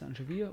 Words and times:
sind 0.00 0.16
schon 0.16 0.28
wieder. 0.28 0.50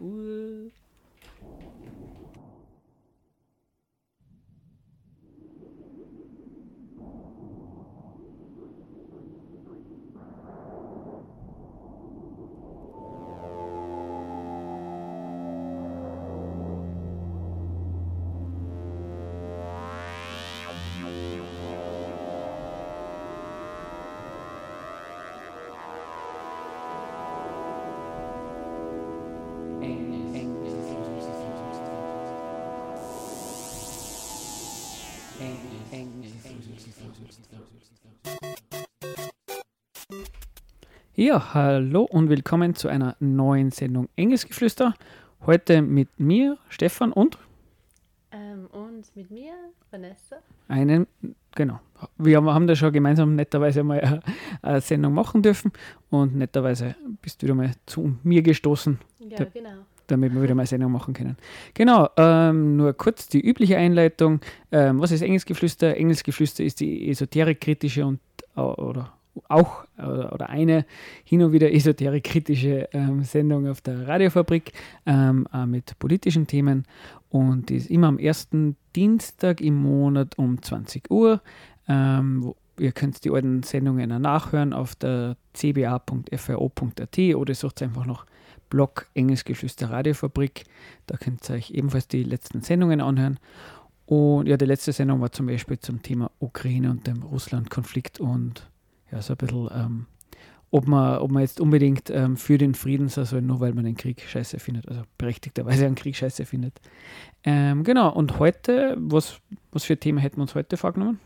Ja, 41.19 41.53
hallo 41.55 42.03
und 42.03 42.29
willkommen 42.29 42.75
zu 42.75 42.89
einer 42.89 43.15
neuen 43.19 43.71
Sendung 43.71 44.07
Engelsgeflüster. 44.15 44.93
Heute 45.45 45.81
mit 45.81 46.19
mir, 46.19 46.59
Stefan 46.69 47.11
und 47.11 47.39
Ähm, 48.31 48.67
und 48.67 49.15
mit 49.15 49.31
mir, 49.31 49.53
Vanessa. 49.89 50.37
einen, 50.67 51.07
genau, 51.55 51.79
wir 52.17 52.43
haben, 52.43 52.67
da 52.67 52.75
schon 52.75 52.93
gemeinsam 52.93 53.35
netterweise 53.35 53.83
mal 53.83 54.21
eine, 54.61 54.81
Sendung 54.81 55.15
machen 55.15 55.41
dürfen 55.41 55.71
und 56.11 56.35
netterweise 56.35 56.95
bist 57.23 57.41
du 57.41 57.47
wieder 57.47 57.55
mal 57.55 57.71
zu 57.87 58.15
mir 58.21 58.43
gestoßen, 58.43 58.99
Ja, 59.19 59.43
genau. 59.45 59.85
Damit 60.07 60.33
wir 60.33 60.41
wieder 60.41 60.55
mal 60.55 60.61
eine 60.61 60.67
Sendung 60.67 60.91
machen 60.91 61.13
können. 61.13 61.37
Genau, 61.73 62.09
ähm, 62.17 62.77
nur 62.77 62.93
kurz 62.93 63.27
die 63.27 63.41
übliche 63.41 63.77
Einleitung. 63.77 64.39
Ähm, 64.71 64.99
was 64.99 65.11
ist 65.11 65.21
Engelsgeflüster? 65.21 65.95
Engelsgeflüster 65.95 66.63
ist 66.63 66.79
die 66.79 67.09
esoterikkritische 67.09 68.05
und 68.05 68.19
äh, 68.55 68.61
oder 68.61 69.13
auch 69.49 69.85
äh, 69.97 70.01
oder 70.01 70.49
eine 70.49 70.85
hin 71.23 71.43
und 71.43 71.51
wieder 71.51 71.71
esoterikkritische 71.71 72.89
ähm, 72.91 73.23
Sendung 73.23 73.67
auf 73.67 73.81
der 73.81 74.07
Radiofabrik 74.07 74.71
ähm, 75.05 75.47
auch 75.51 75.65
mit 75.65 75.97
politischen 75.99 76.47
Themen 76.47 76.85
und 77.29 77.69
die 77.69 77.75
ist 77.75 77.89
immer 77.89 78.07
am 78.07 78.19
ersten 78.19 78.77
Dienstag 78.95 79.61
im 79.61 79.75
Monat 79.75 80.37
um 80.37 80.61
20 80.61 81.11
Uhr. 81.11 81.41
Ähm, 81.87 82.43
wo, 82.43 82.55
ihr 82.79 82.91
könnt 82.91 83.23
die 83.23 83.31
alten 83.31 83.63
Sendungen 83.63 84.21
nachhören 84.21 84.73
auf 84.73 84.95
der 84.95 85.35
cba.fro.at 85.53 87.17
oder 87.35 87.53
sucht 87.53 87.81
einfach 87.81 88.05
noch 88.05 88.25
Blog 88.69 89.07
Engelsgeflüster 89.13 89.89
Radiofabrik. 89.89 90.63
Da 91.05 91.17
könnt 91.17 91.49
ihr 91.49 91.55
euch 91.55 91.71
ebenfalls 91.71 92.07
die 92.07 92.23
letzten 92.23 92.61
Sendungen 92.61 93.01
anhören. 93.01 93.39
Und 94.07 94.47
ja, 94.47 94.55
die 94.55 94.65
letzte 94.65 94.93
Sendung 94.93 95.19
war 95.19 95.31
zum 95.31 95.47
Beispiel 95.47 95.79
zum 95.79 96.01
Thema 96.01 96.31
Ukraine 96.39 96.89
und 96.89 97.07
dem 97.07 97.23
Russland-Konflikt 97.23 98.19
und 98.21 98.69
ja, 99.11 99.21
so 99.21 99.33
ein 99.33 99.37
bisschen, 99.37 99.69
ähm, 99.73 100.05
ob, 100.71 100.87
man, 100.87 101.19
ob 101.19 101.29
man 101.31 101.41
jetzt 101.41 101.59
unbedingt 101.59 102.09
ähm, 102.09 102.37
für 102.37 102.57
den 102.57 102.73
Frieden 102.73 103.09
sein 103.09 103.25
soll, 103.25 103.41
nur 103.41 103.59
weil 103.59 103.73
man 103.73 103.83
den 103.83 103.97
Krieg 103.97 104.21
scheiße 104.21 104.59
findet, 104.59 104.87
also 104.87 105.01
berechtigterweise 105.17 105.85
einen 105.85 105.95
Krieg 105.95 106.15
scheiße 106.15 106.45
findet. 106.45 106.79
Ähm, 107.43 107.83
genau, 107.83 108.13
und 108.13 108.39
heute, 108.39 108.95
was, 108.97 109.41
was 109.71 109.83
für 109.83 109.97
Themen 109.97 110.19
hätten 110.19 110.37
wir 110.37 110.43
uns 110.43 110.55
heute 110.55 110.77
vorgenommen? 110.77 111.19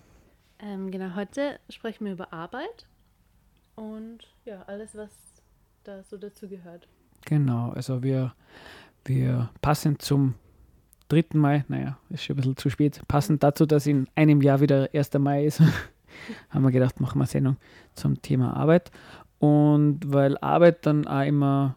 Ähm, 0.59 0.89
genau, 0.89 1.16
heute 1.16 1.59
sprechen 1.69 2.06
wir 2.06 2.14
über 2.14 2.34
Arbeit 2.34 2.88
und 3.75 4.19
ja, 4.45 4.64
alles, 4.64 4.95
was 4.95 5.12
da 5.84 6.03
so 6.03 6.17
dazu 6.17 6.47
gehört. 6.47 6.88
Genau, 7.26 7.72
also 7.72 8.04
wir, 8.04 8.34
wir 9.06 9.50
passend 9.62 10.02
zum 10.02 10.36
3. 11.10 11.26
Mai, 11.34 11.66
naja, 11.68 11.98
ist 12.10 12.24
schon 12.24 12.36
ein 12.36 12.38
bisschen 12.38 12.58
zu 12.58 12.70
spät, 12.70 13.02
passend 13.08 13.44
dazu, 13.44 13.66
dass 13.66 13.86
in 13.86 14.08
einem 14.16 14.42
Jahr 14.42 14.62
wieder 14.62 14.90
1. 14.94 15.14
Mai 15.20 15.46
ist, 15.46 15.62
haben 16.50 16.64
wir 16.64 16.72
gedacht, 16.72 17.00
machen 17.00 17.20
wir 17.20 17.24
eine 17.24 17.28
Sendung 17.28 17.58
zum 17.96 18.22
Thema 18.22 18.56
Arbeit. 18.56 18.92
Und 19.40 20.00
weil 20.06 20.38
Arbeit 20.38 20.86
dann 20.86 21.08
auch 21.08 21.26
immer 21.26 21.76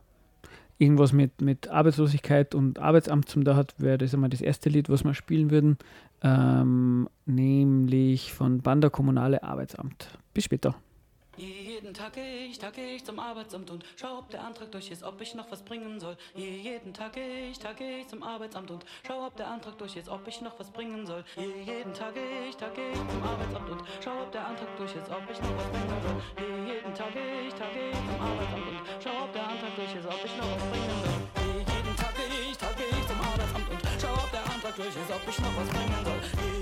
irgendwas 0.78 1.12
mit, 1.12 1.41
mit 1.41 1.69
Arbeitslosigkeit 1.69 2.54
und 2.54 2.78
Arbeitsamt 2.78 3.28
zum 3.28 3.44
da 3.44 3.56
hat, 3.56 3.75
wäre 3.78 3.99
das 3.99 4.12
einmal 4.12 4.31
das 4.31 4.41
erste 4.41 4.69
Lied, 4.69 4.88
was 4.88 5.04
wir 5.04 5.15
spielen 5.15 5.50
würden, 5.50 5.78
ähm, 6.22 7.09
nämlich 7.27 8.33
von 8.33 8.60
Banda 8.60 8.91
Kommunale 8.91 9.43
Arbeitsamt. 9.43 10.19
Bis 10.33 10.44
später. 10.44 10.75
Jeden 11.37 11.95
Tag 11.95 12.17
ich, 12.17 12.59
Tag 12.59 12.78
ich 12.78 13.05
zum 13.05 13.19
Arbeitsamt 13.19 13.69
und 13.71 13.84
schau, 13.97 14.19
ob 14.19 14.31
der 14.31 14.45
Antrag 14.45 14.71
durch 14.71 14.91
ist, 14.93 15.03
ob 15.03 15.21
ich 15.21 15.34
noch 15.34 15.50
was 15.50 15.62
bringen 15.62 15.99
soll. 15.99 16.17
Jeden 16.37 16.95
Tag 16.95 17.17
ich, 17.17 17.59
Tag 17.59 17.81
ich 17.81 18.06
zum 18.06 18.22
Arbeitsamt 18.22 18.71
und 18.71 18.84
schau, 19.05 19.27
ob 19.27 19.37
der 19.37 19.49
Antrag 19.49 19.77
durch 19.78 19.97
ist, 19.97 20.09
ob 20.09 20.27
ich 20.28 20.41
noch 20.41 20.56
was 20.61 20.71
bringen 20.71 21.05
soll. 21.05 21.25
Jeden 21.37 21.93
Tag 21.93 22.15
ich, 22.15 22.56
Tag 22.56 22.78
ich 22.78 22.95
zum 22.95 23.22
Arbeitsamt 23.22 23.69
und 23.69 23.83
schau, 24.03 24.22
ob 24.22 24.31
der 24.31 24.47
Antrag 24.47 24.77
durch 24.77 24.95
ist, 24.95 25.11
ob 25.11 25.28
ich 25.28 25.41
noch 25.41 25.56
was 25.56 25.67
bringen 25.67 26.03
soll. 26.03 26.22
Jeden 26.67 26.95
Tag 26.95 27.11
ich, 27.17 27.55
Tag 27.55 27.75
ich 27.75 27.99
zum 27.99 28.21
Arbeitsamt 28.21 28.69
und 28.71 28.83
schau, 29.03 29.25
ob 29.25 29.33
der 29.33 29.49
Antrag 29.49 29.75
durch 29.75 29.95
ist, 29.95 30.06
ob 30.06 30.25
ich 30.25 30.37
noch 30.37 30.55
was 30.55 30.65
bringen 30.71 30.99
soll. 31.03 31.19
Jeden 31.59 31.97
Tag 31.97 32.15
ich, 32.15 32.56
Tag 32.56 32.78
ich 32.78 33.06
zum 33.09 33.21
Arbeitsamt 33.21 33.71
und 33.71 33.83
schau, 34.01 34.15
ob 34.22 34.31
der 34.31 34.45
Antrag 34.45 34.77
durch 34.77 34.95
ist, 34.95 35.11
ob 35.11 35.28
ich 35.28 35.39
noch 35.41 35.56
was 35.59 35.69
bringen 35.69 36.05
soll. 36.05 36.53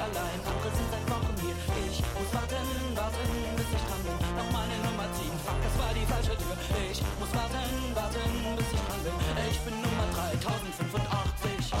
Allein, 0.00 0.40
andere 0.40 0.72
sind 0.72 0.88
seit 0.90 1.04
Wochen 1.10 1.34
hier. 1.44 1.54
Ich 1.86 2.00
muss 2.00 2.32
warten, 2.32 2.96
warten, 2.96 3.28
bis 3.56 3.66
ich 3.68 3.82
dran 3.84 4.02
bin. 4.04 4.16
Noch 4.36 4.50
meine 4.50 4.76
Nummer 4.86 5.06
ziehen, 5.16 5.36
fuck, 5.44 5.60
das 5.60 5.76
war 5.76 5.92
die 5.92 6.06
falsche 6.08 6.34
Tür. 6.40 6.56
Ich 6.90 7.02
muss 7.20 7.32
warten, 7.36 7.94
warten, 7.94 8.56
bis 8.56 8.72
ich 8.72 8.80
dran 8.80 9.02
bin. 9.04 9.12
Ich 9.50 9.60
bin 9.60 9.74
Nummer 9.84 10.06
3085. 10.16 11.76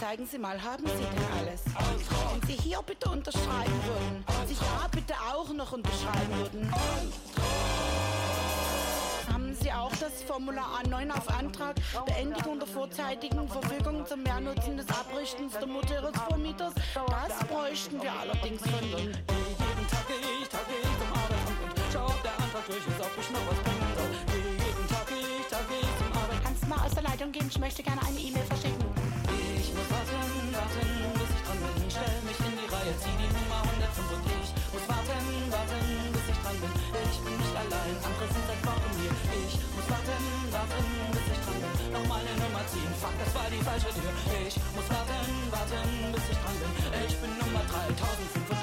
Zeigen 0.00 0.26
Sie 0.30 0.38
mal, 0.38 0.62
haben 0.62 0.84
Sie 0.86 0.92
denn 0.92 1.24
alles? 1.40 1.62
Wenn 1.66 2.42
Sie 2.46 2.56
hier 2.62 2.80
bitte 2.84 3.08
unterschreiben 3.10 3.80
würden, 3.88 4.24
sich 4.46 4.60
ja 4.60 4.86
bitte 4.90 5.14
auch 5.32 5.48
noch 5.52 5.72
unterschreiben 5.72 6.36
würden. 6.36 6.70
Haben 6.70 7.12
Sie 9.66 9.72
auch 9.72 9.90
das 9.98 10.22
Formular 10.22 10.80
A9 10.84 11.10
auf 11.10 11.28
Antrag 11.28 11.74
Beendigung 12.06 12.60
der 12.60 12.68
vorzeitigen 12.68 13.48
Verfügung 13.48 14.06
zum 14.06 14.22
Mehrnutzen 14.22 14.76
des 14.76 14.86
Abrichtens 14.88 15.54
der 15.54 15.66
Vermieters? 16.28 16.72
Das 16.94 17.48
bräuchten 17.48 18.00
wir 18.00 18.12
allerdings 18.12 18.62
von 18.62 18.84
Ihnen. 18.84 19.10
Jeden 19.10 19.86
Tag 19.90 20.06
geh 20.06 20.14
ich, 20.40 20.48
Tag 20.48 20.60
geh 20.68 20.78
ich 20.78 20.98
zum 21.02 21.10
Arbeitsamt 21.10 21.74
und 21.74 21.92
schau, 21.92 22.06
ob 22.06 22.22
der 22.22 22.32
Antrag 22.38 22.66
durch 22.66 22.78
ist, 22.78 23.00
ob 23.00 23.10
ich 23.18 23.30
noch 23.30 23.42
was 23.50 23.58
bringen 23.58 23.90
soll. 23.98 24.38
Jeden 24.38 24.86
Tag 24.86 25.06
geh 25.08 25.18
ich, 25.18 25.46
Tag 25.50 25.66
geh 25.68 25.80
ich 25.82 25.98
zum 25.98 26.12
Arbeitsamt. 26.14 26.44
Kannst 26.44 26.62
du 26.62 26.66
mal 26.68 26.86
aus 26.86 26.94
der 26.94 27.02
Leitung 27.02 27.32
gehen? 27.32 27.46
Ich 27.50 27.58
möchte 27.58 27.82
gerne 27.82 28.00
eine 28.06 28.20
E-Mail 28.20 28.45
bin 37.86 37.94
nicht 37.94 38.04
allein, 38.04 38.12
andere 38.12 38.26
sind 38.32 38.46
seit 38.46 38.66
Wochen 38.66 38.90
hier. 38.98 39.14
Ich 39.46 39.54
muss 39.74 39.86
warten, 39.90 40.26
warten, 40.50 40.86
bis 41.12 41.26
ich 41.32 41.40
dran 41.44 41.58
bin. 41.62 41.92
Noch 41.92 42.06
meine 42.08 42.32
Nummer 42.42 42.62
ziehen, 42.66 42.92
fuck, 43.00 43.14
das 43.18 43.34
war 43.34 43.48
die 43.50 43.62
falsche 43.62 43.90
Tür. 43.94 44.10
Ich 44.46 44.56
muss 44.74 44.88
warten, 44.90 45.30
warten, 45.50 46.12
bis 46.12 46.24
ich 46.30 46.38
dran 46.38 46.56
bin. 46.58 46.72
Ich 47.06 47.16
bin 47.16 47.30
Nummer 47.38 47.62
3085. 47.70 48.55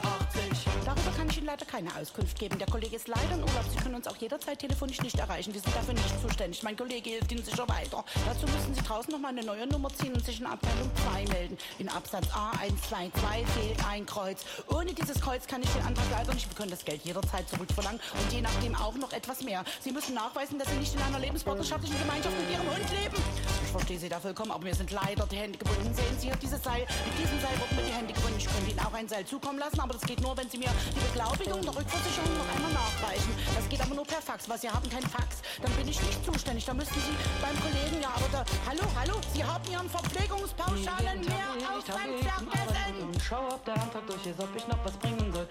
Ihnen 1.44 1.50
leider 1.50 1.66
keine 1.66 1.94
Auskunft 2.00 2.40
geben. 2.40 2.58
Der 2.58 2.68
Kollege 2.68 2.96
ist 2.96 3.10
leider 3.10 3.34
in 3.34 3.42
Urlaub. 3.42 3.66
Sie 3.70 3.76
können 3.76 3.96
uns 3.96 4.08
auch 4.08 4.16
jederzeit 4.16 4.60
telefonisch 4.60 5.02
nicht 5.02 5.20
erreichen. 5.20 5.54
Wir 5.54 5.60
sind 5.60 5.76
dafür 5.76 5.94
nicht 5.94 6.22
zuständig. 6.22 6.64
Mein 6.64 6.78
Kollege 6.78 7.10
hilft 7.10 7.32
Ihnen 7.34 7.44
sicher 7.44 7.68
weiter. 7.68 8.06
Dazu 8.26 8.46
müssen 8.46 8.74
Sie 8.74 8.82
draußen 8.82 9.12
noch 9.12 9.20
mal 9.20 9.28
eine 9.28 9.44
neue 9.44 9.68
Nummer 9.68 9.90
ziehen 9.94 10.14
und 10.14 10.24
sich 10.24 10.40
in 10.40 10.46
Abteilung 10.46 10.90
2 11.12 11.26
melden. 11.34 11.58
In 11.80 11.90
Absatz 11.90 12.28
A122 12.28 13.46
fehlt 13.60 13.86
ein 13.86 14.06
Kreuz. 14.06 14.46
Ohne 14.70 14.94
dieses 14.94 15.20
Kreuz 15.20 15.46
kann 15.46 15.62
ich 15.62 15.70
den 15.72 15.82
Antrag 15.82 16.06
leider 16.12 16.34
nicht. 16.34 16.50
Wir 16.50 16.56
können 16.56 16.72
das 16.72 16.86
Geld 16.86 17.04
jederzeit 17.04 17.50
zurückverlangen 17.50 18.00
und 18.14 18.32
je 18.32 18.40
nachdem 18.40 18.76
auch 18.76 18.96
noch 18.96 19.12
etwas 19.12 19.42
mehr. 19.42 19.66
Sie 19.82 19.92
müssen 19.92 20.16
nachweisen, 20.16 20.58
dass 20.58 20.70
Sie 20.70 20.78
nicht 20.78 20.96
in 20.96 21.02
einer 21.02 21.20
lebenspartnerschaftlichen 21.20 22.00
Gemeinschaft 22.00 22.38
mit 22.40 22.50
Ihrem 22.52 22.72
Hund 22.72 22.90
leben. 23.02 23.22
Ich 23.66 23.72
verstehe 23.72 24.00
Sie 24.00 24.08
da 24.08 24.22
vollkommen, 24.22 24.52
aber 24.52 24.64
mir 24.64 24.76
sind 24.76 24.92
leider 24.92 25.28
die 25.28 25.38
Hände 25.38 25.58
gebunden. 25.58 25.94
Sehen 25.94 26.20
Sie 26.20 26.28
hier 26.28 26.38
dieses 26.38 26.64
Seil? 26.64 26.88
Mit 27.06 27.20
diesem 27.20 27.42
Seil 27.42 27.60
wurden 27.60 27.76
mir 27.76 27.84
die 27.84 27.92
Hände 27.94 28.14
gebunden. 28.14 28.38
Ich 28.38 28.46
könnte 28.46 28.72
Ihnen 28.72 28.80
auch 28.80 28.94
ein 28.94 29.10
Seil 29.10 29.26
zukommen 29.26 29.60
lassen, 29.60 29.82
aber 29.82 29.94
das 29.94 30.04
geht 30.04 30.22
nur, 30.22 30.38
wenn 30.38 30.50
Sie 30.50 30.58
mir 30.58 30.70
die 30.96 31.14
Beglaubigung 31.34 31.62
der 31.62 31.76
Rückversicherung 31.76 32.38
noch 32.38 32.56
einmal 32.56 32.74
nachweisen. 32.74 33.34
Das 33.56 33.68
geht 33.68 33.82
aber 33.82 33.96
nur 33.96 34.06
per 34.06 34.22
Fax, 34.22 34.48
weil 34.48 34.60
Sie 34.60 34.70
haben 34.70 34.88
kein 34.90 35.02
Fax. 35.02 35.42
Dann 35.62 35.72
bin 35.74 35.88
ich 35.88 36.00
nicht 36.02 36.26
zuständig. 36.26 36.66
Da 36.66 36.74
müssten 36.74 37.00
Sie 37.00 37.16
beim 37.42 37.58
Kollegen 37.60 38.02
ja, 38.02 38.10
aber 38.14 38.30
da, 38.32 38.46
hallo, 38.68 38.84
hallo, 38.96 39.16
Sie 39.34 39.44
haben 39.44 39.64
Ihren 39.72 39.90
Verpflegungspauschalen 39.90 41.22
mehr 41.22 41.50
Aufwand 41.74 42.20
vergessen. 42.22 43.02
und 43.02 43.22
schau, 43.22 43.48
ob 43.50 43.66
der 43.66 43.74
Antrag 43.76 44.06
durch 44.08 44.26
ist, 44.26 44.40
ob 44.40 44.56
ich 44.56 44.68
noch 44.68 44.86
was 44.86 44.94
bringen 44.98 45.34
soll. 45.34 45.48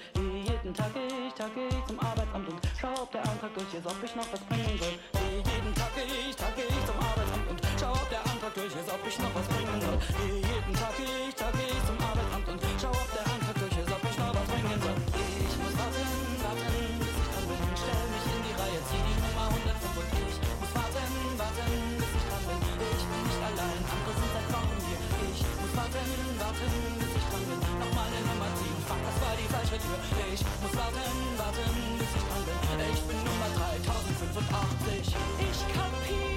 Jeden 0.46 0.75
Tag 0.75 0.93
ich, 0.94 1.34
Tag 1.34 1.50
geh 1.55 1.67
ich 1.67 1.84
zum 1.87 1.99
Arbeitsamt 1.99 2.49
und 2.49 2.61
schau, 2.81 3.02
ob 3.02 3.11
der 3.11 3.23
Antrag 3.23 3.55
durch 3.55 3.75
ist, 3.75 3.87
ob 3.87 4.05
ich 4.05 4.14
noch 4.17 4.29
was 4.31 4.43
bringen 4.46 4.62
soll. 4.62 4.79
Jeden 4.79 4.79
Tag 4.79 4.84
geh 4.84 4.87
ich, 4.87 5.02
Tag 5.02 5.02
geh 5.02 5.02
ich 5.02 5.02
zum 5.02 5.02
Arbeitsamt 5.02 5.02
und 5.02 5.02
schau, 5.02 5.02
ob 5.02 5.02
der 5.02 5.02
Antrag 5.02 5.02
durch 5.02 5.02
ist, 5.02 5.02
ob 5.02 5.02
ich 5.02 5.02
noch 5.02 5.02
was 5.02 5.02
bringen 5.02 5.02
soll. 5.12 5.12
Ich 30.32 30.41
muss 30.62 30.76
warten, 30.76 31.38
warten, 31.38 31.99
bis 31.99 32.09
ich 32.09 32.23
dran 32.23 32.43
bin. 32.47 32.93
Ich 32.93 33.03
bin 33.03 33.19
Nummer 33.19 33.50
3085. 33.55 35.14
Ich 35.38 35.61
kapier, 35.75 36.31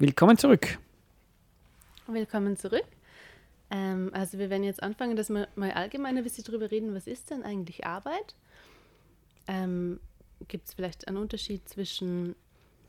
Willkommen 0.00 0.38
zurück. 0.38 0.78
Willkommen 2.06 2.56
zurück. 2.56 2.86
Ähm, 3.70 4.08
also 4.14 4.38
wir 4.38 4.48
werden 4.48 4.64
jetzt 4.64 4.82
anfangen, 4.82 5.14
dass 5.14 5.28
wir 5.28 5.46
mal 5.56 5.72
allgemein 5.72 6.16
ein 6.16 6.24
bisschen 6.24 6.42
drüber 6.42 6.70
reden, 6.70 6.94
was 6.94 7.06
ist 7.06 7.28
denn 7.28 7.42
eigentlich 7.42 7.84
Arbeit? 7.84 8.34
Ähm, 9.46 10.00
Gibt 10.48 10.68
es 10.68 10.72
vielleicht 10.72 11.06
einen 11.06 11.18
Unterschied 11.18 11.68
zwischen 11.68 12.34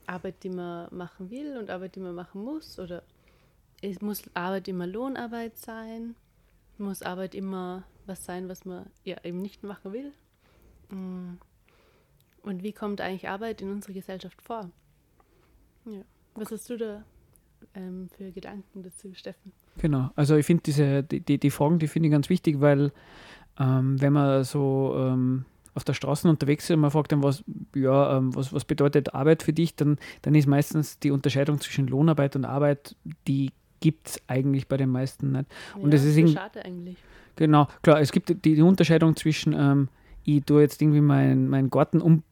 Arbeit, 0.07 0.41
die 0.43 0.51
man 0.51 0.87
machen 0.95 1.29
will 1.29 1.57
und 1.57 1.69
Arbeit, 1.69 1.95
die 1.95 1.99
man 1.99 2.15
machen 2.15 2.45
muss? 2.45 2.79
Oder 2.79 3.03
muss 3.99 4.23
Arbeit 4.33 4.69
immer 4.69 4.87
Lohnarbeit 4.87 5.57
sein? 5.57 6.15
Muss 6.77 7.01
Arbeit 7.01 7.35
immer 7.35 7.83
was 8.05 8.23
sein, 8.23 8.47
was 8.47 8.63
man 8.63 8.85
ja 9.03 9.17
eben 9.25 9.41
nicht 9.41 9.63
machen 9.63 9.91
will? 9.91 10.13
Mm. 10.87 11.33
Und 12.43 12.63
wie 12.63 12.71
kommt 12.71 13.01
eigentlich 13.01 13.27
Arbeit 13.27 13.61
in 13.61 13.69
unserer 13.69 13.91
Gesellschaft 13.91 14.41
vor? 14.41 14.71
Ja. 15.83 16.03
Was 16.35 16.51
hast 16.51 16.69
du 16.69 16.77
da 16.77 17.03
ähm, 17.75 18.09
für 18.17 18.31
Gedanken 18.31 18.83
dazu, 18.83 19.13
Steffen? 19.13 19.51
Genau, 19.77 20.09
also 20.15 20.35
ich 20.35 20.45
finde 20.45 20.63
diese, 20.63 21.03
die, 21.03 21.19
die, 21.21 21.37
die 21.37 21.49
Fragen, 21.51 21.79
die 21.79 21.87
finde 21.87 22.07
ich 22.07 22.11
ganz 22.11 22.29
wichtig, 22.29 22.59
weil 22.61 22.91
ähm, 23.59 24.01
wenn 24.01 24.13
man 24.13 24.43
so 24.43 24.95
ähm, 24.97 25.45
auf 25.73 25.83
der 25.83 25.93
Straße 25.93 26.27
unterwegs 26.27 26.65
ist 26.65 26.71
und 26.75 26.81
man 26.81 26.91
fragt 26.91 27.11
dann, 27.11 27.23
was, 27.23 27.43
ja, 27.75 28.17
ähm, 28.17 28.35
was, 28.35 28.51
was 28.53 28.65
bedeutet 28.65 29.13
Arbeit 29.13 29.43
für 29.43 29.53
dich, 29.53 29.75
dann, 29.75 29.97
dann 30.21 30.35
ist 30.35 30.47
meistens 30.47 30.99
die 30.99 31.11
Unterscheidung 31.11 31.59
zwischen 31.59 31.87
Lohnarbeit 31.87 32.35
und 32.35 32.45
Arbeit, 32.45 32.95
die 33.27 33.51
gibt 33.79 34.09
es 34.09 34.21
eigentlich 34.27 34.67
bei 34.67 34.77
den 34.77 34.89
meisten 34.89 35.31
nicht. 35.31 35.45
Und 35.75 35.93
das 35.93 36.03
ist 36.03 36.15
irgendwie- 36.17 36.35
schade 36.35 36.63
eigentlich. 36.63 36.97
Genau, 37.37 37.67
klar, 37.81 37.99
es 38.01 38.11
gibt 38.11 38.29
die, 38.29 38.55
die 38.55 38.61
Unterscheidung 38.61 39.15
zwischen, 39.15 39.53
ähm, 39.53 39.87
ich 40.23 40.43
tue 40.43 40.61
jetzt 40.61 40.81
irgendwie 40.81 41.01
meinen 41.01 41.47
mein 41.47 41.69
Garten 41.69 42.01
um, 42.01 42.23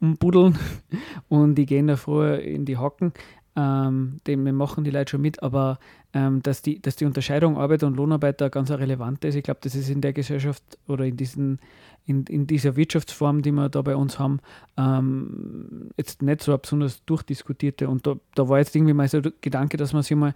umbuddeln 0.00 0.58
und 1.28 1.58
ich 1.58 1.66
gehe 1.68 1.84
da 1.84 1.96
früher 1.96 2.40
in 2.40 2.64
die 2.64 2.76
Hacken. 2.76 3.12
Ähm, 3.60 4.20
den 4.26 4.54
machen 4.54 4.84
die 4.84 4.90
Leute 4.90 5.10
schon 5.10 5.20
mit, 5.20 5.42
aber 5.42 5.78
ähm, 6.14 6.40
dass, 6.42 6.62
die, 6.62 6.80
dass 6.80 6.96
die 6.96 7.04
Unterscheidung 7.04 7.58
Arbeit 7.58 7.82
und 7.82 7.94
Lohnarbeit 7.94 8.40
da 8.40 8.48
ganz 8.48 8.70
eine 8.70 8.80
relevante 8.80 9.28
ist, 9.28 9.34
ich 9.34 9.42
glaube, 9.42 9.60
das 9.62 9.74
ist 9.74 9.90
in 9.90 10.00
der 10.00 10.14
Gesellschaft 10.14 10.62
oder 10.88 11.04
in, 11.04 11.18
diesen, 11.18 11.58
in, 12.06 12.24
in 12.24 12.46
dieser 12.46 12.76
Wirtschaftsform, 12.76 13.42
die 13.42 13.52
wir 13.52 13.68
da 13.68 13.82
bei 13.82 13.96
uns 13.96 14.18
haben, 14.18 14.40
ähm, 14.78 15.90
jetzt 15.98 16.22
nicht 16.22 16.42
so 16.42 16.52
eine 16.52 16.58
besonders 16.58 17.04
durchdiskutierte. 17.04 17.90
Und 17.90 18.06
da, 18.06 18.16
da 18.34 18.48
war 18.48 18.58
jetzt 18.58 18.74
irgendwie 18.74 18.94
mal 18.94 19.08
so 19.08 19.20
der 19.20 19.32
Gedanke, 19.42 19.76
dass 19.76 19.92
man 19.92 20.02
sich 20.02 20.16
mal 20.16 20.34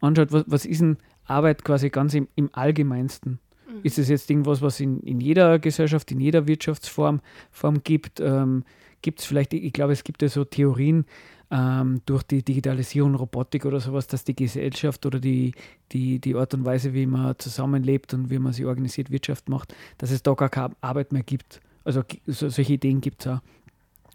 anschaut, 0.00 0.32
was, 0.32 0.44
was 0.48 0.64
ist 0.64 0.80
denn 0.80 0.96
Arbeit 1.26 1.64
quasi 1.64 1.88
ganz 1.88 2.14
im, 2.14 2.26
im 2.34 2.50
Allgemeinsten? 2.52 3.38
Ist 3.84 3.98
es 3.98 4.08
jetzt 4.08 4.28
irgendwas, 4.28 4.60
was 4.60 4.80
in, 4.80 4.98
in 5.00 5.20
jeder 5.20 5.60
Gesellschaft, 5.60 6.10
in 6.10 6.18
jeder 6.18 6.48
Wirtschaftsform 6.48 7.20
Form 7.52 7.84
gibt? 7.84 8.18
Ähm, 8.18 8.64
gibt 9.02 9.20
es 9.20 9.26
vielleicht, 9.26 9.54
ich 9.54 9.72
glaube, 9.72 9.92
es 9.92 10.02
gibt 10.02 10.22
ja 10.22 10.28
so 10.28 10.44
Theorien 10.44 11.04
ähm, 11.50 12.00
durch 12.06 12.22
die 12.22 12.42
Digitalisierung, 12.44 13.14
Robotik 13.14 13.64
oder 13.64 13.80
sowas, 13.80 14.06
dass 14.06 14.24
die 14.24 14.36
Gesellschaft 14.36 15.04
oder 15.06 15.18
die, 15.18 15.52
die, 15.92 16.20
die 16.20 16.34
Art 16.36 16.54
und 16.54 16.64
Weise, 16.64 16.94
wie 16.94 17.06
man 17.06 17.36
zusammenlebt 17.38 18.14
und 18.14 18.30
wie 18.30 18.38
man 18.38 18.52
sich 18.52 18.64
organisiert, 18.66 19.10
Wirtschaft 19.10 19.48
macht, 19.48 19.74
dass 19.98 20.10
es 20.10 20.22
da 20.22 20.34
gar 20.34 20.48
keine 20.48 20.74
Arbeit 20.80 21.12
mehr 21.12 21.22
gibt. 21.22 21.60
Also 21.84 22.02
so, 22.26 22.48
solche 22.48 22.74
Ideen 22.74 23.00
gibt 23.00 23.22
es 23.22 23.32
auch. 23.32 23.40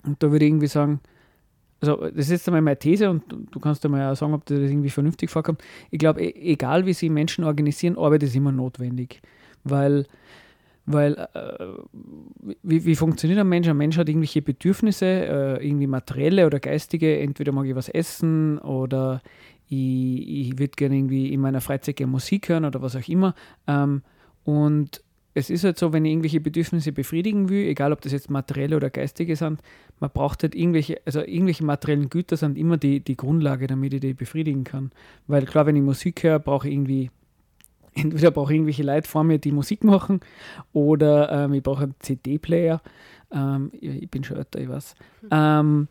Und 0.04 0.22
da 0.22 0.32
würde 0.32 0.46
ich 0.46 0.50
irgendwie 0.50 0.68
sagen, 0.68 1.00
also 1.82 1.98
das 1.98 2.26
ist 2.26 2.30
jetzt 2.30 2.48
einmal 2.48 2.62
meine 2.62 2.78
These 2.80 3.10
und 3.10 3.24
du- 3.30 3.60
kannst 3.60 3.84
einmal 3.86 4.12
auch 4.12 4.16
sagen, 4.16 4.34
ob 4.34 4.46
dir 4.46 4.60
das 4.60 4.70
irgendwie 4.70 4.90
vernünftig 4.90 5.30
vorkommt. 5.30 5.62
Ich 5.92 6.00
glaube, 6.00 6.22
egal 6.22 6.86
wie 6.86 6.94
sie 6.94 7.10
Menschen 7.10 7.44
organisieren, 7.44 7.98
Arbeit 7.98 8.24
ist 8.24 8.36
immer 8.36 8.52
notwendig. 8.52 9.22
Weil, 9.64 10.06
weil 10.86 11.14
äh, 11.34 11.66
wie, 12.64 12.86
wie 12.86 12.96
funktioniert 12.96 13.40
ein 13.40 13.50
Mensch? 13.50 13.68
Ein 13.68 13.78
Mensch 13.78 13.98
hat 13.98 14.08
irgendwelche 14.08 14.42
Bedürfnisse, 14.42 15.06
äh, 15.06 15.68
irgendwie 15.68 15.88
materielle 15.88 16.46
oder 16.46 16.60
geistige. 16.60 17.20
Entweder 17.20 17.52
mag 17.52 17.66
ich 17.66 17.76
was 17.76 17.90
essen 17.90 18.60
oder 18.60 19.22
ich, 19.68 20.50
ich 20.50 20.60
würde 20.60 20.74
gerne 20.76 20.96
irgendwie 20.96 21.34
in 21.34 21.42
meiner 21.42 21.62
Freizeit 21.62 21.96
gerne 21.96 22.12
Musik 22.12 22.50
hören 22.50 22.66
oder 22.66 22.82
was 22.82 22.96
auch 22.96 23.08
immer. 23.08 23.34
Ähm, 23.68 24.04
und 24.44 25.02
es 25.34 25.50
ist 25.50 25.66
halt 25.66 25.78
so, 25.78 25.92
wenn 25.92 26.06
ich 26.06 26.12
irgendwelche 26.12 26.40
Bedürfnisse 26.40 26.94
befriedigen 26.94 27.50
will, 27.50 27.68
egal 27.68 27.92
ob 27.92 28.02
das 28.02 28.14
jetzt 28.14 28.30
materielle 28.30 28.78
oder 28.78 28.90
geistige 28.90 29.36
sind, 29.36 29.62
man 30.00 30.10
braucht 30.10 30.44
halt 30.44 30.56
irgendwelche, 30.56 31.02
also 31.06 31.20
irgendwelche 31.20 31.66
materiellen 31.66 32.10
Güter 32.10 32.38
sind 32.38 32.58
immer 32.58 32.78
die, 32.78 33.02
die 33.02 33.18
Grundlage, 33.18 33.68
damit 33.68 33.94
ich 33.94 34.00
die 34.00 34.14
befriedigen 34.14 34.64
kann. 34.64 34.92
Weil 35.28 35.46
klar, 35.46 35.66
wenn 35.66 35.76
ich 35.76 35.82
Musik 35.82 36.24
höre, 36.24 36.40
brauche 36.40 36.68
ich 36.68 36.74
irgendwie, 36.74 37.12
entweder 37.96 38.32
brauche 38.32 38.52
ich 38.54 38.58
irgendwelche 38.58 38.84
Leute 38.84 39.08
vor 39.10 39.24
mir, 39.24 39.40
die 39.40 39.52
Musik 39.52 39.84
machen, 39.84 40.20
oder 40.74 41.32
ähm, 41.32 41.54
ich 41.54 41.64
brauche 41.64 41.84
einen 41.84 41.96
CD-Player. 42.00 42.82
Ähm, 43.32 43.72
ich, 43.74 44.04
ich 44.04 44.10
bin 44.12 44.24
schon 44.24 44.38
älter, 44.38 44.60
ich 44.60 44.70
weiß. 44.70 44.96
Ähm, 45.32 45.88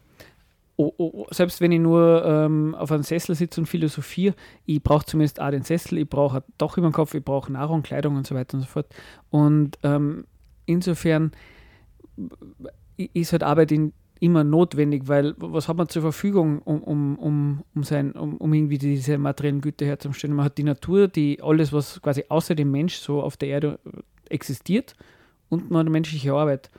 oh, 0.77 0.93
oh, 0.99 1.27
selbst 1.31 1.61
wenn 1.61 1.73
ich 1.73 1.81
nur 1.81 2.25
ähm, 2.25 2.75
auf 2.75 2.93
einem 2.93 3.03
Sessel 3.03 3.35
sitze 3.35 3.61
und 3.61 3.67
philosophiere, 3.67 4.35
ich 4.67 4.83
brauche 4.83 5.06
zumindest 5.06 5.41
auch 5.41 5.51
den 5.51 5.62
Sessel, 5.62 5.99
ich 5.99 6.09
brauche 6.09 6.39
ein 6.39 6.43
Dach 6.59 6.77
über 6.77 6.89
dem 6.89 6.93
Kopf, 6.93 7.15
ich 7.15 7.25
brauche 7.25 7.53
Nahrung, 7.53 7.83
Kleidung 7.83 8.17
und 8.17 8.27
so 8.27 8.35
weiter 8.35 8.56
und 8.56 8.61
so 8.62 8.67
fort. 8.67 8.87
Und 9.31 9.79
ähm, 9.83 10.25
insofern 10.67 11.33
i- 12.99 13.11
ist 13.15 13.33
halt 13.33 13.43
Arbeit 13.43 13.73
in, 13.73 13.93
immer 14.20 14.44
notwendig, 14.44 15.08
weil 15.08 15.34
was 15.39 15.69
hat 15.69 15.77
man 15.77 15.89
zur 15.89 16.03
Verfügung, 16.03 16.60
um, 16.60 16.82
um, 16.82 17.19
um, 17.19 17.65
um, 17.74 17.82
sein, 17.82 18.12
um, 18.12 18.36
um 18.36 18.55
irgendwie 18.55 18.79
diese 18.79 19.19
materiellen 19.19 19.60
Güter 19.60 19.86
herzustellen? 19.86 20.36
Man 20.36 20.44
hat 20.44 20.58
die 20.58 20.65
Natur, 20.65 21.08
die 21.08 21.43
alles, 21.43 21.72
was 21.72 22.00
quasi 22.00 22.24
außer 22.29 22.55
dem 22.55 22.70
Mensch 22.70 22.96
so 22.96 23.22
auf 23.22 23.36
der 23.36 23.48
Erde 23.48 23.79
existiert, 24.29 24.94
und 25.48 25.70
man 25.70 25.86
hat 25.86 25.93
menschliche 25.93 26.32
Arbeit. 26.32 26.70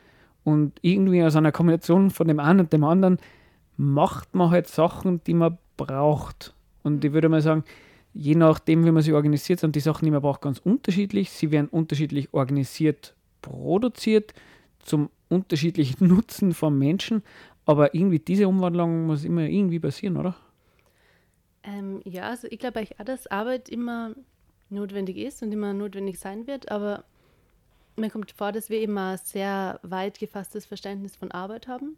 Und 0.43 0.73
irgendwie 0.81 1.23
aus 1.23 1.35
einer 1.35 1.51
Kombination 1.51 2.09
von 2.09 2.27
dem 2.27 2.39
einen 2.39 2.61
und 2.61 2.73
dem 2.73 2.83
anderen 2.83 3.17
macht 3.77 4.35
man 4.35 4.51
halt 4.51 4.67
Sachen, 4.67 5.23
die 5.23 5.33
man 5.33 5.57
braucht. 5.77 6.53
Und 6.83 7.03
ich 7.03 7.13
würde 7.13 7.29
mal 7.29 7.41
sagen, 7.41 7.63
je 8.13 8.35
nachdem, 8.35 8.85
wie 8.85 8.91
man 8.91 9.03
sie 9.03 9.13
organisiert, 9.13 9.59
sind 9.59 9.75
die 9.75 9.79
Sachen, 9.79 10.05
die 10.05 10.11
man 10.11 10.21
braucht, 10.21 10.41
ganz 10.41 10.59
unterschiedlich. 10.59 11.31
Sie 11.31 11.51
werden 11.51 11.67
unterschiedlich 11.67 12.33
organisiert, 12.33 13.15
produziert, 13.41 14.33
zum 14.79 15.09
unterschiedlichen 15.29 16.07
Nutzen 16.07 16.53
von 16.53 16.77
Menschen. 16.77 17.23
Aber 17.65 17.95
irgendwie 17.95 18.19
diese 18.19 18.47
Umwandlung 18.47 19.07
muss 19.07 19.23
immer 19.23 19.41
irgendwie 19.41 19.79
passieren, 19.79 20.17
oder? 20.17 20.35
Ähm, 21.63 22.01
ja, 22.05 22.29
also 22.29 22.47
ich 22.49 22.59
glaube 22.59 22.81
auch, 22.81 23.05
dass 23.05 23.27
Arbeit 23.27 23.69
immer 23.69 24.13
notwendig 24.69 25.17
ist 25.17 25.41
und 25.41 25.51
immer 25.51 25.73
notwendig 25.73 26.19
sein 26.19 26.47
wird, 26.47 26.69
aber 26.71 27.03
mir 27.95 28.09
kommt 28.09 28.31
vor, 28.31 28.51
dass 28.51 28.69
wir 28.69 28.81
immer 28.81 29.11
ein 29.13 29.17
sehr 29.17 29.79
weit 29.83 30.19
gefasstes 30.19 30.65
Verständnis 30.65 31.15
von 31.15 31.31
Arbeit 31.31 31.67
haben, 31.67 31.97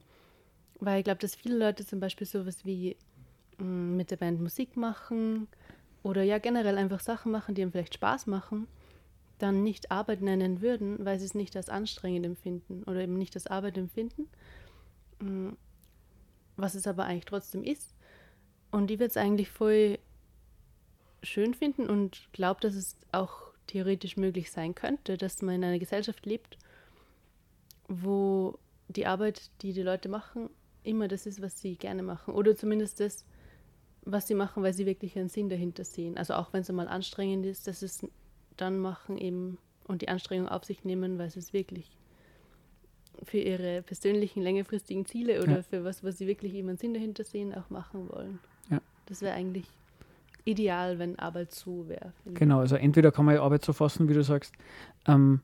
weil 0.79 0.99
ich 0.99 1.03
glaube, 1.03 1.19
dass 1.19 1.35
viele 1.35 1.57
Leute 1.57 1.85
zum 1.85 1.99
Beispiel 1.99 2.27
sowas 2.27 2.65
wie 2.65 2.95
mh, 3.57 3.65
mit 3.65 4.11
der 4.11 4.17
Band 4.17 4.41
Musik 4.41 4.77
machen 4.77 5.47
oder 6.03 6.23
ja 6.23 6.37
generell 6.37 6.77
einfach 6.77 6.99
Sachen 6.99 7.31
machen, 7.31 7.55
die 7.55 7.61
ihnen 7.61 7.71
vielleicht 7.71 7.95
Spaß 7.95 8.27
machen, 8.27 8.67
dann 9.37 9.63
nicht 9.63 9.91
Arbeit 9.91 10.21
nennen 10.21 10.61
würden, 10.61 11.03
weil 11.05 11.19
sie 11.19 11.25
es 11.25 11.35
nicht 11.35 11.55
als 11.55 11.69
anstrengend 11.69 12.25
empfinden 12.25 12.83
oder 12.83 13.01
eben 13.01 13.17
nicht 13.17 13.35
als 13.35 13.47
Arbeit 13.47 13.77
empfinden, 13.77 14.27
mh, 15.19 15.53
was 16.55 16.75
es 16.75 16.87
aber 16.87 17.05
eigentlich 17.05 17.25
trotzdem 17.25 17.63
ist. 17.63 17.93
Und 18.71 18.91
ich 18.91 18.99
würde 18.99 19.11
es 19.11 19.17
eigentlich 19.17 19.49
voll 19.49 19.99
schön 21.23 21.53
finden 21.53 21.89
und 21.89 22.29
glaube, 22.31 22.61
dass 22.61 22.75
es 22.75 22.97
auch 23.11 23.47
theoretisch 23.67 24.17
möglich 24.17 24.51
sein 24.51 24.75
könnte, 24.75 25.17
dass 25.17 25.41
man 25.41 25.55
in 25.55 25.63
einer 25.63 25.79
Gesellschaft 25.79 26.25
lebt, 26.25 26.57
wo 27.87 28.57
die 28.87 29.05
Arbeit, 29.05 29.51
die 29.61 29.73
die 29.73 29.81
Leute 29.81 30.09
machen, 30.09 30.49
immer 30.83 31.07
das 31.07 31.25
ist, 31.25 31.41
was 31.41 31.59
sie 31.59 31.75
gerne 31.75 32.03
machen. 32.03 32.33
Oder 32.33 32.55
zumindest 32.55 32.99
das, 32.99 33.25
was 34.03 34.27
sie 34.27 34.35
machen, 34.35 34.63
weil 34.63 34.73
sie 34.73 34.85
wirklich 34.85 35.17
einen 35.17 35.29
Sinn 35.29 35.49
dahinter 35.49 35.83
sehen. 35.83 36.17
Also 36.17 36.33
auch 36.35 36.53
wenn 36.53 36.61
es 36.61 36.69
einmal 36.69 36.87
anstrengend 36.87 37.45
ist, 37.45 37.67
dass 37.67 37.81
es 37.81 38.05
dann 38.57 38.79
machen 38.79 39.17
eben 39.17 39.57
und 39.87 40.01
die 40.01 40.09
Anstrengung 40.09 40.47
auf 40.49 40.65
sich 40.65 40.83
nehmen, 40.83 41.17
weil 41.17 41.29
sie 41.29 41.39
es 41.39 41.53
wirklich 41.53 41.89
für 43.23 43.39
ihre 43.39 43.81
persönlichen 43.81 44.41
längerfristigen 44.41 45.05
Ziele 45.05 45.41
oder 45.41 45.57
Ja. 45.57 45.61
für 45.63 45.83
was, 45.83 46.03
was 46.03 46.17
sie 46.17 46.27
wirklich 46.27 46.53
eben 46.53 46.69
einen 46.69 46.77
Sinn 46.77 46.93
dahinter 46.93 47.23
sehen, 47.23 47.53
auch 47.55 47.69
machen 47.69 48.09
wollen. 48.09 48.39
Ja. 48.69 48.79
Das 49.07 49.21
wäre 49.21 49.33
eigentlich 49.33 49.65
ideal, 50.45 50.99
wenn 50.99 51.17
Arbeit 51.17 51.51
so 51.51 51.87
wäre. 51.87 52.13
Genau, 52.25 52.59
also 52.59 52.75
entweder 52.75 53.11
kann 53.11 53.25
man 53.25 53.37
Arbeit 53.37 53.65
so 53.65 53.73
fassen, 53.73 54.07
wie 54.07 54.13
du 54.13 54.23
sagst, 54.23 54.53
ähm, 55.07 55.41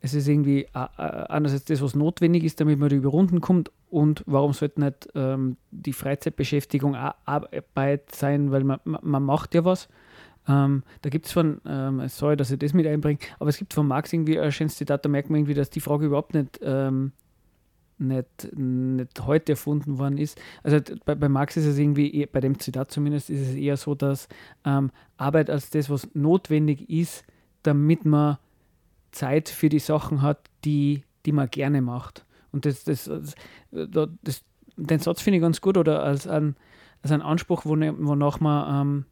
es 0.00 0.14
ist 0.14 0.28
irgendwie 0.28 0.64
äh, 0.64 0.68
äh, 0.98 1.02
einerseits 1.28 1.64
das, 1.64 1.80
was 1.80 1.94
notwendig 1.94 2.44
ist, 2.44 2.60
damit 2.60 2.78
man 2.78 2.90
über 2.90 3.08
Runden 3.08 3.40
kommt 3.40 3.70
und 3.90 4.22
warum 4.26 4.52
sollte 4.52 4.80
nicht 4.80 5.08
ähm, 5.14 5.56
die 5.70 5.92
Freizeitbeschäftigung 5.92 6.94
Arbeit 6.94 8.14
sein, 8.14 8.50
weil 8.52 8.64
man, 8.64 8.80
man, 8.84 9.00
man 9.02 9.22
macht 9.22 9.54
ja 9.54 9.64
was. 9.64 9.88
Ähm, 10.48 10.82
da 11.02 11.10
gibt 11.10 11.26
es 11.26 11.32
von, 11.32 11.60
ähm, 11.66 12.06
sorry, 12.08 12.36
dass 12.36 12.50
ich 12.50 12.58
das 12.58 12.72
mit 12.72 12.86
einbringe, 12.86 13.18
aber 13.38 13.48
es 13.50 13.56
gibt 13.58 13.74
von 13.74 13.86
Marx 13.86 14.12
irgendwie 14.12 14.38
ein 14.38 14.52
schönes 14.52 14.76
Zitat, 14.76 15.04
da 15.04 15.08
merkt 15.08 15.28
man 15.28 15.40
irgendwie, 15.40 15.54
dass 15.54 15.70
die 15.70 15.80
Frage 15.80 16.06
überhaupt 16.06 16.34
nicht, 16.34 16.60
ähm, 16.62 17.12
nicht, 17.98 18.52
nicht 18.54 19.26
heute 19.26 19.52
erfunden 19.52 19.98
worden 19.98 20.18
ist. 20.18 20.38
Also 20.62 20.78
bei, 21.04 21.14
bei 21.14 21.28
Marx 21.28 21.56
ist 21.56 21.64
es 21.64 21.78
irgendwie, 21.78 22.14
eher- 22.14 22.26
bei 22.28 22.40
dem 22.40 22.58
Zitat 22.58 22.90
zumindest, 22.90 23.30
ist 23.30 23.40
es 23.40 23.54
eher 23.54 23.76
so, 23.76 23.94
dass 23.94 24.28
ähm, 24.64 24.90
Arbeit 25.16 25.48
als 25.50 25.70
das, 25.70 25.88
was 25.90 26.08
notwendig 26.14 26.88
ist, 26.90 27.24
damit 27.62 28.04
man 28.04 28.36
Zeit 29.12 29.48
für 29.48 29.68
die 29.70 29.78
Sachen 29.78 30.20
hat, 30.22 30.50
die, 30.64 31.04
die 31.24 31.32
man 31.32 31.48
gerne 31.48 31.80
macht. 31.80 32.24
Und 32.52 32.66
das, 32.66 32.84
das, 32.84 33.04
das, 33.06 33.34
da- 33.72 34.08
das, 34.22 34.42
den 34.76 34.98
Satz 35.00 35.22
finde 35.22 35.38
ich 35.38 35.42
ganz 35.42 35.60
gut 35.62 35.78
oder 35.78 36.02
als 36.02 36.26
ein, 36.28 36.54
als 37.02 37.10
ein 37.12 37.22
Anspruch, 37.22 37.64
wone- 37.64 37.94
wonach 37.98 38.40
man, 38.40 39.06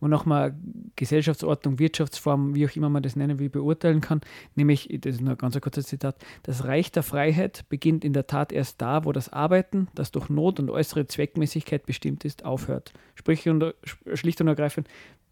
wonach 0.00 0.24
man 0.24 0.92
Gesellschaftsordnung, 0.96 1.78
Wirtschaftsform, 1.78 2.54
wie 2.54 2.66
auch 2.66 2.76
immer 2.76 2.88
man 2.88 3.02
das 3.02 3.16
nennen 3.16 3.38
will, 3.38 3.48
beurteilen 3.48 4.00
kann. 4.00 4.20
Nämlich, 4.54 4.88
das 5.00 5.16
ist 5.16 5.20
nur 5.20 5.32
ein 5.32 5.38
ganz 5.38 5.60
kurzes 5.60 5.86
Zitat, 5.86 6.16
das 6.42 6.64
Reich 6.64 6.92
der 6.92 7.02
Freiheit 7.02 7.64
beginnt 7.68 8.04
in 8.04 8.12
der 8.12 8.26
Tat 8.26 8.52
erst 8.52 8.80
da, 8.80 9.04
wo 9.04 9.12
das 9.12 9.32
Arbeiten, 9.32 9.88
das 9.94 10.12
durch 10.12 10.28
Not 10.28 10.60
und 10.60 10.70
äußere 10.70 11.06
Zweckmäßigkeit 11.06 11.86
bestimmt 11.86 12.24
ist, 12.24 12.44
aufhört. 12.44 12.92
Sprich, 13.14 13.48
und, 13.48 13.74
schlicht 14.14 14.40
und 14.40 14.48
ergreifend, 14.48 14.88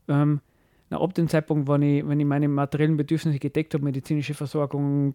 ähm, 0.08 0.40
na, 0.88 1.00
ab 1.00 1.14
dem 1.14 1.28
Zeitpunkt, 1.28 1.68
wenn 1.68 1.82
ich, 1.82 2.06
wenn 2.06 2.20
ich 2.20 2.26
meine 2.26 2.48
materiellen 2.48 2.96
Bedürfnisse 2.96 3.38
gedeckt 3.38 3.74
habe, 3.74 3.84
medizinische 3.84 4.34
Versorgung, 4.34 5.14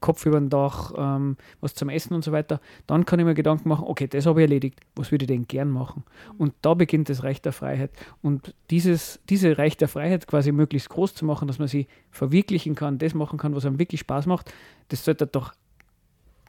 Kopf 0.00 0.26
über 0.26 0.38
dem 0.38 0.50
Dach, 0.50 0.92
ähm, 0.96 1.36
was 1.60 1.74
zum 1.74 1.88
Essen 1.88 2.14
und 2.14 2.24
so 2.24 2.32
weiter, 2.32 2.60
dann 2.86 3.06
kann 3.06 3.18
ich 3.20 3.24
mir 3.24 3.34
Gedanken 3.34 3.68
machen, 3.68 3.84
okay, 3.86 4.08
das 4.08 4.26
habe 4.26 4.40
ich 4.40 4.44
erledigt, 4.44 4.80
was 4.96 5.10
würde 5.10 5.24
ich 5.24 5.28
denn 5.28 5.46
gern 5.46 5.70
machen? 5.70 6.04
Und 6.36 6.52
da 6.62 6.74
beginnt 6.74 7.08
das 7.08 7.22
Reich 7.22 7.40
der 7.40 7.52
Freiheit. 7.52 7.92
Und 8.22 8.54
dieses, 8.70 9.20
diese 9.28 9.56
Reich 9.58 9.76
der 9.76 9.88
Freiheit 9.88 10.26
quasi 10.26 10.52
möglichst 10.52 10.88
groß 10.88 11.14
zu 11.14 11.24
machen, 11.24 11.48
dass 11.48 11.58
man 11.58 11.68
sie 11.68 11.86
verwirklichen 12.10 12.74
kann, 12.74 12.98
das 12.98 13.14
machen 13.14 13.38
kann, 13.38 13.54
was 13.54 13.64
einem 13.64 13.78
wirklich 13.78 14.00
Spaß 14.00 14.26
macht, 14.26 14.52
das 14.88 15.04
sollte 15.04 15.26
doch 15.26 15.54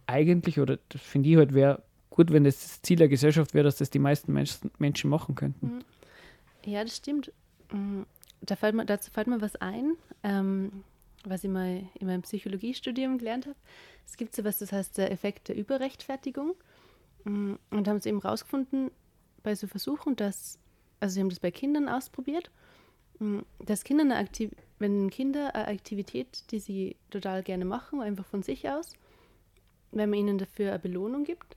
eigentlich, 0.07 0.59
oder 0.59 0.79
das 0.89 1.01
finde 1.01 1.29
ich 1.29 1.37
halt, 1.37 1.53
wäre 1.53 1.83
gut, 2.09 2.31
wenn 2.31 2.43
das, 2.43 2.59
das 2.59 2.81
Ziel 2.81 2.97
der 2.97 3.07
Gesellschaft 3.07 3.53
wäre, 3.53 3.63
dass 3.63 3.77
das 3.77 3.89
die 3.89 3.99
meisten 3.99 4.33
Menschen, 4.33 4.71
Menschen 4.77 5.09
machen 5.09 5.35
könnten. 5.35 5.83
Ja, 6.65 6.83
das 6.83 6.97
stimmt. 6.97 7.31
Mm, 7.71 8.01
Da 8.41 8.55
fällt 8.55 8.75
mir, 8.75 8.85
dazu 8.85 9.11
fällt 9.11 9.27
mir 9.27 9.41
was 9.41 9.55
ein, 9.57 9.93
ähm, 10.23 10.83
was 11.23 11.43
ich 11.43 11.49
mal 11.49 11.83
in 11.99 12.07
meinem 12.07 12.21
Psychologiestudium 12.21 13.17
gelernt 13.17 13.45
habe. 13.45 13.57
Es 14.05 14.17
gibt 14.17 14.35
so 14.35 14.43
was, 14.43 14.59
das 14.59 14.71
heißt 14.71 14.97
der 14.97 15.11
Effekt 15.11 15.47
der 15.47 15.55
Überrechtfertigung. 15.55 16.55
Mm, 17.23 17.53
Und 17.71 17.87
haben 17.87 17.99
sie 17.99 18.09
eben 18.09 18.19
rausgefunden 18.19 18.91
bei 19.43 19.55
so 19.55 19.67
Versuchen, 19.67 20.15
dass, 20.15 20.59
also 20.99 21.13
sie 21.13 21.21
haben 21.21 21.29
das 21.29 21.39
bei 21.39 21.51
Kindern 21.51 21.87
ausprobiert, 21.89 22.51
mm, 23.19 23.39
dass 23.59 23.83
Kinder 23.83 24.03
eine 24.03 24.17
Aktiv 24.17 24.51
wenn 24.83 25.09
Kinder 25.09 25.55
eine 25.55 25.69
Aktivität, 25.69 26.51
die 26.51 26.59
sie 26.59 26.97
total 27.09 27.41
gerne 27.41 27.63
machen, 27.63 28.01
einfach 28.01 28.25
von 28.25 28.43
sich 28.43 28.67
aus, 28.69 28.97
wenn 29.91 30.09
man 30.09 30.19
ihnen 30.19 30.37
dafür 30.37 30.71
eine 30.71 30.79
Belohnung 30.79 31.23
gibt, 31.23 31.55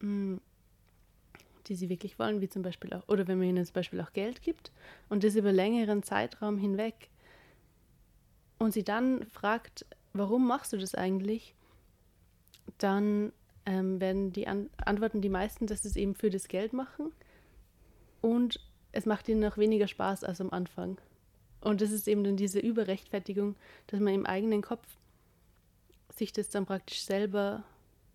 mm, 0.00 0.38
die 1.68 1.76
sie 1.76 1.88
wirklich 1.88 2.18
wollen, 2.18 2.40
wie 2.40 2.48
zum 2.48 2.62
Beispiel 2.62 2.92
auch, 2.94 3.06
oder 3.08 3.28
wenn 3.28 3.38
man 3.38 3.46
ihnen 3.46 3.64
zum 3.64 3.74
Beispiel 3.74 4.00
auch 4.00 4.12
Geld 4.12 4.42
gibt 4.42 4.72
und 5.08 5.22
das 5.22 5.36
über 5.36 5.52
längeren 5.52 6.02
Zeitraum 6.02 6.58
hinweg 6.58 7.10
und 8.62 8.72
sie 8.72 8.84
dann 8.84 9.26
fragt, 9.26 9.84
warum 10.12 10.46
machst 10.46 10.72
du 10.72 10.76
das 10.78 10.94
eigentlich, 10.94 11.54
dann 12.78 13.32
ähm, 13.66 14.00
werden 14.00 14.32
die 14.32 14.46
An 14.46 14.70
antworten 14.76 15.20
die 15.20 15.28
meisten, 15.28 15.66
dass 15.66 15.82
sie 15.82 15.88
es 15.88 15.96
eben 15.96 16.14
für 16.14 16.30
das 16.30 16.46
Geld 16.46 16.72
machen 16.72 17.12
und 18.20 18.60
es 18.92 19.04
macht 19.04 19.28
ihnen 19.28 19.40
noch 19.40 19.58
weniger 19.58 19.88
Spaß 19.88 20.22
als 20.22 20.40
am 20.40 20.50
Anfang. 20.50 20.98
Und 21.60 21.80
das 21.80 21.90
ist 21.90 22.06
eben 22.06 22.22
dann 22.22 22.36
diese 22.36 22.60
Überrechtfertigung, 22.60 23.56
dass 23.88 23.98
man 23.98 24.14
im 24.14 24.26
eigenen 24.26 24.62
Kopf 24.62 24.86
sich 26.14 26.32
das 26.32 26.48
dann 26.50 26.64
praktisch 26.66 27.02
selber 27.02 27.64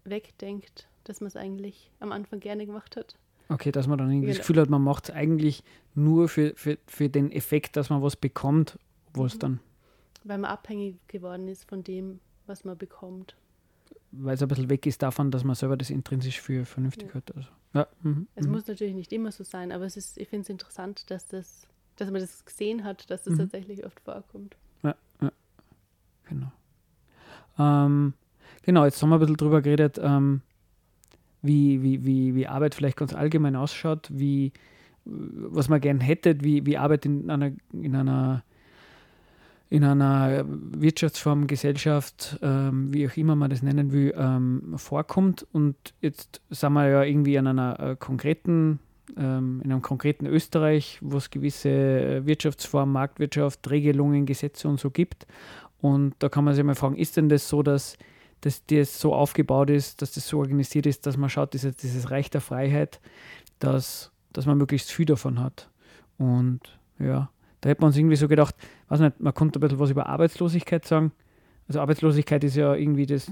wegdenkt, 0.06 0.88
dass 1.04 1.20
man 1.20 1.28
es 1.28 1.36
eigentlich 1.36 1.92
am 2.00 2.14
Anfang 2.14 2.40
gerne 2.40 2.66
gemacht 2.66 2.96
hat. 2.96 3.16
Okay, 3.50 3.72
dass 3.72 3.88
man 3.88 3.98
dann 3.98 4.10
irgendwie 4.10 4.28
das 4.28 4.38
Genau. 4.38 4.48
Gefühl 4.48 4.62
hat, 4.62 4.70
man 4.70 4.84
macht 4.84 5.10
es 5.10 5.16
eigentlich 5.16 5.64
nur 5.94 6.30
für, 6.30 6.54
für, 6.56 6.78
für 6.86 7.10
den 7.10 7.32
Effekt, 7.32 7.76
dass 7.76 7.90
man 7.90 8.02
was 8.02 8.16
bekommt, 8.16 8.78
obwohl 9.10 9.28
es 9.28 9.40
dann, 9.40 9.60
Weil 10.28 10.38
man 10.40 10.52
abhängig 10.52 10.96
geworden 11.08 11.48
ist 11.48 11.64
von 11.70 11.84
dem, 11.84 12.20
was 12.46 12.64
man 12.66 12.78
bekommt. 12.78 13.36
weil 14.12 14.36
es 14.36 14.42
ein 14.42 14.48
bisschen 14.48 14.70
weg 14.70 14.86
ist 14.86 15.02
davon, 15.02 15.32
dass 15.32 15.44
man 15.44 15.56
selber 15.56 15.76
das 15.78 15.90
intrinsisch 15.90 16.40
für 16.42 16.66
vernünftig 16.66 17.10
Ja. 17.10 17.14
hat. 17.16 17.36
Also, 17.36 17.50
ja, 17.74 17.88
mhm, 18.04 18.28
Es 18.36 18.46
mhm. 18.46 18.52
muss 18.54 18.68
natürlich 18.68 18.96
nicht 18.96 19.12
immer 19.14 19.32
so 19.32 19.44
sein, 19.44 19.72
aber 19.72 19.86
es 19.86 19.98
ist, 19.98 20.18
ich 20.18 20.28
finde 20.30 20.44
es 20.44 20.50
interessant, 20.50 21.10
dass 21.12 21.28
das, 21.28 21.68
dass 21.98 22.10
man 22.12 22.22
das 22.22 22.44
gesehen 22.46 22.84
hat, 22.84 23.10
dass 23.12 23.24
das 23.24 23.34
Mhm. 23.34 23.38
tatsächlich 23.40 23.86
oft 23.86 24.00
vorkommt. 24.02 24.56
Genau. 26.30 26.52
Ähm, 27.58 28.14
genau, 28.64 28.86
jetzt 28.86 29.02
haben 29.02 29.10
wir 29.10 29.16
ein 29.16 29.20
bisschen 29.20 29.38
drüber 29.38 29.62
geredet, 29.62 29.98
ähm, 30.02 30.42
wie, 31.42 31.82
wie, 31.82 32.04
wie, 32.06 32.36
wie 32.36 32.48
Arbeit 32.48 32.76
vielleicht 32.76 32.98
ganz 32.98 33.14
allgemein 33.14 33.56
ausschaut, 33.56 34.10
wie, 34.12 34.52
was 35.06 35.70
man 35.70 35.80
gern 35.80 36.02
hätte, 36.02 36.42
wie, 36.44 36.66
wie 36.66 36.78
Arbeit 36.78 37.06
in 37.06 37.30
einer, 37.30 37.52
in 37.72 37.96
einer 37.96 38.44
in 39.70 39.84
einer 39.84 40.46
Wirtschaftsform, 40.48 41.48
Gesellschaft, 41.48 42.40
ähm, 42.42 42.94
wie 42.94 43.08
auch 43.08 43.18
immer 43.18 43.36
man 43.36 43.50
das 43.50 43.62
nennen 43.62 43.92
will, 43.92 44.14
ähm, 44.18 44.74
vorkommt. 44.78 45.46
Und 45.52 45.76
jetzt 46.00 46.42
sind 46.50 46.74
wir 46.74 46.88
ja 46.88 47.04
irgendwie 47.04 47.38
an 47.38 47.48
einer 47.48 47.80
äh, 47.80 47.96
konkreten, 47.98 48.80
ähm, 49.18 49.62
in 49.64 49.72
einem 49.72 49.82
konkreten 49.82 50.26
Österreich, 50.26 51.00
wo 51.02 51.18
es 51.18 51.30
gewisse 51.30 51.70
äh, 51.70 52.26
Wirtschaftsform, 52.26 52.94
Marktwirtschaft, 52.94 53.70
Regelungen, 53.70 54.26
Gesetze 54.26 54.70
und 54.70 54.80
so 54.80 54.90
gibt. 54.90 55.28
Und 55.82 56.16
da 56.20 56.30
kann 56.30 56.46
man 56.46 56.56
sich 56.56 56.64
mal 56.64 56.76
fragen, 56.76 56.96
ist 56.96 57.18
denn 57.18 57.28
das 57.28 57.50
so, 57.50 57.62
dass, 57.62 57.98
dass 58.42 58.66
das 58.68 59.00
so 59.00 59.14
aufgebaut 59.14 59.70
ist, 59.70 60.02
dass 60.02 60.14
das 60.14 60.28
so 60.28 60.40
organisiert 60.40 60.86
ist, 60.86 61.06
dass 61.06 61.18
man 61.18 61.30
schaut, 61.30 61.54
dieses, 61.54 61.76
dieses 61.76 62.10
Reich 62.10 62.30
der 62.30 62.42
Freiheit, 62.42 63.02
dass, 63.60 64.12
dass 64.32 64.46
man 64.46 64.58
möglichst 64.58 64.92
viel 64.92 65.06
davon 65.06 65.42
hat. 65.42 65.70
Und 66.18 66.62
ja, 67.00 67.30
da 67.62 67.70
hätte 67.70 67.82
man 67.82 67.88
uns 67.88 67.98
irgendwie 67.98 68.16
so 68.16 68.28
gedacht, 68.28 68.56
weiß 68.90 69.00
nicht, 69.00 69.20
man 69.20 69.34
konnte 69.34 69.60
ein 69.60 69.62
bisschen 69.62 69.80
was 69.80 69.90
über 69.90 70.08
Arbeitslosigkeit 70.08 70.86
sagen. 70.86 71.12
Also 71.68 71.82
Arbeitslosigkeit 71.82 72.44
ist 72.44 72.56
ja 72.56 72.76
irgendwie 72.76 73.06
das, 73.06 73.30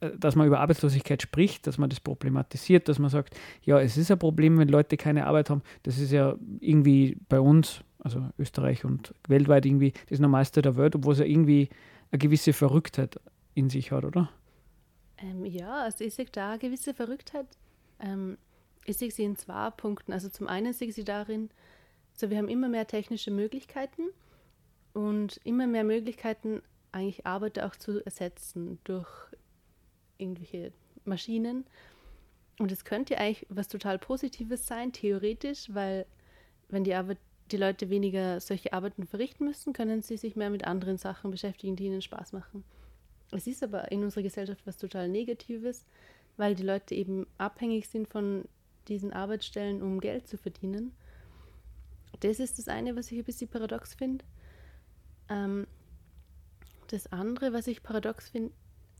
äh, 0.00 0.10
dass 0.18 0.36
man 0.36 0.46
über 0.46 0.60
Arbeitslosigkeit 0.60 1.22
spricht, 1.22 1.66
dass 1.66 1.78
man 1.78 1.90
das 1.90 2.00
problematisiert, 2.00 2.88
dass 2.88 2.98
man 2.98 3.10
sagt, 3.10 3.36
ja, 3.62 3.80
es 3.80 3.96
ist 3.96 4.10
ein 4.10 4.18
Problem, 4.18 4.58
wenn 4.58 4.68
Leute 4.68 4.96
keine 4.96 5.26
Arbeit 5.26 5.50
haben. 5.50 5.62
Das 5.82 5.98
ist 5.98 6.12
ja 6.12 6.36
irgendwie 6.60 7.16
bei 7.28 7.40
uns, 7.40 7.82
also 8.00 8.24
Österreich 8.38 8.84
und 8.84 9.14
weltweit 9.28 9.66
irgendwie 9.66 9.92
das 10.08 10.18
Normalste 10.18 10.62
der 10.62 10.76
Welt, 10.76 10.96
obwohl 10.96 11.12
es 11.12 11.20
ja 11.20 11.26
irgendwie 11.26 11.68
eine 12.10 12.18
gewisse 12.18 12.52
Verrücktheit 12.52 13.20
in 13.54 13.70
sich 13.70 13.92
hat, 13.92 14.04
oder? 14.04 14.30
Ähm, 15.18 15.44
ja, 15.44 15.82
also 15.82 16.04
ich 16.04 16.14
sehe 16.14 16.26
da 16.30 16.50
eine 16.50 16.58
gewisse 16.58 16.94
Verrücktheit. 16.94 17.46
Ähm, 18.00 18.38
ich 18.84 18.96
sehe 18.96 19.10
sie 19.10 19.24
in 19.24 19.36
zwei 19.36 19.70
Punkten. 19.70 20.12
Also 20.12 20.28
zum 20.28 20.48
einen 20.48 20.72
sehe 20.72 20.88
ich 20.88 20.94
sie 20.94 21.04
darin, 21.04 21.50
so 22.20 22.30
wir 22.30 22.38
haben 22.38 22.48
immer 22.48 22.68
mehr 22.68 22.86
technische 22.86 23.30
Möglichkeiten 23.30 24.02
und 24.92 25.40
immer 25.44 25.66
mehr 25.66 25.84
Möglichkeiten, 25.84 26.62
eigentlich 26.92 27.26
Arbeit 27.26 27.58
auch 27.60 27.76
zu 27.76 28.04
ersetzen 28.04 28.78
durch 28.84 29.08
irgendwelche 30.18 30.72
Maschinen. 31.04 31.64
Und 32.58 32.70
es 32.72 32.84
könnte 32.84 33.18
eigentlich 33.18 33.46
was 33.48 33.68
total 33.68 33.98
Positives 33.98 34.66
sein, 34.66 34.92
theoretisch, 34.92 35.72
weil 35.72 36.06
wenn 36.68 36.84
die 36.84 36.94
Arbeit, 36.94 37.18
die 37.50 37.56
Leute 37.56 37.90
weniger 37.90 38.38
solche 38.40 38.72
Arbeiten 38.72 39.06
verrichten 39.06 39.44
müssen, 39.44 39.72
können 39.72 40.02
sie 40.02 40.16
sich 40.16 40.36
mehr 40.36 40.50
mit 40.50 40.64
anderen 40.66 40.98
Sachen 40.98 41.30
beschäftigen, 41.30 41.74
die 41.74 41.86
ihnen 41.86 42.02
Spaß 42.02 42.32
machen. 42.32 42.64
Es 43.32 43.46
ist 43.46 43.62
aber 43.62 43.90
in 43.90 44.04
unserer 44.04 44.22
Gesellschaft 44.22 44.66
was 44.66 44.76
total 44.76 45.08
Negatives, 45.08 45.86
weil 46.36 46.54
die 46.54 46.64
Leute 46.64 46.94
eben 46.94 47.26
abhängig 47.38 47.88
sind 47.88 48.08
von 48.08 48.44
diesen 48.88 49.12
Arbeitsstellen, 49.12 49.82
um 49.82 50.00
Geld 50.00 50.26
zu 50.26 50.36
verdienen. 50.36 50.92
Das 52.18 52.40
ist 52.40 52.58
das 52.58 52.68
eine, 52.68 52.96
was 52.96 53.10
ich 53.12 53.18
ein 53.18 53.24
bisschen 53.24 53.48
paradox 53.48 53.94
finde. 53.94 54.24
Ähm, 55.28 55.66
das 56.88 57.12
andere, 57.12 57.52
was 57.52 57.66
ich 57.68 57.82
paradox 57.82 58.28
finde, 58.28 58.52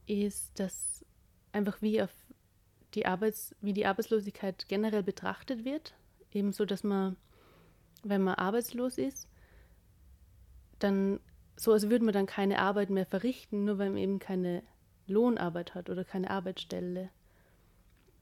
ist, 0.06 0.58
dass 0.58 1.04
einfach 1.52 1.82
wie 1.82 2.00
auf 2.02 2.10
die 2.94 3.06
Arbeits, 3.06 3.54
wie 3.60 3.72
die 3.72 3.86
Arbeitslosigkeit 3.86 4.66
generell 4.68 5.02
betrachtet 5.02 5.64
wird. 5.64 5.94
Ebenso, 6.32 6.64
dass 6.64 6.84
man, 6.84 7.16
wenn 8.02 8.22
man 8.22 8.34
arbeitslos 8.34 8.98
ist, 8.98 9.28
dann 10.78 11.20
so, 11.56 11.72
als 11.72 11.90
würde 11.90 12.04
man 12.04 12.14
dann 12.14 12.26
keine 12.26 12.58
Arbeit 12.58 12.90
mehr 12.90 13.06
verrichten, 13.06 13.64
nur 13.64 13.78
weil 13.78 13.90
man 13.90 13.98
eben 13.98 14.18
keine 14.18 14.62
Lohnarbeit 15.06 15.74
hat 15.74 15.90
oder 15.90 16.04
keine 16.04 16.30
Arbeitsstelle. 16.30 17.10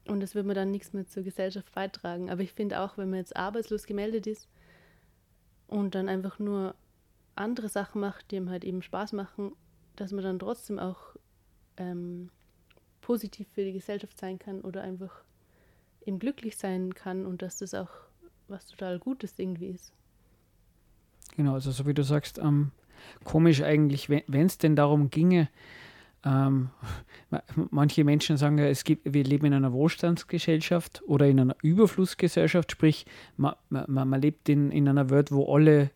Und 0.07 0.19
das 0.19 0.35
wird 0.35 0.45
man 0.45 0.55
dann 0.55 0.71
nichts 0.71 0.91
mehr 0.93 1.07
zur 1.07 1.23
Gesellschaft 1.23 1.73
beitragen. 1.73 2.29
Aber 2.29 2.41
ich 2.41 2.53
finde 2.53 2.81
auch, 2.81 2.97
wenn 2.97 3.09
man 3.09 3.19
jetzt 3.19 3.37
arbeitslos 3.37 3.85
gemeldet 3.85 4.27
ist 4.27 4.49
und 5.69 5.95
dann 5.95 6.09
einfach 6.09 6.39
nur 6.39 6.75
andere 7.35 7.69
Sachen 7.69 8.01
macht, 8.01 8.31
die 8.31 8.35
ihm 8.35 8.49
halt 8.49 8.63
eben 8.65 8.81
Spaß 8.81 9.13
machen, 9.13 9.53
dass 9.95 10.11
man 10.11 10.23
dann 10.23 10.39
trotzdem 10.39 10.79
auch 10.79 11.15
ähm, 11.77 12.29
positiv 13.01 13.47
für 13.53 13.63
die 13.63 13.73
Gesellschaft 13.73 14.19
sein 14.19 14.39
kann 14.39 14.61
oder 14.61 14.81
einfach 14.81 15.23
eben 16.05 16.19
glücklich 16.19 16.57
sein 16.57 16.93
kann 16.93 17.25
und 17.25 17.41
dass 17.41 17.57
das 17.57 17.73
auch 17.73 17.89
was 18.47 18.67
total 18.67 18.99
Gutes 18.99 19.33
irgendwie 19.37 19.67
ist. 19.67 19.93
Genau, 21.37 21.53
also 21.53 21.71
so 21.71 21.85
wie 21.85 21.93
du 21.93 22.03
sagst, 22.03 22.39
ähm, 22.39 22.71
komisch 23.23 23.61
eigentlich, 23.61 24.09
wenn 24.09 24.45
es 24.45 24.57
denn 24.57 24.75
darum 24.75 25.09
ginge, 25.09 25.49
ähm, 26.25 26.69
manche 27.71 28.03
Menschen 28.03 28.37
sagen 28.37 28.57
ja, 28.57 28.65
es 28.65 28.83
gibt, 28.83 29.13
wir 29.13 29.23
leben 29.23 29.45
in 29.45 29.53
einer 29.53 29.71
Wohlstandsgesellschaft 29.71 31.01
oder 31.07 31.27
in 31.27 31.39
einer 31.39 31.55
Überflussgesellschaft, 31.61 32.71
sprich, 32.71 33.05
man, 33.37 33.55
man, 33.69 34.09
man 34.09 34.21
lebt 34.21 34.49
in, 34.49 34.71
in 34.71 34.87
einer 34.89 35.09
Welt, 35.09 35.31
wo 35.31 35.53
alle 35.53 35.91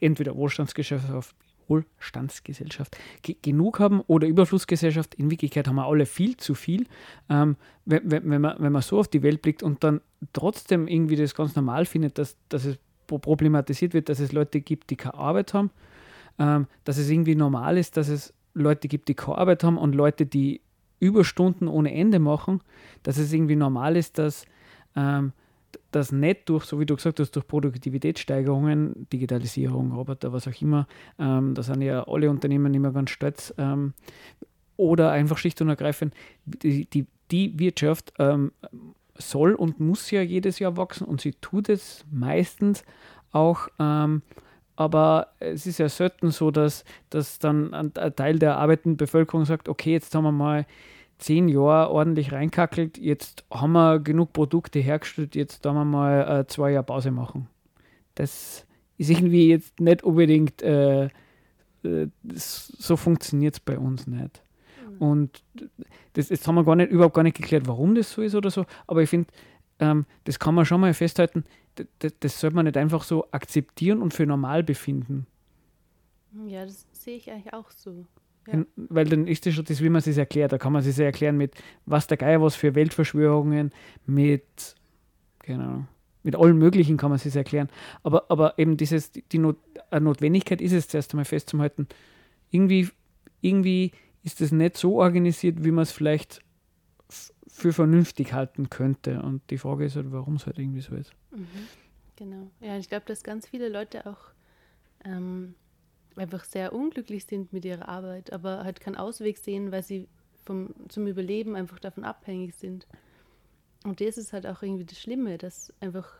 entweder 0.00 0.36
Wohlstandsgesellschaft, 0.36 1.34
Wohlstandsgesellschaft 1.68 2.96
genug 3.42 3.78
haben 3.78 4.00
oder 4.06 4.26
Überflussgesellschaft. 4.26 5.14
In 5.14 5.30
Wirklichkeit 5.30 5.68
haben 5.68 5.76
wir 5.76 5.86
alle 5.86 6.06
viel 6.06 6.36
zu 6.36 6.54
viel. 6.54 6.86
Ähm, 7.28 7.56
wenn, 7.84 8.10
wenn, 8.10 8.30
wenn, 8.30 8.40
man, 8.40 8.56
wenn 8.58 8.72
man 8.72 8.82
so 8.82 8.98
auf 8.98 9.08
die 9.08 9.22
Welt 9.22 9.42
blickt 9.42 9.62
und 9.62 9.84
dann 9.84 10.00
trotzdem 10.32 10.88
irgendwie 10.88 11.16
das 11.16 11.34
ganz 11.34 11.54
normal 11.54 11.84
findet, 11.84 12.18
dass, 12.18 12.36
dass 12.48 12.64
es 12.64 12.78
problematisiert 13.06 13.94
wird, 13.94 14.08
dass 14.08 14.20
es 14.20 14.32
Leute 14.32 14.60
gibt, 14.60 14.90
die 14.90 14.96
keine 14.96 15.14
Arbeit 15.14 15.54
haben, 15.54 15.70
ähm, 16.38 16.66
dass 16.84 16.98
es 16.98 17.08
irgendwie 17.08 17.34
normal 17.34 17.78
ist, 17.78 17.96
dass 17.96 18.08
es 18.08 18.34
Leute 18.54 18.88
gibt, 18.88 19.08
die 19.08 19.14
keine 19.14 19.38
Arbeit 19.38 19.64
haben 19.64 19.78
und 19.78 19.94
Leute, 19.94 20.26
die 20.26 20.60
Überstunden 21.00 21.68
ohne 21.68 21.94
Ende 21.94 22.18
machen, 22.18 22.60
dass 23.02 23.18
es 23.18 23.32
irgendwie 23.32 23.56
normal 23.56 23.96
ist, 23.96 24.18
dass 24.18 24.44
ähm, 24.96 25.32
das 25.90 26.12
nicht 26.12 26.48
durch, 26.48 26.64
so 26.64 26.80
wie 26.80 26.86
du 26.86 26.96
gesagt 26.96 27.20
hast, 27.20 27.32
durch 27.32 27.46
Produktivitätssteigerungen, 27.46 29.06
Digitalisierung, 29.12 29.92
Roboter, 29.92 30.32
was 30.32 30.48
auch 30.48 30.60
immer, 30.60 30.86
ähm, 31.18 31.54
da 31.54 31.62
sind 31.62 31.82
ja 31.82 32.06
alle 32.06 32.30
Unternehmen 32.30 32.74
immer 32.74 32.92
ganz 32.92 33.10
stolz, 33.10 33.54
ähm, 33.58 33.94
oder 34.76 35.10
einfach 35.10 35.38
schlicht 35.38 35.60
und 35.60 35.68
ergreifend, 35.68 36.14
die, 36.44 36.86
die, 36.86 37.06
die 37.30 37.58
Wirtschaft 37.58 38.12
ähm, 38.18 38.52
soll 39.14 39.54
und 39.54 39.80
muss 39.80 40.10
ja 40.10 40.22
jedes 40.22 40.58
Jahr 40.58 40.76
wachsen 40.76 41.06
und 41.06 41.20
sie 41.20 41.32
tut 41.32 41.68
es 41.68 42.04
meistens 42.10 42.84
auch 43.32 43.68
ähm, 43.78 44.22
aber 44.78 45.32
es 45.40 45.66
ist 45.66 45.78
ja 45.78 45.88
selten 45.88 46.30
so, 46.30 46.52
dass, 46.52 46.84
dass 47.10 47.40
dann 47.40 47.74
ein, 47.74 47.92
Teil 47.92 48.38
der 48.38 48.58
arbeitenden 48.58 48.96
Bevölkerung 48.96 49.44
sagt, 49.44 49.68
okay, 49.68 49.90
jetzt 49.90 50.14
haben 50.14 50.22
wir 50.22 50.30
mal 50.30 50.66
zehn 51.18 51.48
Jahre 51.48 51.90
ordentlich 51.90 52.30
reinkackelt, 52.30 52.96
jetzt 52.96 53.44
haben 53.52 53.72
wir 53.72 53.98
genug 53.98 54.32
Produkte 54.32 54.78
hergestellt, 54.78 55.34
jetzt 55.34 55.66
da 55.66 55.72
wir 55.72 55.84
mal 55.84 56.42
äh, 56.42 56.46
zwei 56.46 56.70
Jahre 56.70 56.84
Pause 56.84 57.10
machen. 57.10 57.48
Das 58.14 58.66
ist 58.98 59.10
irgendwie 59.10 59.48
jetzt 59.48 59.80
nicht 59.80 60.04
unbedingt, 60.04 60.62
äh, 60.62 61.06
äh 61.82 62.06
so 62.22 62.96
funktioniert 62.96 63.54
es 63.54 63.60
bei 63.60 63.80
uns 63.80 64.06
nicht. 64.06 64.40
Mhm. 64.88 64.98
Und 64.98 65.42
das, 66.12 66.28
das 66.28 66.46
haben 66.46 66.54
wir 66.54 66.62
gar 66.62 66.76
nicht, 66.76 66.92
überhaupt 66.92 67.16
gar 67.16 67.24
nicht 67.24 67.36
geklärt, 67.36 67.66
warum 67.66 67.96
das 67.96 68.12
so 68.12 68.22
ist 68.22 68.36
oder 68.36 68.50
so, 68.50 68.64
aber 68.86 69.02
ich 69.02 69.10
finde, 69.10 69.26
ähm, 69.80 70.06
das 70.22 70.38
kann 70.38 70.54
man 70.54 70.64
schon 70.64 70.80
mal 70.80 70.94
festhalten, 70.94 71.44
das, 71.98 72.12
das 72.20 72.40
sollte 72.40 72.56
man 72.56 72.66
nicht 72.66 72.76
einfach 72.76 73.02
so 73.02 73.30
akzeptieren 73.30 74.02
und 74.02 74.14
für 74.14 74.26
normal 74.26 74.62
befinden. 74.62 75.26
Ja, 76.46 76.64
das 76.64 76.86
sehe 76.92 77.16
ich 77.16 77.30
eigentlich 77.30 77.52
auch 77.52 77.70
so. 77.70 78.06
Ja. 78.46 78.64
Weil 78.76 79.04
dann 79.06 79.26
ist 79.26 79.46
das 79.46 79.54
schon 79.54 79.64
das, 79.64 79.82
wie 79.82 79.88
man 79.88 80.02
es 80.04 80.16
erklärt. 80.16 80.52
Da 80.52 80.58
kann 80.58 80.72
man 80.72 80.84
es 80.84 80.98
erklären 80.98 81.36
mit, 81.36 81.54
was 81.86 82.06
der 82.06 82.16
Geier, 82.16 82.40
was 82.40 82.56
für 82.56 82.74
Weltverschwörungen, 82.74 83.72
mit, 84.06 84.74
Ahnung, 85.46 85.88
mit 86.22 86.36
allem 86.36 86.58
Möglichen 86.58 86.96
kann 86.96 87.10
man 87.10 87.20
es 87.22 87.36
erklären. 87.36 87.68
Aber, 88.02 88.30
aber 88.30 88.58
eben 88.58 88.76
dieses, 88.76 89.12
die 89.12 89.38
Not, 89.38 89.56
Notwendigkeit 89.90 90.60
ist 90.60 90.72
es 90.72 90.88
zuerst 90.88 91.12
einmal 91.12 91.24
festzuhalten. 91.24 91.88
Irgendwie, 92.50 92.88
irgendwie 93.40 93.92
ist 94.22 94.40
es 94.40 94.52
nicht 94.52 94.76
so 94.76 94.96
organisiert, 94.98 95.64
wie 95.64 95.70
man 95.70 95.82
es 95.82 95.92
vielleicht 95.92 96.40
für 97.58 97.72
vernünftig 97.72 98.32
halten 98.32 98.70
könnte. 98.70 99.20
Und 99.20 99.42
die 99.50 99.58
Frage 99.58 99.84
ist 99.84 99.96
halt, 99.96 100.12
warum 100.12 100.36
es 100.36 100.46
halt 100.46 100.58
irgendwie 100.58 100.80
so 100.80 100.94
ist. 100.94 101.12
Mhm. 101.32 101.46
Genau. 102.14 102.50
Ja, 102.60 102.78
ich 102.78 102.88
glaube, 102.88 103.04
dass 103.06 103.22
ganz 103.22 103.48
viele 103.48 103.68
Leute 103.68 104.06
auch 104.06 104.18
ähm, 105.04 105.54
einfach 106.16 106.44
sehr 106.44 106.72
unglücklich 106.72 107.24
sind 107.24 107.52
mit 107.52 107.64
ihrer 107.64 107.88
Arbeit, 107.88 108.32
aber 108.32 108.64
halt 108.64 108.80
keinen 108.80 108.96
Ausweg 108.96 109.38
sehen, 109.38 109.72
weil 109.72 109.82
sie 109.82 110.08
vom, 110.44 110.72
zum 110.88 111.06
Überleben 111.06 111.56
einfach 111.56 111.80
davon 111.80 112.04
abhängig 112.04 112.54
sind. 112.54 112.86
Und 113.84 114.00
das 114.00 114.18
ist 114.18 114.32
halt 114.32 114.46
auch 114.46 114.62
irgendwie 114.62 114.84
das 114.84 115.00
Schlimme, 115.00 115.36
dass 115.36 115.72
einfach, 115.80 116.12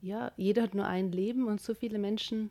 ja, 0.00 0.32
jeder 0.36 0.62
hat 0.62 0.74
nur 0.74 0.86
ein 0.86 1.12
Leben 1.12 1.48
und 1.48 1.60
so 1.60 1.74
viele 1.74 1.98
Menschen 1.98 2.50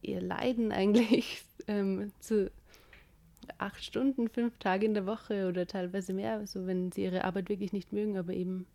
ihr 0.00 0.22
Leiden 0.22 0.72
eigentlich 0.72 1.44
ähm, 1.66 2.10
zu 2.20 2.50
acht 3.58 3.82
Stunden, 3.84 4.28
fünf 4.28 4.58
Tage 4.58 4.86
in 4.86 4.94
der 4.94 5.06
Woche 5.06 5.48
oder 5.48 5.66
teilweise 5.66 6.12
mehr, 6.12 6.34
also 6.34 6.66
wenn 6.66 6.92
sie 6.92 7.04
ihre 7.04 7.24
Arbeit 7.24 7.48
wirklich 7.48 7.72
nicht 7.72 7.92
mögen, 7.92 8.16
aber 8.16 8.32
eben 8.32 8.66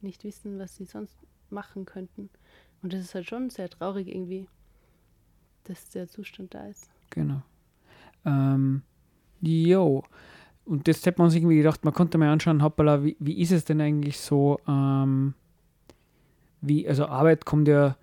nicht 0.00 0.24
wissen, 0.24 0.58
was 0.58 0.76
sie 0.76 0.84
sonst 0.84 1.16
machen 1.50 1.84
könnten. 1.86 2.30
Und 2.82 2.92
das 2.92 3.00
ist 3.00 3.14
halt 3.14 3.28
schon 3.28 3.50
sehr 3.50 3.68
traurig 3.68 4.08
irgendwie, 4.08 4.46
dass 5.64 5.90
der 5.90 6.08
Zustand 6.08 6.54
da 6.54 6.66
ist. 6.66 6.88
Genau. 7.10 7.42
Ähm, 8.24 8.82
jo. 9.40 10.04
Und 10.64 10.86
das 10.86 11.06
hat 11.06 11.18
man 11.18 11.30
sich 11.30 11.42
irgendwie 11.42 11.56
gedacht, 11.56 11.84
man 11.84 11.94
konnte 11.94 12.18
mal 12.18 12.30
anschauen, 12.30 12.62
hoppala, 12.62 13.02
wie, 13.02 13.16
wie 13.18 13.40
ist 13.40 13.52
es 13.52 13.64
denn 13.64 13.80
eigentlich 13.80 14.20
so, 14.20 14.60
ähm, 14.68 15.34
wie, 16.60 16.86
also 16.86 17.06
Arbeit 17.06 17.44
kommt 17.44 17.68
ja 17.68 17.96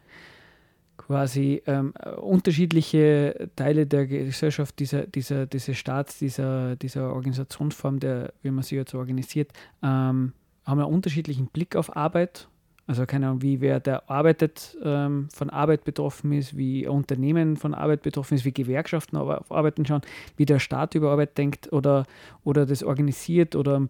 quasi 0.98 1.62
ähm, 1.66 1.94
unterschiedliche 2.22 3.50
Teile 3.56 3.86
der 3.86 4.08
Gesellschaft, 4.08 4.80
dieser, 4.80 5.06
dieser, 5.08 5.46
dieses 5.46 5.78
Staats, 5.78 6.20
dieser, 6.20 6.76
dieser 6.76 7.14
Organisationsform, 7.14 8.00
der, 8.00 8.34
wie 8.42 8.52
man 8.52 8.64
sie 8.64 8.76
jetzt 8.76 8.94
organisiert, 8.94 9.52
ähm, 9.84 10.34
haben 10.66 10.80
einen 10.80 10.94
unterschiedlichen 10.94 11.48
Blick 11.48 11.76
auf 11.76 11.96
Arbeit. 11.96 12.48
Also 12.88 13.06
keine 13.08 13.28
Ahnung, 13.28 13.42
wie 13.42 13.62
wer, 13.62 13.80
der 13.80 14.10
arbeitet, 14.12 14.78
ähm, 14.84 15.28
von 15.34 15.50
Arbeit 15.50 15.86
betroffen 15.86 16.32
ist, 16.32 16.56
wie 16.56 16.88
Unternehmen 16.88 17.58
von 17.58 17.74
Arbeit 17.74 18.04
betroffen 18.04 18.36
ist, 18.36 18.46
wie 18.46 18.54
Gewerkschaften 18.54 19.18
auf 19.18 19.52
Arbeiten 19.52 19.86
schauen, 19.86 20.02
wie 20.38 20.46
der 20.46 20.60
Staat 20.60 20.94
über 20.94 21.12
Arbeit 21.12 21.36
denkt 21.38 21.74
oder, 21.74 22.06
oder 22.44 22.68
das 22.68 22.84
organisiert 22.84 23.56
oder 23.56 23.90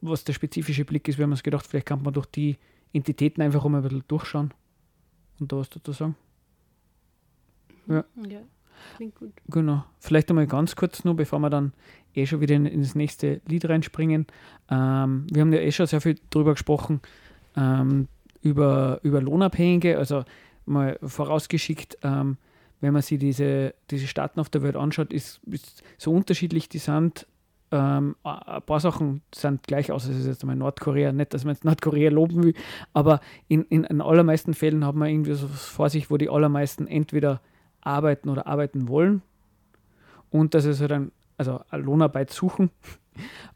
was 0.00 0.22
der 0.22 0.32
spezifische 0.32 0.84
Blick 0.84 1.08
ist. 1.08 1.18
Wir 1.18 1.24
haben 1.24 1.32
uns 1.32 1.42
gedacht, 1.42 1.66
vielleicht 1.66 1.86
kann 1.86 2.02
man 2.02 2.14
durch 2.14 2.26
die 2.26 2.56
Entitäten 2.92 3.42
einfach 3.42 3.64
mal 3.64 3.78
ein 3.78 3.82
bisschen 3.82 4.04
durchschauen 4.06 4.54
und 5.40 5.50
da 5.50 5.56
was 5.56 5.70
dazu 5.70 5.90
sagen. 5.90 6.14
Ja. 7.90 8.04
ja, 8.28 8.40
klingt 8.96 9.14
gut. 9.16 9.32
Genau. 9.48 9.84
Vielleicht 9.98 10.30
einmal 10.30 10.46
ganz 10.46 10.76
kurz 10.76 11.04
nur, 11.04 11.14
bevor 11.14 11.40
wir 11.40 11.50
dann 11.50 11.72
eh 12.14 12.26
schon 12.26 12.40
wieder 12.40 12.54
in, 12.54 12.66
ins 12.66 12.94
nächste 12.94 13.40
Lied 13.46 13.68
reinspringen. 13.68 14.26
Ähm, 14.70 15.26
wir 15.30 15.42
haben 15.42 15.52
ja 15.52 15.60
eh 15.60 15.72
schon 15.72 15.86
sehr 15.86 16.00
viel 16.00 16.16
drüber 16.30 16.52
gesprochen, 16.52 17.00
ähm, 17.56 18.08
über, 18.42 19.00
über 19.02 19.20
Lohnabhängige, 19.20 19.98
also 19.98 20.24
mal 20.66 20.98
vorausgeschickt, 21.02 21.98
ähm, 22.02 22.36
wenn 22.80 22.92
man 22.92 23.02
sich 23.02 23.18
diese, 23.18 23.74
diese 23.90 24.06
Staaten 24.06 24.40
auf 24.40 24.48
der 24.48 24.62
Welt 24.62 24.76
anschaut, 24.76 25.12
ist, 25.12 25.40
ist 25.50 25.82
so 25.98 26.12
unterschiedlich 26.12 26.68
die 26.68 26.78
sind. 26.78 27.26
Ähm, 27.72 28.16
ein 28.24 28.62
paar 28.62 28.80
Sachen 28.80 29.22
sind 29.34 29.64
gleich 29.64 29.92
aus. 29.92 30.06
Es 30.06 30.16
ist 30.16 30.26
jetzt 30.26 30.42
einmal 30.42 30.56
Nordkorea, 30.56 31.12
nicht, 31.12 31.34
dass 31.34 31.44
man 31.44 31.54
jetzt 31.54 31.64
Nordkorea 31.64 32.10
loben 32.10 32.42
will, 32.42 32.54
aber 32.94 33.20
in, 33.48 33.64
in, 33.64 33.84
in 33.84 34.00
allermeisten 34.00 34.54
Fällen 34.54 34.84
hat 34.86 34.94
man 34.94 35.08
irgendwie 35.08 35.34
so 35.34 35.46
vor 35.46 35.90
sich, 35.90 36.10
wo 36.10 36.16
die 36.16 36.30
allermeisten 36.30 36.86
entweder 36.86 37.40
arbeiten 37.80 38.28
oder 38.28 38.46
arbeiten 38.46 38.88
wollen 38.88 39.22
und 40.30 40.54
dass 40.54 40.64
es 40.64 40.80
halt 40.80 40.92
ein, 40.92 41.12
also 41.36 41.60
eine 41.70 41.82
Lohnarbeit 41.82 42.30
suchen 42.30 42.70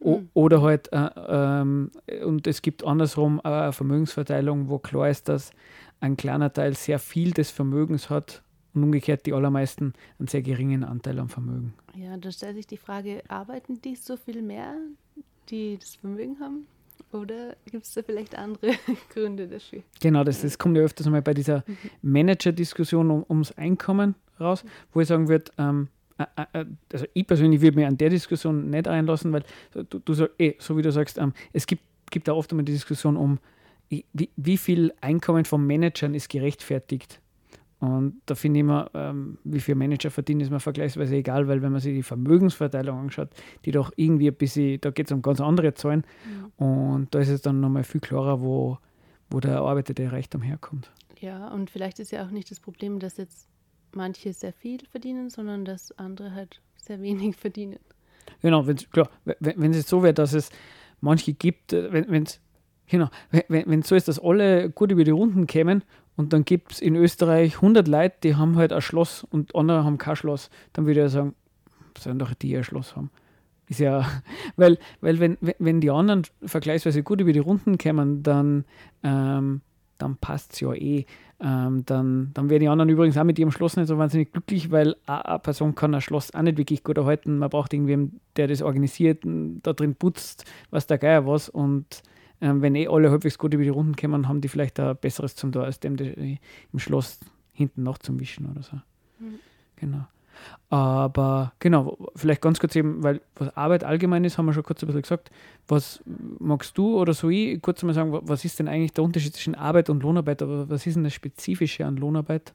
mhm. 0.00 0.28
oder 0.34 0.62
halt 0.62 0.92
äh, 0.92 1.10
ähm, 1.28 1.90
und 2.24 2.46
es 2.46 2.62
gibt 2.62 2.84
andersrum 2.84 3.40
eine 3.40 3.72
Vermögensverteilung, 3.72 4.68
wo 4.68 4.78
klar 4.78 5.08
ist, 5.08 5.28
dass 5.28 5.52
ein 6.00 6.16
kleiner 6.16 6.52
Teil 6.52 6.74
sehr 6.74 6.98
viel 6.98 7.32
des 7.32 7.50
Vermögens 7.50 8.10
hat 8.10 8.42
und 8.74 8.82
umgekehrt 8.82 9.26
die 9.26 9.32
allermeisten 9.32 9.94
einen 10.18 10.28
sehr 10.28 10.42
geringen 10.42 10.84
Anteil 10.84 11.18
am 11.18 11.28
Vermögen. 11.28 11.74
Ja, 11.94 12.16
da 12.16 12.30
stellt 12.30 12.56
sich 12.56 12.66
die 12.66 12.76
Frage, 12.76 13.22
arbeiten 13.28 13.80
die 13.80 13.94
so 13.94 14.16
viel 14.16 14.42
mehr, 14.42 14.74
die 15.48 15.78
das 15.78 15.94
Vermögen 15.96 16.38
haben? 16.40 16.66
Oder 17.14 17.54
gibt 17.70 17.84
es 17.84 17.94
da 17.94 18.02
vielleicht 18.02 18.36
andere 18.36 18.72
Gründe 19.14 19.46
dafür? 19.46 19.82
Genau, 20.00 20.24
das, 20.24 20.42
das 20.42 20.58
kommt 20.58 20.76
ja 20.76 20.82
öfters 20.82 21.08
mal 21.08 21.22
bei 21.22 21.32
dieser 21.32 21.62
mhm. 21.66 21.76
Manager-Diskussion 22.02 23.10
um, 23.10 23.24
ums 23.28 23.52
Einkommen 23.52 24.16
raus, 24.40 24.64
wo 24.92 25.00
ich 25.00 25.06
sagen 25.06 25.28
würde, 25.28 25.52
ähm, 25.56 25.88
äh, 26.18 26.24
äh, 26.36 26.60
äh, 26.60 26.64
also 26.92 27.06
ich 27.14 27.26
persönlich 27.26 27.60
würde 27.60 27.76
mich 27.76 27.86
an 27.86 27.96
der 27.96 28.10
Diskussion 28.10 28.68
nicht 28.70 28.88
einlassen, 28.88 29.32
weil 29.32 29.44
du, 29.72 30.00
du 30.00 30.14
so, 30.14 30.26
eh, 30.38 30.54
so 30.58 30.76
wie 30.76 30.82
du 30.82 30.90
sagst, 30.90 31.18
ähm, 31.18 31.32
es 31.52 31.66
gibt, 31.66 31.82
gibt 32.10 32.26
da 32.26 32.32
oft 32.34 32.50
immer 32.50 32.64
die 32.64 32.72
Diskussion 32.72 33.16
um, 33.16 33.38
wie, 33.88 34.04
wie 34.36 34.56
viel 34.56 34.92
Einkommen 35.00 35.44
von 35.44 35.64
Managern 35.64 36.14
ist 36.14 36.28
gerechtfertigt. 36.28 37.20
Und 37.84 38.22
da 38.26 38.34
finde 38.34 38.58
ich 38.58 38.60
immer, 38.62 38.90
ähm, 38.94 39.38
wie 39.44 39.60
viel 39.60 39.74
Manager 39.74 40.10
verdienen, 40.10 40.40
ist 40.40 40.50
mir 40.50 40.60
vergleichsweise 40.60 41.16
egal, 41.16 41.48
weil 41.48 41.60
wenn 41.60 41.72
man 41.72 41.80
sich 41.80 41.94
die 41.94 42.02
Vermögensverteilung 42.02 42.98
anschaut, 42.98 43.28
die 43.64 43.72
doch 43.72 43.92
irgendwie 43.96 44.28
ein 44.28 44.34
bisschen, 44.34 44.80
da 44.80 44.90
geht 44.90 45.06
es 45.06 45.12
um 45.12 45.22
ganz 45.22 45.40
andere 45.40 45.74
Zahlen. 45.74 46.04
Mhm. 46.58 46.66
Und 46.66 47.14
da 47.14 47.18
ist 47.20 47.28
es 47.28 47.42
dann 47.42 47.60
nochmal 47.60 47.84
viel 47.84 48.00
klarer, 48.00 48.40
wo, 48.40 48.78
wo 49.30 49.40
der 49.40 49.52
erarbeitete 49.52 50.10
Reichtum 50.10 50.42
herkommt. 50.42 50.90
Ja, 51.20 51.48
und 51.48 51.70
vielleicht 51.70 51.98
ist 52.00 52.10
ja 52.10 52.24
auch 52.24 52.30
nicht 52.30 52.50
das 52.50 52.60
Problem, 52.60 52.98
dass 53.00 53.16
jetzt 53.16 53.48
manche 53.92 54.32
sehr 54.32 54.52
viel 54.52 54.80
verdienen, 54.90 55.30
sondern 55.30 55.64
dass 55.64 55.92
andere 55.98 56.32
halt 56.32 56.60
sehr 56.76 57.00
wenig 57.02 57.36
verdienen. 57.40 57.78
Genau, 58.40 58.66
wenn's, 58.66 58.88
klar, 58.90 59.10
wenn, 59.24 59.72
es 59.72 59.88
so 59.88 60.02
wäre, 60.02 60.14
dass 60.14 60.32
es 60.32 60.50
manche 61.00 61.34
gibt, 61.34 61.72
äh, 61.72 61.92
wenn 61.92 62.22
es 62.22 62.40
genau, 62.86 63.08
wenn, 63.30 63.64
wenn 63.66 63.82
so 63.82 63.94
ist, 63.94 64.08
dass 64.08 64.18
alle 64.18 64.70
gut 64.70 64.90
über 64.90 65.04
die 65.04 65.10
Runden 65.10 65.46
kämen 65.46 65.82
und 66.16 66.32
dann 66.32 66.44
gibt 66.44 66.72
es 66.72 66.80
in 66.80 66.94
Österreich 66.96 67.56
100 67.56 67.88
Leute, 67.88 68.16
die 68.22 68.36
haben 68.36 68.56
halt 68.56 68.72
ein 68.72 68.80
Schloss 68.80 69.24
und 69.24 69.54
andere 69.54 69.84
haben 69.84 69.98
kein 69.98 70.16
Schloss, 70.16 70.50
dann 70.72 70.86
würde 70.86 71.04
ich 71.04 71.12
sagen, 71.12 71.34
sollen 71.98 72.18
doch 72.18 72.34
die 72.34 72.56
ein 72.56 72.64
Schloss 72.64 72.96
haben. 72.96 73.10
Ist 73.68 73.80
ja, 73.80 74.06
weil, 74.56 74.78
weil 75.00 75.18
wenn, 75.20 75.38
wenn 75.58 75.80
die 75.80 75.90
anderen 75.90 76.22
vergleichsweise 76.44 77.02
gut 77.02 77.20
über 77.20 77.32
die 77.32 77.38
Runden 77.38 77.78
kämen, 77.78 78.22
dann, 78.22 78.64
ähm, 79.02 79.60
dann 79.98 80.16
passt 80.16 80.54
es 80.54 80.60
ja 80.60 80.72
eh. 80.74 81.06
Ähm, 81.40 81.82
dann, 81.84 82.30
dann 82.32 82.48
werden 82.48 82.60
die 82.60 82.68
anderen 82.68 82.88
übrigens 82.88 83.18
auch 83.18 83.24
mit 83.24 83.38
ihrem 83.38 83.50
Schloss 83.50 83.76
nicht 83.76 83.88
so 83.88 83.98
wahnsinnig 83.98 84.32
glücklich, 84.32 84.70
weil 84.70 84.94
eine 85.06 85.38
Person 85.40 85.74
kann 85.74 85.94
ein 85.94 86.00
Schloss 86.00 86.32
auch 86.32 86.42
nicht 86.42 86.58
wirklich 86.58 86.84
gut 86.84 86.96
erhalten. 86.96 87.38
Man 87.38 87.50
braucht 87.50 87.72
irgendwen, 87.72 88.20
der 88.36 88.46
das 88.46 88.62
organisiert, 88.62 89.24
da 89.24 89.72
drin 89.72 89.96
putzt, 89.96 90.44
was 90.70 90.86
der 90.86 90.98
Geier 90.98 91.26
was. 91.26 91.48
Und 91.48 92.02
ähm, 92.44 92.60
wenn 92.60 92.74
eh 92.74 92.88
alle 92.88 93.10
halbwegs 93.10 93.38
gut 93.38 93.54
über 93.54 93.62
die 93.62 93.70
Runden 93.70 93.96
kommen, 93.96 94.28
haben 94.28 94.42
die 94.42 94.48
vielleicht 94.48 94.78
ein 94.78 94.96
besseres 94.96 95.34
zum 95.34 95.50
Tor, 95.50 95.64
als 95.64 95.80
dem 95.80 95.96
die 95.96 96.38
im 96.72 96.78
Schloss 96.78 97.18
hinten 97.54 97.82
noch 97.82 97.96
zum 97.96 98.20
Wischen 98.20 98.50
oder 98.50 98.62
so. 98.62 98.76
Mhm. 99.18 99.38
Genau. 99.76 100.06
Aber 100.68 101.54
genau, 101.58 101.96
vielleicht 102.14 102.42
ganz 102.42 102.60
kurz 102.60 102.76
eben, 102.76 103.02
weil 103.02 103.22
was 103.36 103.56
Arbeit 103.56 103.82
allgemein 103.82 104.24
ist, 104.24 104.36
haben 104.36 104.44
wir 104.44 104.52
schon 104.52 104.62
kurz 104.62 104.82
ein 104.82 104.86
bisschen 104.88 105.00
gesagt. 105.00 105.30
Was 105.68 106.02
magst 106.38 106.76
du 106.76 107.00
oder 107.00 107.14
so 107.14 107.30
ich 107.30 107.62
kurz 107.62 107.82
mal 107.82 107.94
sagen, 107.94 108.12
was 108.12 108.44
ist 108.44 108.58
denn 108.58 108.68
eigentlich 108.68 108.92
der 108.92 109.04
Unterschied 109.04 109.32
zwischen 109.32 109.54
Arbeit 109.54 109.88
und 109.88 110.02
Lohnarbeit? 110.02 110.42
Aber 110.42 110.68
was 110.68 110.86
ist 110.86 110.96
denn 110.96 111.04
das 111.04 111.14
Spezifische 111.14 111.86
an 111.86 111.96
Lohnarbeit? 111.96 112.52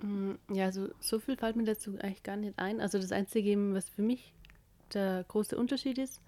Mm, 0.00 0.36
ja, 0.54 0.66
also 0.66 0.88
so 1.00 1.18
viel 1.18 1.36
fällt 1.36 1.56
mir 1.56 1.64
dazu 1.64 1.98
eigentlich 2.00 2.22
gar 2.22 2.36
nicht 2.36 2.58
ein. 2.58 2.80
Also 2.80 2.98
das 2.98 3.12
Einzige, 3.12 3.74
was 3.74 3.90
für 3.90 4.02
mich 4.02 4.32
der 4.94 5.26
große 5.28 5.58
Unterschied 5.58 5.98
ist, 5.98 6.22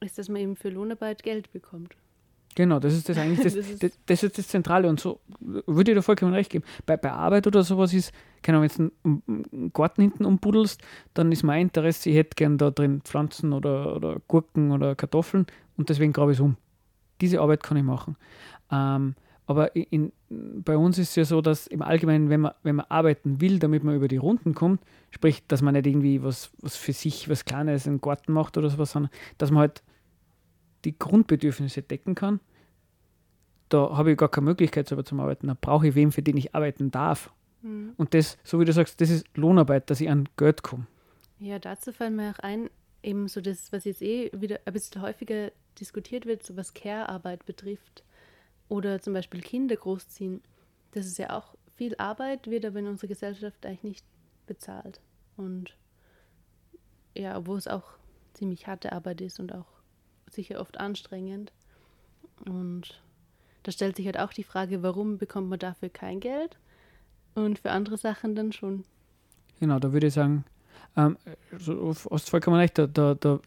ist, 0.00 0.18
dass 0.18 0.28
man 0.28 0.40
eben 0.40 0.56
für 0.56 0.70
Lohnarbeit 0.70 1.22
Geld 1.22 1.52
bekommt. 1.52 1.96
Genau, 2.54 2.80
das 2.80 2.94
ist 2.94 3.08
das 3.08 3.18
eigentlich 3.18 3.40
das, 3.44 3.54
das, 3.54 3.70
ist, 3.70 3.98
das, 4.06 4.22
ist 4.22 4.38
das 4.38 4.48
Zentrale 4.48 4.88
und 4.88 4.98
so 4.98 5.20
würde 5.38 5.92
ich 5.92 5.96
dir 5.96 6.02
vollkommen 6.02 6.34
recht 6.34 6.50
geben. 6.50 6.64
Bei, 6.86 6.96
bei 6.96 7.12
Arbeit 7.12 7.46
oder 7.46 7.62
sowas 7.62 7.94
ist, 7.94 8.12
keine 8.42 8.58
Ahnung, 8.58 8.70
wenn 8.76 8.86
du 8.86 9.22
einen, 9.28 9.44
einen 9.52 9.72
Garten 9.72 10.02
hinten 10.02 10.24
umbuddelst, 10.24 10.80
dann 11.14 11.30
ist 11.30 11.44
mein 11.44 11.62
Interesse, 11.62 12.10
ich 12.10 12.16
hätte 12.16 12.34
gern 12.34 12.58
da 12.58 12.70
drin 12.70 13.00
Pflanzen 13.02 13.52
oder, 13.52 13.94
oder 13.94 14.20
Gurken 14.26 14.72
oder 14.72 14.94
Kartoffeln 14.94 15.46
und 15.76 15.88
deswegen 15.88 16.12
grabe 16.12 16.32
ich 16.32 16.38
es 16.38 16.40
um. 16.40 16.56
Diese 17.20 17.40
Arbeit 17.40 17.62
kann 17.62 17.76
ich 17.76 17.84
machen. 17.84 18.16
Ähm, 18.72 19.14
aber 19.46 19.74
in, 19.76 20.12
bei 20.28 20.76
uns 20.76 20.98
ist 20.98 21.10
es 21.10 21.16
ja 21.16 21.24
so, 21.24 21.40
dass 21.40 21.68
im 21.68 21.80
Allgemeinen, 21.80 22.28
wenn 22.28 22.40
man, 22.40 22.52
wenn 22.64 22.76
man 22.76 22.86
arbeiten 22.90 23.40
will, 23.40 23.58
damit 23.58 23.82
man 23.82 23.94
über 23.94 24.06
die 24.06 24.18
Runden 24.18 24.54
kommt, 24.54 24.82
sprich, 25.10 25.46
dass 25.46 25.62
man 25.62 25.72
nicht 25.74 25.86
irgendwie 25.86 26.22
was, 26.22 26.50
was 26.60 26.76
für 26.76 26.92
sich, 26.92 27.30
was 27.30 27.46
Kleines 27.46 27.86
im 27.86 28.00
Garten 28.00 28.32
macht 28.32 28.58
oder 28.58 28.68
sowas, 28.68 28.92
sondern 28.92 29.10
dass 29.38 29.50
man 29.50 29.60
halt 29.60 29.82
die 30.84 30.98
Grundbedürfnisse 30.98 31.82
decken 31.82 32.14
kann, 32.14 32.40
da 33.68 33.96
habe 33.96 34.12
ich 34.12 34.18
gar 34.18 34.30
keine 34.30 34.46
Möglichkeit 34.46 34.88
selber 34.88 35.04
zum 35.04 35.20
Arbeiten. 35.20 35.48
Da 35.48 35.56
brauche 35.58 35.88
ich 35.88 35.94
wem, 35.94 36.12
für 36.12 36.22
den 36.22 36.36
ich 36.36 36.54
arbeiten 36.54 36.90
darf. 36.90 37.30
Mhm. 37.62 37.92
Und 37.96 38.14
das, 38.14 38.38
so 38.44 38.60
wie 38.60 38.64
du 38.64 38.72
sagst, 38.72 39.00
das 39.00 39.10
ist 39.10 39.26
Lohnarbeit, 39.36 39.90
dass 39.90 40.00
ich 40.00 40.08
an 40.08 40.28
Geld 40.36 40.62
komme. 40.62 40.86
Ja, 41.38 41.58
dazu 41.58 41.92
fallen 41.92 42.16
mir 42.16 42.30
auch 42.30 42.38
ein, 42.38 42.70
eben 43.02 43.28
so 43.28 43.40
das, 43.40 43.72
was 43.72 43.84
jetzt 43.84 44.02
eh 44.02 44.30
wieder 44.32 44.60
ein 44.64 44.72
bisschen 44.72 45.02
häufiger 45.02 45.52
diskutiert 45.78 46.26
wird, 46.26 46.44
so 46.44 46.56
was 46.56 46.74
Care-Arbeit 46.74 47.46
betrifft. 47.46 48.04
Oder 48.68 49.00
zum 49.00 49.12
Beispiel 49.12 49.40
Kinder 49.40 49.76
großziehen. 49.76 50.42
Das 50.92 51.06
ist 51.06 51.18
ja 51.18 51.30
auch 51.30 51.54
viel 51.76 51.94
Arbeit, 51.96 52.48
wird 52.48 52.64
aber 52.64 52.80
in 52.80 52.86
unserer 52.86 53.08
Gesellschaft 53.08 53.64
eigentlich 53.64 53.82
nicht 53.82 54.04
bezahlt. 54.46 55.00
Und 55.36 55.76
ja, 57.16 57.46
wo 57.46 57.56
es 57.56 57.68
auch 57.68 57.84
ziemlich 58.34 58.66
harte 58.66 58.92
Arbeit 58.92 59.20
ist 59.20 59.38
und 59.40 59.54
auch 59.54 59.66
sicher 60.32 60.60
oft 60.60 60.78
anstrengend. 60.78 61.52
Und 62.46 63.00
da 63.62 63.72
stellt 63.72 63.96
sich 63.96 64.06
halt 64.06 64.18
auch 64.18 64.32
die 64.32 64.44
Frage, 64.44 64.82
warum 64.82 65.18
bekommt 65.18 65.48
man 65.48 65.58
dafür 65.58 65.88
kein 65.88 66.20
Geld 66.20 66.58
und 67.34 67.58
für 67.58 67.70
andere 67.70 67.96
Sachen 67.96 68.34
dann 68.34 68.52
schon. 68.52 68.84
Genau, 69.60 69.78
da 69.78 69.92
würde 69.92 70.06
ich 70.06 70.14
sagen, 70.14 70.44
ähm, 70.96 71.16
so, 71.58 71.94
hast 72.10 72.30
vollkommen 72.30 72.56
recht, 72.56 72.78
da, 72.78 72.86
da, 72.86 73.14
da, 73.14 73.40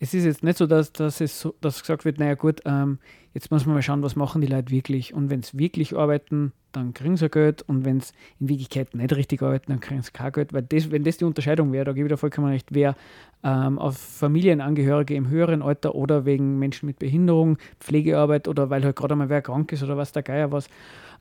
es 0.00 0.12
ist 0.12 0.24
jetzt 0.24 0.42
nicht 0.42 0.58
so, 0.58 0.66
dass, 0.66 0.92
dass, 0.92 1.20
es 1.20 1.40
so, 1.40 1.54
dass 1.60 1.80
gesagt 1.80 2.04
wird, 2.04 2.18
naja 2.18 2.34
gut, 2.34 2.60
ähm, 2.64 2.98
jetzt 3.32 3.50
muss 3.50 3.64
man 3.64 3.74
mal 3.74 3.82
schauen, 3.82 4.02
was 4.02 4.16
machen 4.16 4.40
die 4.40 4.46
Leute 4.46 4.70
wirklich. 4.70 5.14
Und 5.14 5.30
wenn 5.30 5.42
sie 5.42 5.58
wirklich 5.58 5.96
arbeiten, 5.96 6.52
dann 6.72 6.92
kriegen 6.94 7.16
sie 7.16 7.28
Geld. 7.28 7.62
Und 7.62 7.84
wenn 7.84 8.00
sie 8.00 8.12
in 8.40 8.48
Wirklichkeit 8.48 8.94
nicht 8.94 9.14
richtig 9.14 9.42
arbeiten, 9.42 9.72
dann 9.72 9.80
kriegen 9.80 10.02
sie 10.02 10.12
kein 10.12 10.32
Geld. 10.32 10.52
Weil 10.52 10.62
das, 10.62 10.90
wenn 10.90 11.04
das 11.04 11.18
die 11.18 11.24
Unterscheidung 11.24 11.72
wäre, 11.72 11.84
da 11.84 11.92
gebe 11.92 12.06
ich 12.06 12.12
dir 12.12 12.16
vollkommen 12.16 12.48
recht, 12.48 12.68
wer 12.70 12.96
ähm, 13.42 13.78
auf 13.78 13.96
Familienangehörige 13.96 15.14
im 15.14 15.28
höheren 15.28 15.62
Alter 15.62 15.94
oder 15.94 16.24
wegen 16.24 16.58
Menschen 16.58 16.86
mit 16.86 16.98
Behinderung, 16.98 17.58
Pflegearbeit 17.78 18.48
oder 18.48 18.70
weil 18.70 18.84
halt 18.84 18.96
gerade 18.96 19.14
einmal 19.14 19.28
wer 19.28 19.42
krank 19.42 19.70
ist 19.72 19.82
oder 19.82 19.96
was 19.96 20.12
der 20.12 20.22
Geier 20.22 20.50
was, 20.50 20.68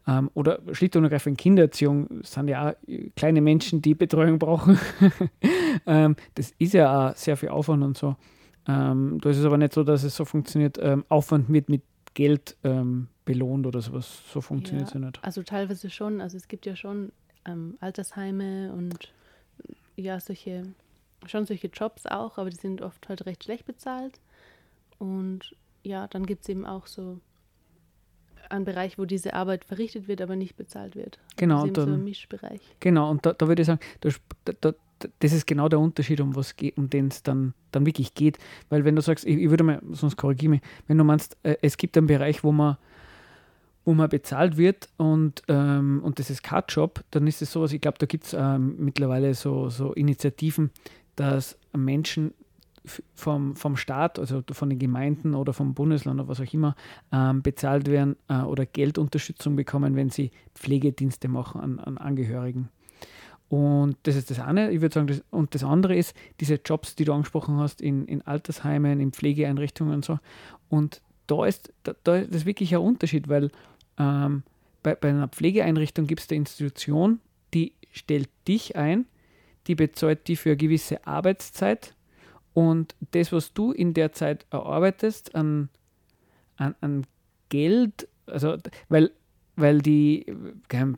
ähm, 0.08 0.30
oder 0.34 0.60
schlicht 0.72 0.96
und 0.96 1.04
ergreifend 1.04 1.38
Kindererziehung 1.38 2.08
sind 2.24 2.50
ja 2.50 2.70
auch 2.70 2.74
kleine 3.16 3.42
Menschen, 3.42 3.82
die 3.82 3.96
Betreuung 3.96 4.40
brauchen. 4.40 4.78
ähm, 5.86 6.16
das 6.36 6.54
ist 6.60 6.74
ja 6.74 7.12
auch 7.12 7.16
sehr 7.16 7.38
viel 7.38 7.50
Aufwand 7.50 7.84
und 7.84 7.98
so. 7.98 8.16
Ähm, 8.68 9.20
da 9.22 9.30
ist 9.30 9.38
es 9.38 9.46
aber 9.46 9.58
nicht 9.58 9.74
so, 9.74 9.84
dass 9.84 10.04
es 10.04 10.16
so 10.16 10.26
funktioniert, 10.26 10.78
ähm, 10.82 11.06
Aufwand 11.10 11.50
mit, 11.50 11.70
mit 11.70 11.84
Geld 12.14 12.56
ähm, 12.64 13.08
belohnt 13.26 13.66
oder 13.66 13.82
sowas. 13.82 14.22
So 14.32 14.42
funktioniert 14.42 14.88
es 14.88 14.94
ja, 14.94 15.00
ja 15.00 15.08
nicht. 15.08 15.24
Also 15.24 15.44
teilweise 15.44 15.90
schon. 15.90 16.22
Also 16.22 16.38
es 16.38 16.48
gibt 16.48 16.66
ja 16.66 16.76
schon 16.76 17.12
ähm, 17.46 17.78
Altersheime 17.80 18.72
und 18.74 19.12
ja, 19.96 20.20
solche, 20.20 20.64
schon 21.26 21.46
solche 21.46 21.68
Jobs 21.68 22.06
auch, 22.06 22.38
aber 22.38 22.50
die 22.50 22.56
sind 22.56 22.82
oft 22.82 23.08
halt 23.10 23.26
recht 23.26 23.44
schlecht 23.44 23.66
bezahlt. 23.66 24.20
Und 24.98 25.56
ja, 25.84 26.08
dann 26.08 26.26
gibt 26.26 26.44
es 26.44 26.50
eben 26.50 26.66
auch 26.66 26.88
so 26.88 27.20
einen 28.50 28.66
Bereich, 28.66 28.98
wo 28.98 29.06
diese 29.06 29.34
Arbeit 29.34 29.66
verrichtet 29.66 30.08
wird, 30.08 30.22
aber 30.22 30.36
nicht 30.36 30.56
bezahlt 30.56 30.96
wird. 30.96 31.20
Genau. 31.36 31.62
Das 31.62 31.72
ist 31.72 31.78
eben 31.78 31.88
so 31.88 31.94
ein 31.94 32.04
Mischbereich. 32.04 32.62
Genau, 32.80 33.10
und 33.10 33.26
da, 33.26 33.34
da 33.34 33.48
würde 33.48 33.62
ich 33.62 33.68
sagen, 33.68 33.80
da, 34.02 34.10
da, 34.60 34.74
das 35.20 35.34
ist 35.34 35.46
genau 35.46 35.70
der 35.70 35.80
Unterschied, 35.80 36.22
um 36.22 36.36
was 36.36 36.56
geht, 36.56 36.78
um 36.78 36.90
den 36.90 37.08
es 37.08 37.24
dann, 37.24 37.54
dann 37.72 37.86
wirklich 37.86 38.14
geht. 38.14 38.38
Weil 38.70 38.86
wenn 38.86 38.96
du 38.96 39.02
sagst, 39.02 39.26
ich, 39.26 39.38
ich 39.38 39.50
würde 39.50 39.64
mal, 39.64 39.82
sonst 39.92 40.16
korrigiere 40.18 40.52
mich, 40.52 40.62
wenn 40.88 40.98
du 40.98 41.04
meinst, 41.04 41.38
äh, 41.44 41.58
es 41.62 41.78
gibt 41.78 41.98
einen 41.98 42.08
Bereich, 42.08 42.44
wo 42.44 42.52
man 42.52 42.78
wo 43.86 43.94
man 43.94 44.10
bezahlt 44.10 44.58
wird 44.58 44.88
und, 44.98 45.44
ähm, 45.50 46.02
und 46.04 46.20
das 46.20 46.30
ist 46.30 46.42
Job, 46.70 47.04
dann 47.12 47.28
ist 47.28 47.42
es 47.42 47.52
sowas, 47.52 47.74
ich 47.74 47.82
glaube, 47.82 47.98
da 47.98 48.06
gibt 48.06 48.26
es 48.26 48.34
ähm, 48.34 48.76
mittlerweile 48.78 49.34
so, 49.34 49.70
so 49.70 49.92
Initiativen, 49.94 50.72
dass 51.16 51.58
Menschen 51.76 52.34
vom, 53.16 53.56
vom 53.56 53.78
Staat, 53.78 54.20
also 54.20 54.44
von 54.52 54.70
den 54.70 54.80
Gemeinden 54.80 55.36
oder 55.36 55.54
vom 55.54 55.74
Bundesland 55.74 56.20
oder 56.20 56.30
was 56.30 56.42
auch 56.42 56.54
immer, 56.54 56.76
ähm, 57.12 57.42
bezahlt 57.42 57.88
werden 57.88 58.16
äh, 58.28 58.42
oder 58.42 58.66
Geldunterstützung 58.66 59.56
bekommen, 59.56 59.96
wenn 59.96 60.10
sie 60.10 60.32
Pflegedienste 60.56 61.28
machen 61.28 61.62
an, 61.62 61.80
an 61.80 61.98
Angehörigen. 61.98 62.70
Und 63.50 63.98
das 64.04 64.16
ist 64.16 64.32
das 64.32 64.40
eine. 64.40 64.72
Ich 64.72 64.82
würde 64.82 64.94
sagen, 64.94 65.08
das, 65.08 65.24
und 65.30 65.54
das 65.54 65.64
andere 65.64 65.96
ist 65.96 66.16
diese 66.40 66.60
Jobs, 66.66 66.96
die 66.96 67.06
du 67.06 67.14
angesprochen 67.14 67.58
hast, 67.58 67.82
in, 67.82 68.06
in 68.08 68.22
Altersheimen, 68.24 69.00
in 69.00 69.12
Pflegeeinrichtungen 69.12 69.94
und 69.94 70.06
so. 70.06 70.20
Und 70.70 71.02
da 71.28 71.46
ist, 71.46 71.72
da, 71.84 71.94
da 72.04 72.16
ist 72.18 72.46
wirklich 72.46 72.74
ein 72.74 72.82
Unterschied, 72.82 73.30
weil 73.30 73.52
ähm, 73.98 74.44
bei, 74.82 74.96
bei 74.96 75.10
einer 75.10 75.28
Pflegeeinrichtung 75.28 76.08
gibt 76.08 76.22
es 76.22 76.30
eine 76.30 76.38
Institution, 76.38 77.20
die 77.54 77.74
stellt 77.92 78.30
dich 78.48 78.76
ein, 78.76 79.06
die 79.68 79.76
bezahlt 79.76 80.28
dich 80.28 80.40
für 80.40 80.50
eine 80.50 80.58
gewisse 80.58 81.06
Arbeitszeit 81.06 81.94
und 82.54 82.96
das, 83.12 83.32
was 83.32 83.54
du 83.54 83.72
in 83.72 83.94
der 83.94 84.12
Zeit 84.12 84.46
erarbeitest 84.52 85.36
an, 85.36 85.70
an, 86.58 86.76
an 86.82 87.06
Geld, 87.50 88.08
also 88.28 88.58
weil 88.90 89.12
weil 89.56 89.82
die 89.82 90.26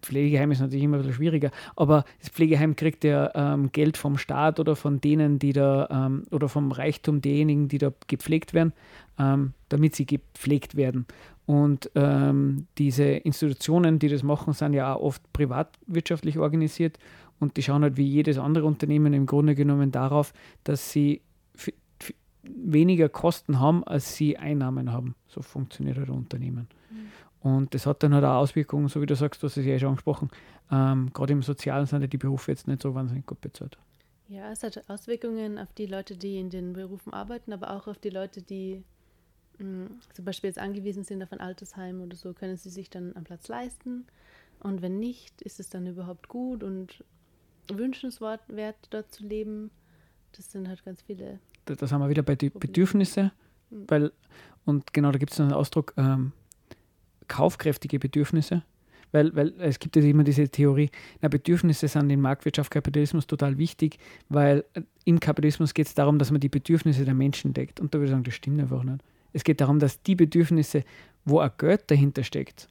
Pflegeheim 0.02 0.52
ist 0.52 0.62
natürlich 0.62 0.86
immer 0.86 0.98
ein 0.98 1.02
bisschen 1.02 1.15
schwieriger, 1.15 1.52
aber 1.76 2.06
das 2.20 2.30
Pflegeheim 2.30 2.76
kriegt 2.76 3.04
ja 3.04 3.32
ähm, 3.36 3.72
Geld 3.72 3.98
vom 3.98 4.18
Staat 4.18 4.60
oder 4.60 4.76
von 4.76 5.02
denen, 5.02 5.39
die 5.39 5.52
da 5.52 5.89
ähm, 5.91 6.24
oder 6.32 6.48
vom 6.48 6.72
Reichtum 6.72 7.22
derjenigen, 7.22 7.68
die 7.68 7.80
da 7.80 7.91
gepflegt 8.08 8.54
werden, 8.54 8.74
ähm, 9.20 9.54
damit 9.70 9.96
sie 9.96 10.06
gepflegt 10.06 10.76
werden. 10.76 11.06
Und 11.46 11.91
ähm, 11.96 12.68
diese 12.78 13.04
Institutionen, 13.04 14.00
die 14.00 14.08
das 14.08 14.24
machen, 14.24 14.54
sind 14.54 14.74
ja 14.74 14.96
auch 14.96 15.02
oft 15.02 15.34
privatwirtschaftlich 15.34 16.39
organisiert 16.39 16.98
und 17.39 17.58
die 17.58 17.62
schauen 17.62 17.84
halt 17.84 17.98
wie 17.98 18.08
jedes 18.08 18.38
andere 18.38 18.65
Unternehmen 18.65 19.13
im 19.13 19.26
Grunde 19.26 19.54
genommen 19.56 19.91
darauf, 19.91 20.34
dass 20.63 20.91
sie 20.91 21.22
weniger 22.47 23.10
Kosten 23.10 23.60
haben, 23.60 23.84
als 23.84 24.15
sie 24.15 24.38
Einnahmen 24.38 24.91
haben. 24.91 25.15
So 25.27 25.41
funktioniert 25.41 25.97
halt 25.97 26.10
ein 26.10 26.15
Unternehmen. 26.15 26.67
Mhm. 26.89 27.51
Und 27.51 27.73
das 27.73 27.86
hat 27.86 28.03
dann 28.03 28.13
halt 28.13 28.23
auch 28.23 28.36
Auswirkungen, 28.36 28.88
so 28.88 29.01
wie 29.01 29.05
du 29.05 29.15
sagst, 29.15 29.43
du 29.43 29.47
hast 29.47 29.58
es 29.58 29.65
ja 29.65 29.77
schon 29.77 29.89
angesprochen. 29.89 30.29
Ähm, 30.71 31.12
Gerade 31.13 31.34
im 31.34 31.43
Sozialen 31.43 31.86
sind 31.86 32.01
ja 32.01 32.08
die 32.08 32.17
Berufe 32.17 32.51
jetzt 32.51 32.67
nicht 32.67 32.81
so 32.81 32.95
wahnsinnig 32.95 33.25
gut 33.25 33.41
bezahlt. 33.41 33.77
Ja, 34.27 34.51
es 34.51 34.63
hat 34.63 34.89
Auswirkungen 34.89 35.60
auf 35.60 35.71
die 35.73 35.86
Leute, 35.86 36.17
die 36.17 36.39
in 36.39 36.49
den 36.49 36.73
Berufen 36.73 37.13
arbeiten, 37.13 37.53
aber 37.53 37.71
auch 37.71 37.88
auf 37.88 37.99
die 37.99 38.10
Leute, 38.10 38.41
die 38.41 38.84
mh, 39.60 39.89
zum 40.13 40.25
Beispiel 40.25 40.49
jetzt 40.49 40.60
angewiesen 40.60 41.03
sind 41.03 41.21
auf 41.21 41.31
ein 41.31 41.39
Altersheim 41.39 42.01
oder 42.01 42.15
so, 42.15 42.34
können 42.34 42.58
sie 42.58 42.69
sich 42.69 42.89
dann 42.89 43.15
einen 43.15 43.25
Platz 43.25 43.47
leisten. 43.47 44.08
Und 44.60 44.81
wenn 44.81 44.99
nicht, 44.99 45.41
ist 45.43 45.60
es 45.60 45.69
dann 45.69 45.86
überhaupt 45.86 46.27
gut 46.27 46.63
und 46.63 47.03
wünschenswert, 47.71 48.41
dort 48.89 49.13
zu 49.13 49.23
leben. 49.25 49.69
Das 50.31 50.51
sind 50.51 50.67
halt 50.67 50.84
ganz 50.84 51.01
viele. 51.01 51.39
Da, 51.65 51.75
da 51.75 51.88
sind 51.88 51.99
wir 51.99 52.10
wieder 52.10 52.23
bei 52.23 52.36
den. 52.36 52.51
Bedürfnissen, 52.51 53.32
Mhm. 53.69 53.86
weil, 53.88 54.12
und 54.65 54.93
genau, 54.93 55.12
da 55.12 55.17
gibt 55.17 55.34
es 55.34 55.39
einen 55.39 55.54
Ausdruck, 55.54 55.93
ähm, 55.97 56.32
kaufkräftige 57.28 57.99
Bedürfnisse. 57.99 58.63
Weil, 59.12 59.34
weil 59.36 59.54
es 59.60 59.80
gibt 59.80 59.95
ja 59.95 60.01
immer 60.01 60.23
diese 60.25 60.49
Theorie, 60.49 60.89
na, 61.21 61.30
Bedürfnisse 61.30 61.88
sind 61.88 62.10
in 62.10 62.19
Marktwirtschaft, 62.19 62.69
Kapitalismus 62.69 63.28
total 63.28 63.58
wichtig, 63.58 63.97
weil 64.28 64.65
äh, 64.73 64.82
im 65.06 65.19
Kapitalismus 65.19 65.73
geht 65.73 65.88
es 65.88 65.93
darum, 65.93 66.19
dass 66.19 66.32
man 66.32 66.41
die 66.41 66.49
Bedürfnisse 66.49 67.06
der 67.06 67.13
Menschen 67.13 67.54
deckt. 67.54 67.80
Und 67.80 67.93
da 67.93 67.99
würde 67.99 68.06
ich 68.06 68.12
sagen, 68.12 68.23
das 68.23 68.34
stimmt 68.34 68.60
einfach 68.60 68.84
nicht. 68.84 69.01
Es 69.32 69.43
geht 69.43 69.62
darum, 69.62 69.80
dass 69.80 70.01
die 70.01 70.15
Bedürfnisse, 70.15 70.84
wo 71.23 71.39
ein 71.39 71.51
Geld 71.58 71.84
dahinter 71.88 72.23
steckt, 72.23 72.67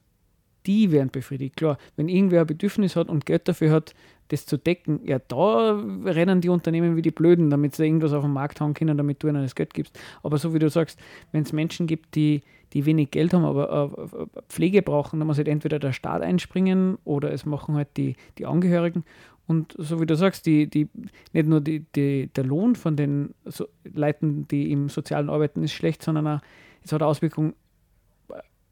die 0.65 0.91
werden 0.91 1.09
befriedigt. 1.09 1.55
Klar, 1.55 1.77
wenn 1.95 2.09
irgendwer 2.09 2.41
ein 2.41 2.47
Bedürfnis 2.47 2.95
hat 2.95 3.07
und 3.09 3.25
Geld 3.25 3.47
dafür 3.47 3.71
hat, 3.71 3.95
das 4.29 4.45
zu 4.45 4.57
decken, 4.57 5.01
ja, 5.05 5.19
da 5.19 5.79
rennen 6.05 6.41
die 6.41 6.49
Unternehmen 6.49 6.95
wie 6.95 7.01
die 7.01 7.11
Blöden, 7.11 7.49
damit 7.49 7.75
sie 7.75 7.85
irgendwas 7.85 8.13
auf 8.13 8.23
den 8.23 8.33
Markt 8.33 8.59
hauen 8.59 8.73
können, 8.73 8.97
damit 8.97 9.21
du 9.21 9.27
ihnen 9.27 9.43
das 9.43 9.55
Geld 9.55 9.73
gibst. 9.73 9.99
Aber 10.23 10.37
so 10.37 10.53
wie 10.53 10.59
du 10.59 10.69
sagst, 10.69 10.99
wenn 11.31 11.43
es 11.43 11.53
Menschen 11.53 11.85
gibt, 11.85 12.15
die, 12.15 12.41
die 12.73 12.85
wenig 12.85 13.11
Geld 13.11 13.33
haben, 13.33 13.45
aber 13.45 13.93
äh, 14.01 14.23
äh, 14.23 14.25
Pflege 14.49 14.81
brauchen, 14.81 15.19
dann 15.19 15.27
muss 15.27 15.37
halt 15.37 15.47
entweder 15.47 15.79
der 15.79 15.93
Staat 15.93 16.21
einspringen 16.21 16.97
oder 17.05 17.31
es 17.31 17.45
machen 17.45 17.75
halt 17.75 17.89
die, 17.97 18.15
die 18.37 18.45
Angehörigen. 18.45 19.03
Und 19.47 19.75
so 19.77 20.01
wie 20.01 20.07
du 20.07 20.15
sagst, 20.15 20.47
die, 20.47 20.67
die, 20.67 20.89
nicht 21.31 21.47
nur 21.47 21.61
die, 21.61 21.85
die, 21.95 22.27
der 22.35 22.43
Lohn 22.43 22.75
von 22.75 22.95
den 22.95 23.35
so 23.45 23.67
Leuten, 23.83 24.47
die 24.47 24.71
im 24.71 24.89
sozialen 24.89 25.29
Arbeiten 25.29 25.63
ist 25.63 25.73
schlecht, 25.73 26.01
sondern 26.01 26.27
auch, 26.27 26.39
es 26.83 26.91
hat 26.91 27.03
Auswirkungen 27.03 27.53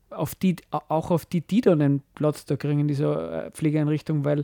auf 0.09 0.35
die, 0.35 0.55
auch 0.71 1.11
auf 1.11 1.25
die, 1.25 1.41
die 1.41 1.61
dann 1.61 1.81
einen 1.81 2.01
Platz 2.15 2.45
da 2.45 2.55
kriegen 2.55 2.79
in 2.79 2.87
dieser 2.87 3.45
äh, 3.45 3.51
Pflegeeinrichtung, 3.51 4.25
weil 4.25 4.43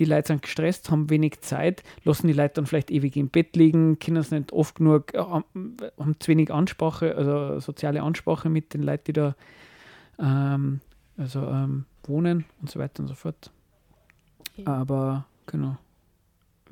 die 0.00 0.06
Leute 0.06 0.28
sind 0.28 0.42
gestresst, 0.42 0.90
haben 0.90 1.10
wenig 1.10 1.40
Zeit, 1.42 1.82
lassen 2.04 2.26
die 2.26 2.32
Leute 2.32 2.54
dann 2.54 2.66
vielleicht 2.66 2.90
ewig 2.90 3.16
im 3.16 3.28
Bett 3.28 3.54
liegen, 3.54 3.98
können 3.98 4.16
es 4.16 4.30
nicht 4.30 4.50
oft 4.52 4.76
genug, 4.76 5.14
äh, 5.14 5.18
haben, 5.18 5.76
haben 5.98 6.18
zu 6.18 6.28
wenig 6.28 6.50
Ansprache, 6.50 7.14
also 7.14 7.60
soziale 7.60 8.02
Ansprache 8.02 8.48
mit 8.48 8.72
den 8.72 8.82
Leuten, 8.82 9.04
die 9.04 9.12
da 9.12 9.36
ähm, 10.18 10.80
also, 11.18 11.40
ähm, 11.40 11.84
wohnen 12.04 12.46
und 12.62 12.70
so 12.70 12.80
weiter 12.80 13.02
und 13.02 13.08
so 13.08 13.14
fort. 13.14 13.50
Okay. 14.52 14.64
Aber 14.64 15.26
genau. 15.46 15.76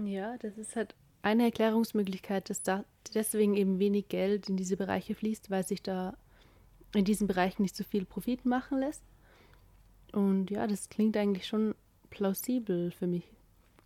Ja, 0.03 0.39
das 0.39 0.57
ist 0.57 0.75
halt 0.75 0.95
eine 1.21 1.45
Erklärungsmöglichkeit, 1.45 2.49
dass 2.49 2.63
da 2.63 2.85
deswegen 3.15 3.57
eben 3.57 3.79
wenig 3.79 4.09
Geld 4.09 4.49
in 4.49 4.57
diese 4.57 4.79
Bereiche 4.79 5.15
fließt, 5.15 5.51
weil 5.51 5.67
sich 5.67 5.83
da 5.83 6.17
in 6.95 7.05
diesen 7.05 7.27
Bereichen 7.27 7.63
nicht 7.63 7.77
so 7.77 7.85
viel 7.85 8.07
Profit 8.07 8.47
machen 8.47 8.79
lässt. 8.79 9.03
Und 10.13 10.51
ja, 10.51 10.67
das 10.67 10.89
klingt 10.89 11.17
eigentlich 11.19 11.47
schon 11.47 11.75
plausibel 12.11 12.91
für 12.91 13.07
mich, 13.07 13.25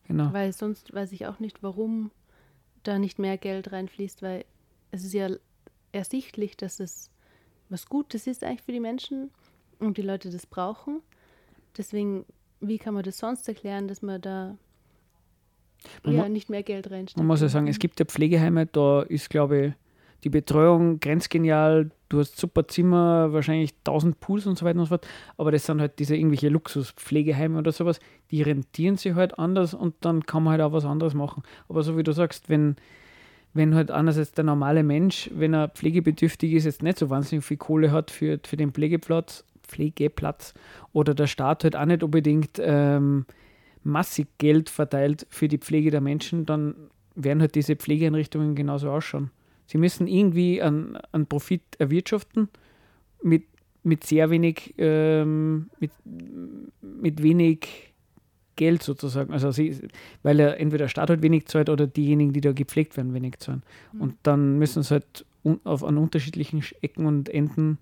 genau. 0.06 0.32
weil 0.32 0.52
sonst 0.52 0.92
weiß 0.92 1.12
ich 1.12 1.26
auch 1.26 1.38
nicht, 1.38 1.62
warum 1.62 2.11
da 2.82 2.98
nicht 2.98 3.18
mehr 3.18 3.38
Geld 3.38 3.72
reinfließt, 3.72 4.22
weil 4.22 4.44
es 4.90 5.04
ist 5.04 5.14
ja 5.14 5.28
ersichtlich, 5.92 6.56
dass 6.56 6.80
es 6.80 7.11
was 7.68 7.87
Gutes 7.87 8.26
ist 8.26 8.44
eigentlich 8.44 8.62
für 8.62 8.72
die 8.72 8.80
Menschen 8.80 9.30
und 9.78 9.96
die 9.96 10.02
Leute 10.02 10.30
das 10.30 10.46
brauchen. 10.46 11.00
Deswegen, 11.76 12.26
wie 12.61 12.78
kann 12.78 12.94
man 12.94 13.02
das 13.02 13.18
sonst 13.18 13.48
erklären, 13.48 13.88
dass 13.88 14.02
man 14.02 14.20
da 14.20 14.56
Man 16.04 16.14
ja, 16.14 16.28
nicht 16.28 16.50
mehr 16.50 16.62
Geld 16.62 16.90
reinsteckt? 16.90 17.16
Man 17.16 17.26
muss 17.26 17.40
ja 17.40 17.48
sagen, 17.48 17.66
es 17.66 17.78
gibt 17.78 17.98
ja 17.98 18.04
Pflegeheime, 18.04 18.66
da 18.66 19.02
ist, 19.02 19.30
glaube 19.30 19.66
ich, 19.66 19.72
die 20.24 20.28
Betreuung 20.28 21.00
grenzgenial. 21.00 21.90
Du 22.12 22.18
hast 22.18 22.38
super 22.38 22.68
Zimmer, 22.68 23.33
wahrscheinlich 23.33 23.72
1000 23.87 24.20
Pools 24.20 24.46
und 24.46 24.59
so 24.59 24.66
weiter 24.66 24.79
und 24.79 24.85
so 24.85 24.90
fort. 24.90 25.09
Aber 25.38 25.51
das 25.51 25.64
sind 25.64 25.81
halt 25.81 25.98
diese 25.98 26.14
irgendwelche 26.14 26.51
Luxuspflegeheime 26.51 27.59
oder 27.59 27.72
sowas, 27.72 28.01
die 28.31 28.42
rentieren 28.42 28.98
sich 28.98 29.14
halt 29.14 29.38
anders 29.38 29.72
und 29.72 29.94
dann 30.03 30.27
kann 30.27 30.42
man 30.42 30.53
halt 30.53 30.61
auch 30.61 30.72
was 30.72 30.85
anderes 30.85 31.14
machen. 31.14 31.42
Aber 31.70 31.83
so 31.83 31.96
wie 31.96 32.03
du 32.03 32.12
sagst, 32.12 32.51
wenn, 32.51 32.77
wenn 33.55 33.75
halt 33.75 33.90
einerseits 33.90 34.33
der 34.33 34.44
normale 34.44 34.83
Mensch, 34.83 35.31
wenn 35.35 35.55
er 35.55 35.68
pflegebedürftig 35.68 36.53
ist, 36.53 36.66
jetzt 36.66 36.83
nicht 36.83 36.98
so 36.98 37.09
wahnsinnig 37.09 37.46
viel 37.46 37.57
Kohle 37.57 37.92
hat 37.92 38.11
für, 38.11 38.38
für 38.44 38.59
den 38.59 38.72
Pflegeplatz, 38.72 39.46
Pflegeplatz 39.62 40.53
oder 40.92 41.14
der 41.14 41.29
Staat 41.29 41.64
halt 41.64 41.77
auch 41.77 41.87
nicht 41.87 42.03
unbedingt 42.03 42.61
ähm, 42.61 43.25
massig 43.85 44.29
Geld 44.37 44.68
verteilt 44.68 45.27
für 45.31 45.48
die 45.48 45.57
Pflege 45.57 45.90
der 45.90 46.03
Menschen, 46.03 46.44
dann 46.44 46.75
werden 47.14 47.40
halt 47.40 47.55
diese 47.55 47.75
Pflegeeinrichtungen 47.75 48.55
genauso 48.55 48.90
ausschauen. 48.90 49.31
Sie 49.72 49.78
müssen 49.78 50.06
irgendwie 50.06 50.61
einen, 50.61 50.98
einen 51.12 51.24
Profit 51.24 51.62
erwirtschaften 51.78 52.50
mit, 53.22 53.44
mit 53.82 54.04
sehr 54.04 54.28
wenig, 54.28 54.74
ähm, 54.76 55.70
mit, 55.80 55.92
mit 56.82 57.22
wenig 57.22 57.94
Geld 58.56 58.82
sozusagen. 58.82 59.32
Also 59.32 59.50
sie, 59.50 59.88
weil 60.22 60.40
er 60.40 60.61
entweder 60.61 60.85
der 60.85 60.88
Staat 60.90 61.08
halt 61.08 61.22
wenig 61.22 61.46
zahlt 61.46 61.70
oder 61.70 61.87
diejenigen, 61.87 62.35
die 62.35 62.42
da 62.42 62.52
gepflegt 62.52 62.98
werden, 62.98 63.14
wenig 63.14 63.38
zahlen. 63.38 63.62
Und 63.98 64.16
dann 64.24 64.58
müssen 64.58 64.82
sie 64.82 64.90
halt 64.90 65.24
un, 65.42 65.58
auf, 65.64 65.82
an 65.85 65.96
unterschiedlichen 65.96 66.62
Ecken 66.82 67.06
und 67.06 67.30
Enden 67.30 67.78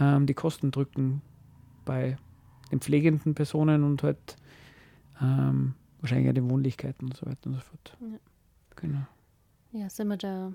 ähm, 0.00 0.24
die 0.24 0.32
Kosten 0.32 0.70
drücken 0.70 1.20
bei 1.84 2.16
den 2.72 2.80
pflegenden 2.80 3.34
Personen 3.34 3.84
und 3.84 4.02
halt 4.02 4.36
ähm, 5.20 5.74
wahrscheinlich 6.00 6.30
auch 6.30 6.34
den 6.34 6.48
Wohnlichkeiten 6.48 7.08
und 7.08 7.18
so 7.18 7.26
weiter 7.26 7.50
und 7.50 7.56
so 7.56 7.60
fort. 7.60 7.98
Ja. 8.00 8.18
Genau. 8.76 9.06
Ja, 9.72 9.90
sollen 9.90 10.08
wir 10.08 10.16
da 10.16 10.54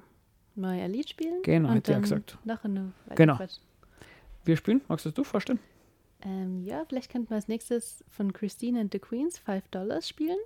mal 0.60 0.80
ein 0.80 0.92
Lied 0.92 1.10
spielen? 1.10 1.42
Genau, 1.44 1.70
hätte 1.72 1.94
ich 1.94 2.02
gesagt. 2.02 2.38
Nachher 2.44 2.68
noch 2.70 2.92
Genau. 3.16 3.36
quatschen? 3.38 3.64
Wir 4.46 4.58
spielen, 4.58 4.82
magst 4.88 5.06
du 5.06 5.10
das 5.10 5.16
du 5.16 5.24
vorstellen? 5.24 5.60
Ähm, 6.22 6.64
ja, 6.64 6.84
vielleicht 6.88 7.12
könnten 7.12 7.30
wir 7.30 7.36
als 7.36 7.48
nächstes 7.48 8.04
von 8.10 8.34
Christine 8.34 8.82
and 8.82 8.92
the 8.92 9.00
Queens 9.00 9.38
5 9.40 9.68
Dollars 9.70 10.08
spielen. 10.08 10.38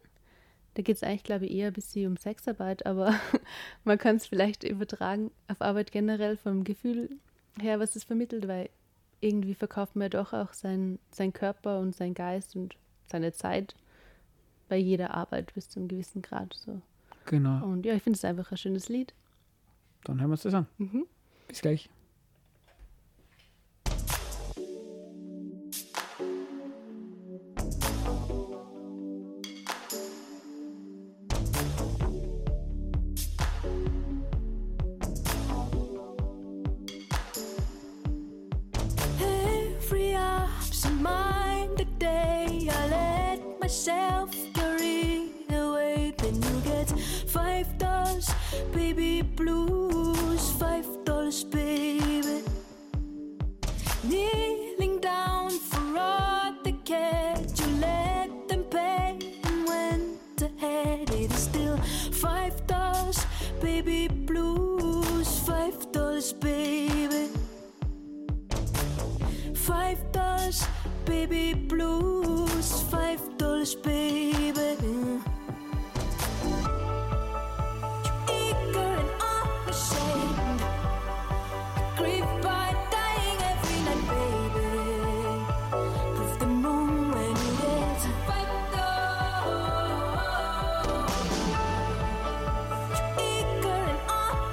Da 0.75 0.81
geht 0.81 0.95
es 0.97 1.03
eigentlich, 1.03 1.23
glaube 1.23 1.45
ich, 1.45 1.51
eher 1.53 1.67
ein 1.67 1.73
bisschen 1.73 2.07
um 2.11 2.17
Sexarbeit, 2.17 2.85
aber 2.85 3.13
man 3.83 3.97
kann 3.97 4.15
es 4.15 4.25
vielleicht 4.25 4.63
übertragen 4.63 5.31
auf 5.47 5.61
Arbeit 5.61 5.91
generell 5.91 6.37
vom 6.37 6.63
Gefühl 6.63 7.09
her, 7.59 7.79
was 7.79 7.95
es 7.95 8.03
vermittelt, 8.03 8.47
weil 8.47 8.69
irgendwie 9.21 9.53
verkauft 9.53 9.95
man 9.95 10.05
ja 10.05 10.09
doch 10.09 10.33
auch 10.33 10.53
sein, 10.53 10.99
sein 11.11 11.31
Körper 11.31 11.79
und 11.79 11.95
sein 11.95 12.13
Geist 12.13 12.55
und 12.55 12.75
seine 13.05 13.31
Zeit 13.31 13.75
bei 14.67 14.77
jeder 14.77 15.13
Arbeit 15.13 15.53
bis 15.53 15.69
zu 15.69 15.79
einem 15.79 15.87
gewissen 15.87 16.21
Grad. 16.21 16.53
So. 16.53 16.81
Genau. 17.25 17.65
Und 17.65 17.85
ja, 17.85 17.93
ich 17.93 18.03
finde 18.03 18.17
es 18.17 18.25
einfach 18.25 18.51
ein 18.51 18.57
schönes 18.57 18.89
Lied. 18.89 19.13
Dann 20.03 20.19
hören 20.19 20.29
wir 20.29 20.33
uns 20.33 20.43
das 20.43 20.53
an. 20.53 20.67
Mhm. 20.77 21.05
Bis 21.47 21.61
gleich. 21.61 21.89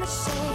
my 0.00 0.06
soul. 0.06 0.49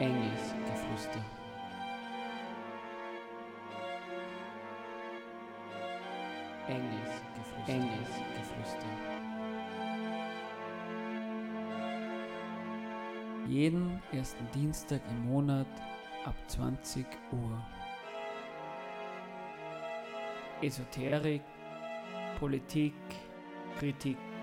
Enges 0.00 0.52
Geflüster. 0.66 1.20
Enges 6.66 7.22
Geflüster. 7.36 7.72
Enges 7.72 8.08
Geflüster. 8.36 8.88
Jeden 13.46 14.02
ersten 14.12 14.48
Dienstag 14.52 15.00
im 15.10 15.30
Monat 15.30 15.68
ab 16.24 16.34
20 16.48 17.06
Uhr. 17.30 17.64
Esoterik, 20.60 21.42
Politik, 22.40 22.94
Kritik. 23.78 24.33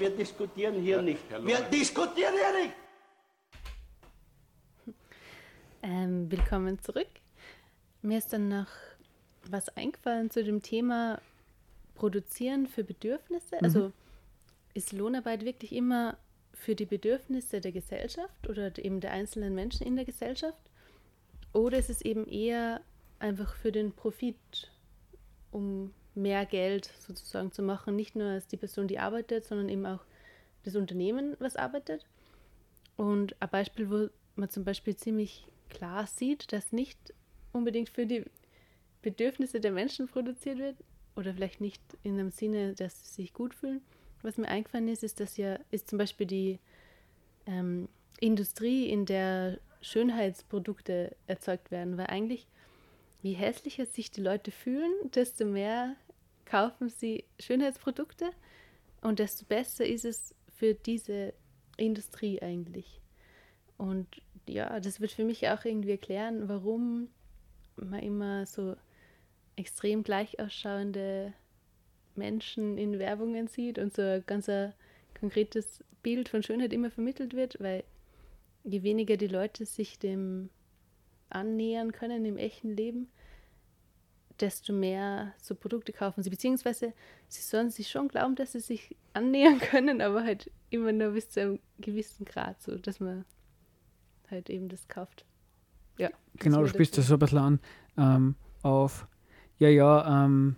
Wir 0.00 0.08
diskutieren 0.08 0.80
hier 0.80 1.02
nicht. 1.02 1.20
Wir 1.44 1.60
diskutieren 1.60 2.32
hier 2.32 2.62
nicht. 2.62 2.74
Ähm, 5.82 6.30
willkommen 6.30 6.78
zurück. 6.78 7.10
Mir 8.00 8.16
ist 8.16 8.32
dann 8.32 8.48
noch 8.48 8.68
was 9.50 9.68
eingefallen 9.76 10.30
zu 10.30 10.42
dem 10.42 10.62
Thema 10.62 11.20
Produzieren 11.96 12.66
für 12.66 12.82
Bedürfnisse. 12.82 13.60
Also 13.62 13.92
ist 14.72 14.92
Lohnarbeit 14.92 15.44
wirklich 15.44 15.74
immer 15.74 16.16
für 16.54 16.74
die 16.74 16.86
Bedürfnisse 16.86 17.60
der 17.60 17.72
Gesellschaft 17.72 18.48
oder 18.48 18.72
eben 18.78 19.00
der 19.00 19.10
einzelnen 19.10 19.54
Menschen 19.54 19.86
in 19.86 19.96
der 19.96 20.06
Gesellschaft? 20.06 20.70
Oder 21.52 21.76
ist 21.76 21.90
es 21.90 22.00
eben 22.00 22.26
eher 22.26 22.80
einfach 23.18 23.54
für 23.54 23.70
den 23.70 23.92
Profit, 23.92 24.70
um 25.50 25.92
mehr 26.14 26.46
Geld 26.46 26.90
sozusagen 26.98 27.52
zu 27.52 27.62
machen? 27.62 27.96
Nicht 27.96 28.16
nur 28.16 28.28
als 28.28 28.46
die 28.46 28.56
Person, 28.56 28.88
die 28.88 28.98
arbeitet, 28.98 29.44
sondern 29.44 29.68
eben 29.68 29.86
auch 29.86 30.04
das 30.64 30.76
Unternehmen, 30.76 31.36
was 31.38 31.56
arbeitet. 31.56 32.04
Und 32.96 33.40
ein 33.40 33.48
Beispiel, 33.48 33.90
wo 33.90 34.08
man 34.36 34.50
zum 34.50 34.64
Beispiel 34.64 34.96
ziemlich 34.96 35.46
klar 35.68 36.06
sieht, 36.06 36.52
dass 36.52 36.72
nicht 36.72 36.98
unbedingt 37.52 37.88
für 37.88 38.06
die 38.06 38.24
Bedürfnisse 39.02 39.60
der 39.60 39.72
Menschen 39.72 40.08
produziert 40.08 40.58
wird 40.58 40.76
oder 41.16 41.32
vielleicht 41.32 41.60
nicht 41.60 41.82
in 42.02 42.16
dem 42.16 42.30
Sinne, 42.30 42.74
dass 42.74 43.14
sie 43.14 43.22
sich 43.22 43.32
gut 43.32 43.54
fühlen. 43.54 43.80
Was 44.22 44.36
mir 44.36 44.48
eingefallen 44.48 44.88
ist, 44.88 45.02
ist, 45.02 45.20
dass 45.20 45.36
ja 45.36 45.58
ist 45.70 45.88
zum 45.88 45.98
Beispiel 45.98 46.26
die 46.26 46.58
ähm, 47.46 47.88
Industrie, 48.20 48.90
in 48.90 49.06
der 49.06 49.58
Schönheitsprodukte 49.80 51.16
erzeugt 51.26 51.70
werden, 51.70 51.96
weil 51.96 52.08
eigentlich 52.08 52.46
je 53.22 53.34
hässlicher 53.34 53.86
sich 53.86 54.10
die 54.10 54.22
Leute 54.22 54.50
fühlen, 54.50 54.92
desto 55.14 55.44
mehr 55.44 55.96
kaufen 56.44 56.88
sie 56.88 57.24
Schönheitsprodukte 57.38 58.30
und 59.02 59.18
desto 59.18 59.44
besser 59.44 59.86
ist 59.86 60.04
es 60.04 60.34
für 60.48 60.74
diese 60.74 61.32
Industrie 61.76 62.40
eigentlich. 62.42 63.00
Und 63.76 64.06
ja, 64.48 64.80
das 64.80 65.00
wird 65.00 65.12
für 65.12 65.24
mich 65.24 65.48
auch 65.48 65.64
irgendwie 65.64 65.92
erklären, 65.92 66.48
warum 66.48 67.08
man 67.76 68.00
immer 68.00 68.46
so 68.46 68.76
extrem 69.56 70.02
gleich 70.02 70.38
ausschauende 70.38 71.32
Menschen 72.14 72.76
in 72.76 72.98
Werbungen 72.98 73.46
sieht 73.46 73.78
und 73.78 73.94
so 73.94 74.02
ein 74.02 74.24
ganz 74.26 74.50
konkretes 75.18 75.84
Bild 76.02 76.28
von 76.28 76.42
Schönheit 76.42 76.72
immer 76.72 76.90
vermittelt 76.90 77.34
wird, 77.34 77.60
weil 77.60 77.84
je 78.64 78.82
weniger 78.82 79.16
die 79.16 79.26
Leute 79.26 79.64
sich 79.64 79.98
dem 79.98 80.50
annähern 81.30 81.92
können 81.92 82.24
im 82.24 82.36
echten 82.36 82.76
Leben, 82.76 83.08
desto 84.40 84.72
mehr 84.72 85.34
so 85.38 85.54
Produkte 85.54 85.92
kaufen 85.92 86.22
sie. 86.22 86.30
Beziehungsweise 86.30 86.92
sie 87.28 87.42
sollen 87.42 87.70
sich 87.70 87.90
schon 87.90 88.08
glauben, 88.08 88.34
dass 88.34 88.52
sie 88.52 88.60
sich 88.60 88.96
annähern 89.12 89.58
können, 89.70 90.00
aber 90.00 90.24
halt 90.24 90.50
immer 90.70 90.92
nur 90.92 91.10
bis 91.10 91.30
zu 91.30 91.40
einem 91.40 91.58
gewissen 91.78 92.24
Grad, 92.24 92.60
so 92.62 92.76
dass 92.76 93.00
man 93.00 93.24
halt 94.30 94.50
eben 94.50 94.68
das 94.68 94.88
kauft. 94.88 95.24
Ja. 95.98 96.10
Genau, 96.36 96.62
du 96.62 96.68
spielst 96.68 96.96
das 96.96 97.08
so 97.08 97.14
ein 97.14 97.18
bisschen 97.18 97.38
an 97.38 97.60
ähm, 97.96 98.34
auf, 98.62 99.06
ja, 99.58 99.68
ja, 99.68 100.24
ähm, 100.24 100.56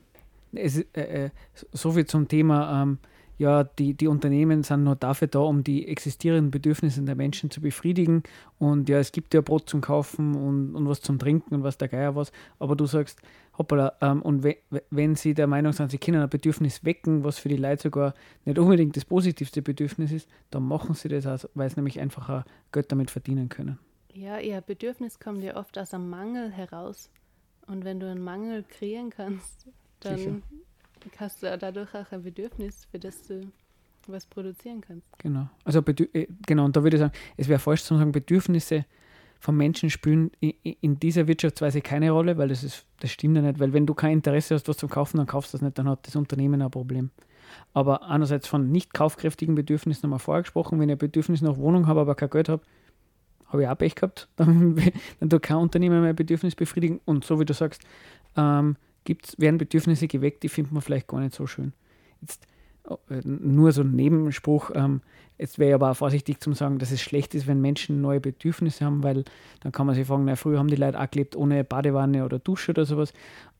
es, 0.52 0.78
äh, 0.92 1.24
äh, 1.24 1.30
so 1.72 1.92
viel 1.92 2.06
zum 2.06 2.28
Thema, 2.28 2.82
ähm, 2.82 2.98
ja, 3.42 3.64
die, 3.64 3.94
die 3.94 4.06
Unternehmen 4.08 4.62
sind 4.62 4.84
nur 4.84 4.96
dafür 4.96 5.28
da, 5.28 5.40
um 5.40 5.62
die 5.64 5.88
existierenden 5.88 6.50
Bedürfnisse 6.50 7.02
der 7.02 7.16
Menschen 7.16 7.50
zu 7.50 7.60
befriedigen. 7.60 8.22
Und 8.58 8.88
ja, 8.88 8.98
es 8.98 9.10
gibt 9.12 9.34
ja 9.34 9.40
Brot 9.40 9.68
zum 9.68 9.80
Kaufen 9.80 10.34
und, 10.34 10.74
und 10.76 10.88
was 10.88 11.00
zum 11.00 11.18
Trinken 11.18 11.54
und 11.54 11.62
was 11.62 11.76
der 11.76 11.88
Geier 11.88 12.14
was. 12.14 12.30
Aber 12.58 12.76
du 12.76 12.86
sagst, 12.86 13.20
hoppala, 13.58 13.94
ähm, 14.00 14.22
und 14.22 14.42
we, 14.44 14.56
we- 14.70 14.82
wenn 14.90 15.14
sie 15.16 15.34
der 15.34 15.46
Meinung 15.48 15.72
sind, 15.72 15.90
sie 15.90 15.98
können 15.98 16.22
ein 16.22 16.28
Bedürfnis 16.30 16.84
wecken, 16.84 17.24
was 17.24 17.38
für 17.38 17.48
die 17.48 17.56
Leute 17.56 17.82
sogar 17.82 18.14
nicht 18.44 18.58
unbedingt 18.58 18.96
das 18.96 19.04
positivste 19.04 19.60
Bedürfnis 19.60 20.12
ist, 20.12 20.28
dann 20.50 20.62
machen 20.62 20.94
sie 20.94 21.08
das, 21.08 21.26
auch, 21.26 21.48
weil 21.54 21.68
sie 21.68 21.76
nämlich 21.76 21.98
einfach 22.00 22.28
auch 22.30 22.44
Geld 22.72 22.90
damit 22.92 23.10
verdienen 23.10 23.48
können. 23.48 23.78
Ja, 24.14 24.38
ihr 24.38 24.60
Bedürfnis 24.60 25.18
kommt 25.18 25.42
ja 25.42 25.56
oft 25.56 25.76
aus 25.78 25.92
einem 25.92 26.08
Mangel 26.08 26.50
heraus. 26.50 27.10
Und 27.66 27.84
wenn 27.84 27.98
du 28.00 28.08
einen 28.10 28.22
Mangel 28.22 28.62
kreieren 28.62 29.10
kannst, 29.10 29.66
dann 30.00 30.18
Sicher. 30.18 30.36
Hast 31.18 31.42
du 31.42 31.58
dadurch 31.58 31.94
auch 31.94 32.10
ein 32.12 32.22
Bedürfnis, 32.22 32.86
für 32.90 32.98
das 32.98 33.22
du 33.22 33.50
was 34.08 34.26
produzieren 34.26 34.80
kannst. 34.80 35.06
Genau. 35.18 35.48
Also 35.64 35.80
äh, 35.80 36.26
genau, 36.46 36.64
und 36.64 36.76
da 36.76 36.82
würde 36.82 36.96
ich 36.96 37.00
sagen, 37.00 37.12
es 37.36 37.48
wäre 37.48 37.58
falsch 37.58 37.84
zu 37.84 37.96
sagen, 37.96 38.12
Bedürfnisse 38.12 38.84
von 39.38 39.56
Menschen 39.56 39.90
spielen 39.90 40.30
in 40.40 41.00
dieser 41.00 41.26
Wirtschaftsweise 41.26 41.80
keine 41.80 42.12
Rolle, 42.12 42.38
weil 42.38 42.48
das 42.48 42.62
ist, 42.62 42.86
das 43.00 43.10
stimmt 43.10 43.36
ja 43.36 43.42
nicht, 43.42 43.58
weil 43.58 43.72
wenn 43.72 43.86
du 43.86 43.94
kein 43.94 44.12
Interesse 44.12 44.54
hast, 44.54 44.68
was 44.68 44.76
zum 44.76 44.88
Kaufen, 44.88 45.16
dann 45.16 45.26
kaufst 45.26 45.52
du 45.52 45.58
das 45.58 45.62
nicht, 45.62 45.78
dann 45.78 45.88
hat 45.88 46.06
das 46.06 46.14
Unternehmen 46.14 46.62
ein 46.62 46.70
Problem. 46.70 47.10
Aber 47.74 48.08
einerseits 48.08 48.46
von 48.46 48.70
nicht 48.70 48.94
kaufkräftigen 48.94 49.56
Bedürfnissen 49.56 50.04
haben 50.04 50.10
wir 50.10 50.20
vorher 50.20 50.42
gesprochen, 50.42 50.78
wenn 50.78 50.88
ich 50.88 50.94
ein 50.94 50.98
Bedürfnis 50.98 51.42
nach 51.42 51.56
Wohnung 51.56 51.88
habe, 51.88 52.00
aber 52.00 52.14
kein 52.14 52.30
Geld 52.30 52.48
habe, 52.48 52.62
habe 53.46 53.62
ich 53.62 53.68
auch 53.68 53.76
Pech 53.76 53.96
gehabt, 53.96 54.28
dann, 54.36 54.80
dann 55.18 55.28
tut 55.28 55.42
kein 55.42 55.56
Unternehmen 55.56 56.02
mein 56.02 56.14
Bedürfnis 56.14 56.54
befriedigen. 56.54 57.00
Und 57.04 57.24
so 57.24 57.40
wie 57.40 57.44
du 57.44 57.52
sagst, 57.52 57.82
ähm, 58.36 58.76
gibt's, 59.04 59.38
werden 59.38 59.58
Bedürfnisse 59.58 60.08
geweckt, 60.08 60.42
die 60.42 60.48
findet 60.48 60.72
man 60.72 60.82
vielleicht 60.82 61.08
gar 61.08 61.20
nicht 61.20 61.34
so 61.34 61.46
schön. 61.46 61.72
Jetzt 62.20 62.46
äh, 63.08 63.20
nur 63.24 63.72
so 63.72 63.82
ein 63.82 63.92
Nebenspruch, 63.92 64.70
ähm, 64.74 65.02
jetzt 65.38 65.58
wäre 65.58 65.70
ich 65.70 65.74
aber 65.74 65.90
auch 65.90 65.96
vorsichtig 65.96 66.40
zum 66.40 66.54
sagen, 66.54 66.78
dass 66.78 66.90
es 66.90 67.00
schlecht 67.00 67.34
ist, 67.34 67.46
wenn 67.46 67.60
Menschen 67.60 68.00
neue 68.00 68.20
Bedürfnisse 68.20 68.84
haben, 68.84 69.02
weil 69.02 69.24
dann 69.60 69.72
kann 69.72 69.86
man 69.86 69.94
sich 69.94 70.06
fragen, 70.06 70.24
na, 70.24 70.36
früher 70.36 70.58
haben 70.58 70.68
die 70.68 70.76
Leute 70.76 71.00
auch 71.00 71.10
gelebt 71.10 71.36
ohne 71.36 71.64
Badewanne 71.64 72.24
oder 72.24 72.38
Dusche 72.38 72.72
oder 72.72 72.84
sowas. 72.84 73.12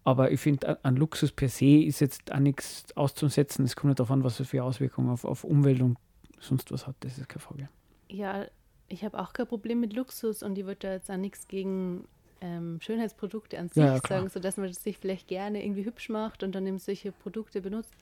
Aber 0.05 0.33
ich 0.33 0.41
finde, 0.41 0.85
an 0.85 0.97
Luxus 0.97 1.31
per 1.31 1.49
se 1.49 1.85
ist 1.85 2.01
jetzt 2.01 2.33
auch 2.33 2.41
nichts 2.41 2.85
auszusetzen. 2.97 3.65
Es 3.65 3.77
kommt 3.77 3.91
nicht 3.91 4.01
darauf 4.01 4.11
an, 4.11 4.25
was 4.25 4.41
es 4.41 4.49
für 4.49 4.65
Auswirkungen 4.65 5.11
auf, 5.11 5.25
auf 5.25 5.45
Umwelt 5.45 5.81
und 5.81 5.97
sonst 6.41 6.73
was 6.73 6.87
hat. 6.87 6.97
Das 7.01 7.19
ist 7.19 7.29
keine 7.29 7.41
Frage. 7.41 7.69
Ja, 8.09 8.47
ich 8.89 9.05
habe 9.05 9.19
auch 9.19 9.33
kein 9.33 9.47
Problem 9.47 9.81
mit 9.81 9.93
Luxus 9.95 10.43
und 10.43 10.59
ich 10.59 10.67
würde 10.67 10.81
da 10.81 10.93
jetzt 10.93 11.11
auch 11.11 11.17
nichts 11.17 11.47
gegen 11.47 12.05
ähm, 12.43 12.81
Schönheitsprodukte 12.81 13.59
an 13.59 13.69
sich 13.69 13.83
Ja, 13.83 13.99
sagen, 13.99 14.29
sodass 14.29 14.57
man 14.57 14.71
sich 14.73 14.99
vielleicht 14.99 15.29
gerne 15.29 15.65
irgendwie 15.65 15.85
hübsch 15.85 16.09
macht 16.09 16.43
und 16.43 16.53
dann 16.55 16.67
eben 16.67 16.79
solche 16.79 17.13
Produkte 17.13 17.63
benutzt. 17.63 17.95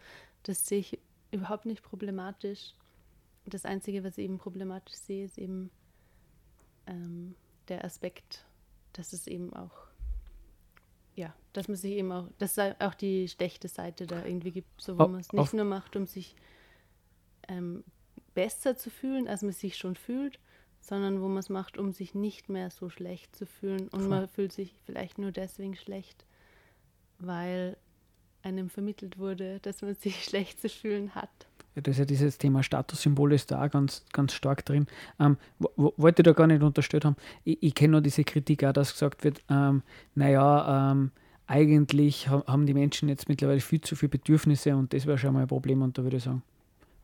Das 0.44 0.66
sehe 0.66 0.78
ich 0.80 0.98
überhaupt 1.30 1.66
nicht 1.66 1.82
problematisch. 1.82 2.74
Das 3.44 3.66
Einzige, 3.66 4.02
was 4.02 4.16
ich 4.16 4.24
eben 4.24 4.38
problematisch 4.38 4.94
sehe, 4.94 5.26
ist 5.26 5.36
eben 5.36 5.70
ähm, 6.86 7.34
der 7.68 7.84
Aspekt, 7.84 8.46
dass 8.94 9.12
es 9.12 9.26
eben 9.26 9.52
auch, 9.52 9.86
ja, 11.14 11.34
dass 11.52 11.68
man 11.68 11.76
sich 11.76 11.92
eben 11.92 12.10
auch, 12.10 12.28
dass 12.38 12.56
es 12.56 12.74
auch 12.80 12.94
die 12.94 13.28
schlechte 13.28 13.68
Seite 13.68 14.06
da 14.06 14.24
irgendwie 14.24 14.52
gibt, 14.52 14.80
so 14.80 14.98
wo 14.98 15.06
man 15.06 15.20
es 15.20 15.32
nicht 15.32 15.52
nur 15.52 15.66
macht, 15.66 15.96
um 15.96 16.06
sich 16.06 16.34
ähm, 17.48 17.84
besser 18.32 18.76
zu 18.76 18.88
fühlen, 18.88 19.28
als 19.28 19.42
man 19.42 19.52
sich 19.52 19.76
schon 19.76 19.96
fühlt, 19.96 20.38
sondern 20.80 21.20
wo 21.20 21.28
man 21.28 21.38
es 21.38 21.48
macht, 21.48 21.78
um 21.78 21.92
sich 21.92 22.14
nicht 22.14 22.48
mehr 22.48 22.70
so 22.70 22.88
schlecht 22.88 23.36
zu 23.36 23.46
fühlen. 23.46 23.88
Und 23.88 24.00
Voll. 24.00 24.08
man 24.08 24.28
fühlt 24.28 24.52
sich 24.52 24.74
vielleicht 24.84 25.18
nur 25.18 25.30
deswegen 25.32 25.76
schlecht, 25.76 26.24
weil 27.18 27.76
einem 28.42 28.70
vermittelt 28.70 29.18
wurde, 29.18 29.60
dass 29.60 29.82
man 29.82 29.94
sich 29.94 30.24
schlecht 30.24 30.60
zu 30.60 30.68
fühlen 30.68 31.14
hat. 31.14 31.30
Ja, 31.76 31.82
das 31.82 31.92
ist 31.92 31.98
ja 32.00 32.04
dieses 32.04 32.38
Thema 32.38 32.62
Statussymbol 32.64 33.32
ist 33.32 33.50
da 33.52 33.64
auch 33.64 33.70
ganz, 33.70 34.04
ganz 34.12 34.32
stark 34.32 34.64
drin. 34.64 34.86
Ähm, 35.20 35.36
wo- 35.60 35.70
wo- 35.76 35.94
wollte 35.98 36.22
ich 36.22 36.24
da 36.24 36.32
gar 36.32 36.48
nicht 36.48 36.62
unterstellt 36.62 37.04
haben. 37.04 37.14
Ich, 37.44 37.62
ich 37.62 37.74
kenne 37.74 37.92
nur 37.92 38.00
diese 38.00 38.24
Kritik 38.24 38.64
auch, 38.64 38.72
dass 38.72 38.92
gesagt 38.92 39.22
wird, 39.22 39.40
ähm, 39.48 39.82
naja, 40.16 40.90
ähm, 40.92 41.12
eigentlich 41.46 42.28
ha- 42.28 42.44
haben 42.46 42.66
die 42.66 42.74
Menschen 42.74 43.08
jetzt 43.08 43.28
mittlerweile 43.28 43.60
viel 43.60 43.80
zu 43.80 43.94
viele 43.94 44.10
Bedürfnisse 44.10 44.74
und 44.76 44.92
das 44.92 45.06
wäre 45.06 45.18
schon 45.18 45.32
mal 45.34 45.42
ein 45.42 45.48
Problem. 45.48 45.82
Und 45.82 45.96
da 45.96 46.02
würde 46.02 46.16
ich 46.16 46.24
sagen, 46.24 46.42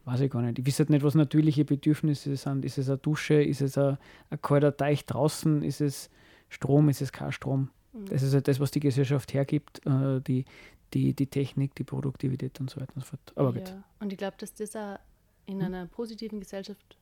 weiß 0.06 0.20
ich 0.20 0.30
gar 0.30 0.40
nicht. 0.42 0.58
Ich 0.58 0.66
weiß 0.66 0.78
halt 0.78 0.90
nicht, 0.90 1.02
was 1.02 1.14
natürliche 1.14 1.64
Bedürfnisse 1.64 2.36
sind. 2.36 2.64
Ist 2.64 2.78
es 2.78 2.88
eine 2.88 2.98
Dusche? 2.98 3.42
Ist 3.42 3.60
es 3.60 3.76
ein, 3.76 3.98
ein 4.30 4.40
kalter 4.40 4.76
Teich 4.76 5.04
draußen? 5.04 5.62
Ist 5.62 5.80
es 5.80 6.10
Strom? 6.48 6.88
Ist 6.88 7.02
es 7.02 7.12
kein 7.12 7.32
Strom? 7.32 7.70
Das 8.10 8.22
ist 8.22 8.34
halt 8.34 8.46
das, 8.46 8.60
was 8.60 8.70
die 8.70 8.80
Gesellschaft 8.80 9.32
hergibt, 9.32 9.84
äh, 9.86 10.20
die, 10.20 10.44
die, 10.92 11.14
die 11.14 11.26
Technik, 11.26 11.74
die 11.74 11.84
Produktivität 11.84 12.60
und 12.60 12.68
so 12.70 12.80
weiter 12.80 12.92
und 12.94 13.02
so 13.02 13.08
fort. 13.08 13.32
Aber 13.34 13.52
gut. 13.54 13.68
Ja. 13.68 13.82
Und 14.00 14.12
ich 14.12 14.18
glaube, 14.18 14.36
dass 14.38 14.54
das 14.54 14.76
auch 14.76 14.98
in 15.46 15.62
einer 15.62 15.86
positiven 15.86 16.40
Gesellschaft, 16.40 16.98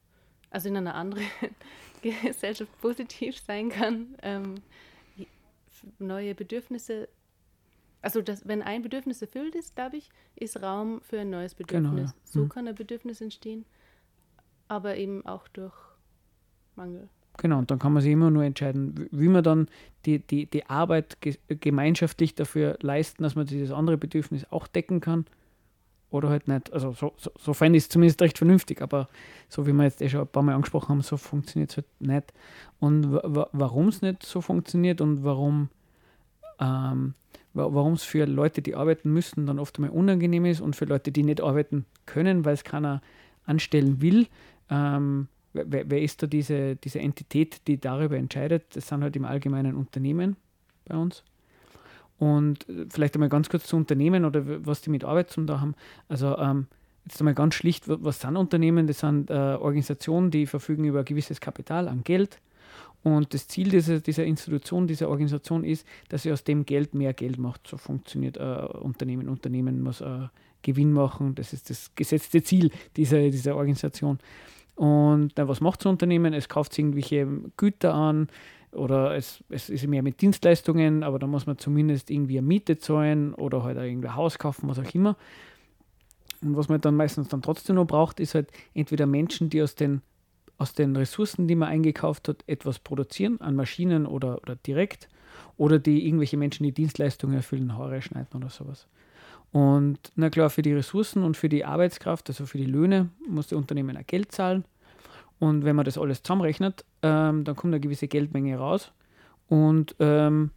also 0.51 0.69
in 0.69 0.77
einer 0.77 0.95
anderen 0.95 1.27
Gesellschaft 2.03 2.71
positiv 2.81 3.39
sein 3.39 3.71
kann, 3.71 4.15
ähm, 4.23 4.55
neue 5.99 6.35
Bedürfnisse, 6.35 7.09
also 8.05 8.23
dass, 8.23 8.47
wenn 8.47 8.63
ein 8.63 8.83
Bedürfnis 8.83 9.21
erfüllt 9.23 9.55
ist, 9.55 9.75
glaube 9.75 9.97
ich, 9.97 10.11
ist 10.37 10.63
Raum 10.63 11.01
für 11.03 11.21
ein 11.21 11.31
neues 11.31 11.55
Genau, 11.57 11.91
Bedürfnis. 11.91 12.11
ja. 12.11 12.17
So 12.25 12.41
Mhm. 12.41 12.49
kann 12.49 12.69
ein 12.69 12.75
Bedürfnis 12.75 13.21
entstehen, 13.21 13.65
aber 14.69 14.97
eben 14.97 15.25
auch 15.27 15.49
durch 15.49 15.75
Mangel. 16.77 17.09
Genau, 17.39 17.59
und 17.59 17.71
dann 17.71 17.81
kann 17.81 17.93
man 17.93 18.03
sich 18.03 18.13
immer 18.13 18.31
nur 18.31 18.45
entscheiden, 18.45 19.09
wie- 19.11 19.29
man 19.29 19.43
dann 19.43 19.69
die, 20.07 20.21
die, 20.21 20.47
die 20.47 20.67
Arbeit 20.67 21.21
ge 21.21 21.37
gemeinschaftlich 21.49 22.35
dafür 22.37 22.79
leisten, 22.81 23.25
dass 23.25 23.35
man 23.35 23.47
dieses 23.47 23.73
andere 23.73 23.97
Bedürfnis 23.99 24.47
auch 24.51 24.69
decken 24.69 25.01
kann 25.01 25.25
oder 26.11 26.29
halt 26.29 26.47
nicht. 26.47 26.73
Also 26.73 26.93
so, 26.93 27.13
so, 27.17 27.33
so 27.37 27.53
fände 27.53 27.77
ich 27.77 27.85
es 27.85 27.89
zumindest 27.89 28.23
recht 28.23 28.39
vernünftig, 28.39 28.81
aber 28.83 29.09
so 29.49 29.67
wie 29.67 29.73
wir 29.73 29.83
jetzt 29.83 30.01
eh 30.01 30.09
schon 30.09 30.21
ein 30.21 30.29
paar 30.29 30.45
Mal 30.45 30.55
angesprochen 30.55 30.91
haben, 30.91 31.01
so 31.03 31.17
funktioniert 31.17 31.71
es 31.73 31.77
halt 31.79 31.87
nicht. 32.01 32.33
Und 32.79 33.13
wa- 33.13 33.23
wa- 33.25 33.49
warum 33.53 33.89
es 33.89 34.01
nicht 34.01 34.23
so 34.23 34.41
funktioniert 34.41 35.01
und 35.01 35.25
warum 35.25 35.71
ähm, 36.61 37.15
warum 37.55 37.95
es 37.95 38.03
für 38.03 38.27
Leute, 38.27 38.61
die 38.63 38.75
arbeiten 38.75 39.13
müssen, 39.13 39.47
dann 39.47 39.59
oft 39.59 39.77
einmal 39.79 39.91
unangenehm 39.91 40.45
ist 40.45 40.61
und 40.61 40.77
für 40.77 40.85
Leute, 40.85 41.13
die 41.13 41.23
nicht 41.23 41.41
arbeiten 41.41 41.87
können, 42.07 42.45
weil 42.45 42.55
es 42.55 42.65
keiner 42.65 43.01
anstellen 43.47 44.01
will, 44.03 44.27
ähm, 44.71 45.29
wer, 45.53 45.89
wer 45.89 46.03
ist 46.03 46.23
da 46.23 46.27
diese, 46.27 46.77
diese 46.77 46.99
Entität, 46.99 47.61
die 47.67 47.79
darüber 47.79 48.17
entscheidet? 48.17 48.65
Das 48.75 48.89
sind 48.89 49.03
halt 49.03 49.17
im 49.17 49.25
Allgemeinen 49.25 49.77
Unternehmen 49.77 50.37
bei 50.87 50.97
uns. 50.97 51.23
Und 52.19 52.69
äh, 52.69 52.87
vielleicht 52.89 53.15
einmal 53.15 53.29
ganz 53.29 53.49
kurz 53.49 53.67
zu 53.67 53.77
Unternehmen 53.77 54.25
oder 54.25 54.43
was 54.67 54.81
die 54.81 54.91
mit 54.91 55.05
Arbeit 55.05 55.31
zu 55.31 55.45
tun 55.45 55.61
haben. 55.61 55.75
Also 56.09 56.37
ähm, 56.39 56.67
jetzt 57.05 57.21
einmal 57.21 57.35
ganz 57.35 57.55
schlicht, 57.55 57.89
wa- 57.89 57.99
was 58.01 58.21
sind 58.21 58.37
Unternehmen? 58.37 58.87
Das 58.87 59.01
sind 59.01 59.31
äh, 59.31 59.35
Organisationen, 59.35 60.31
die 60.31 60.47
verfügen 60.47 60.85
über 60.85 61.01
ein 61.01 61.05
gewisses 61.05 61.41
Kapital 61.41 61.89
an 61.89 62.03
Geld. 62.05 62.39
Und 63.05 63.35
das 63.35 63.47
Ziel 63.47 63.69
dieser, 63.69 64.01
dieser 64.01 64.25
Institution, 64.25 64.87
dieser 64.87 65.11
Organisation 65.11 65.63
ist, 65.63 65.87
dass 66.09 66.23
sie 66.23 66.33
aus 66.33 66.43
dem 66.43 66.65
Geld 66.65 66.95
mehr 66.95 67.13
Geld 67.13 67.39
macht. 67.39 67.69
So 67.69 67.77
funktioniert 67.77 68.39
äh, 68.39 68.67
Unternehmen. 68.81 69.29
Unternehmen 69.29 69.83
muss 69.83 70.01
äh, 70.01 70.29
Gewinn 70.63 70.93
machen. 70.93 71.35
Das 71.35 71.53
ist 71.53 71.69
das 71.69 71.95
gesetzte 71.95 72.43
Ziel 72.43 72.71
dieser, 72.97 73.31
dieser 73.31 73.57
Organisation. 73.57 74.19
Und 74.75 75.35
na, 75.37 75.47
was 75.47 75.61
macht 75.61 75.83
so 75.83 75.91
ein 75.91 75.93
Unternehmen? 75.93 76.33
Es 76.33 76.49
kauft 76.49 76.77
irgendwelche 76.79 77.29
Güter 77.59 77.95
an 77.95 78.29
oder 78.73 79.15
es, 79.15 79.45
es 79.51 79.69
ist 79.69 79.87
mehr 79.87 80.03
mit 80.03 80.23
Dienstleistungen, 80.23 81.03
aber 81.03 81.19
da 81.19 81.27
muss 81.27 81.47
man 81.47 81.59
zumindest 81.59 82.11
irgendwie 82.11 82.39
eine 82.39 82.47
Miete 82.47 82.79
zahlen 82.79 83.35
oder 83.35 83.63
halt 83.63 83.79
ein 83.79 84.17
Haus 84.17 84.39
kaufen, 84.39 84.69
was 84.69 84.79
auch 84.79 84.95
immer. 84.95 85.17
Und 86.43 86.57
was 86.57 86.69
man 86.69 86.81
dann 86.81 86.97
meistens 86.97 87.29
dann 87.29 87.43
trotzdem 87.43 87.77
noch 87.77 87.87
braucht, 87.87 88.19
ist 88.19 88.35
halt 88.35 88.51
entweder 88.73 89.07
Menschen, 89.07 89.51
die 89.51 89.63
aus 89.63 89.75
den, 89.75 90.03
aus 90.59 90.73
den 90.73 90.97
Ressourcen, 90.97 91.49
die 91.49 91.55
man 91.55 91.69
eingekauft 91.69 92.29
hat, 92.29 92.45
etwas 92.47 92.79
produzieren, 92.79 93.41
an 93.41 93.57
Maschinen 93.57 94.07
oder, 94.07 94.41
oder 94.43 94.57
direkt, 94.57 95.09
oder 95.57 95.79
die 95.79 96.07
irgendwelche 96.07 96.37
Menschen, 96.37 96.65
die 96.65 96.73
Dienstleistungen 96.73 97.37
erfüllen, 97.37 97.77
Haare 97.77 98.03
schneiden 98.03 98.37
oder 98.37 98.51
sowas. 98.51 98.87
Und 99.53 99.99
na 100.17 100.31
klar, 100.31 100.51
für 100.51 100.63
die 100.63 100.73
Ressourcen 100.73 101.23
und 101.23 101.37
für 101.37 101.49
die 101.49 101.65
Arbeitskraft, 101.65 102.29
also 102.29 102.45
für 102.47 102.59
die 102.59 102.67
Löhne, 102.67 103.11
muss 103.29 103.49
das 103.49 103.57
Unternehmen 103.57 103.97
auch 103.97 104.07
Geld 104.07 104.33
zahlen. 104.33 104.65
Und 105.39 105.65
wenn 105.65 105.77
man 105.77 105.85
das 105.85 105.99
alles 105.99 106.23
zusammenrechnet, 106.23 106.85
ähm, 107.03 107.45
dann 107.45 107.55
kommt 107.55 107.73
eine 107.73 107.81
gewisse 107.81 108.09
Geldmenge 108.09 108.57
raus. 108.57 108.93
Und 109.49 109.95
ähm, 110.01 110.51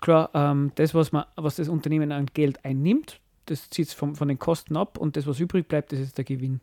klar, 0.00 0.30
ähm, 0.34 0.72
das, 0.74 0.94
was, 0.94 1.12
man, 1.12 1.24
was 1.36 1.56
das 1.56 1.68
Unternehmen 1.68 2.12
an 2.12 2.26
Geld 2.26 2.64
einnimmt, 2.64 3.20
das 3.46 3.70
zieht 3.70 3.88
es 3.88 3.94
von 3.94 4.28
den 4.28 4.38
Kosten 4.38 4.76
ab 4.76 4.98
und 4.98 5.16
das, 5.16 5.26
was 5.26 5.40
übrig 5.40 5.66
bleibt, 5.68 5.92
das 5.92 6.00
ist 6.00 6.18
der 6.18 6.24
Gewinn. 6.24 6.60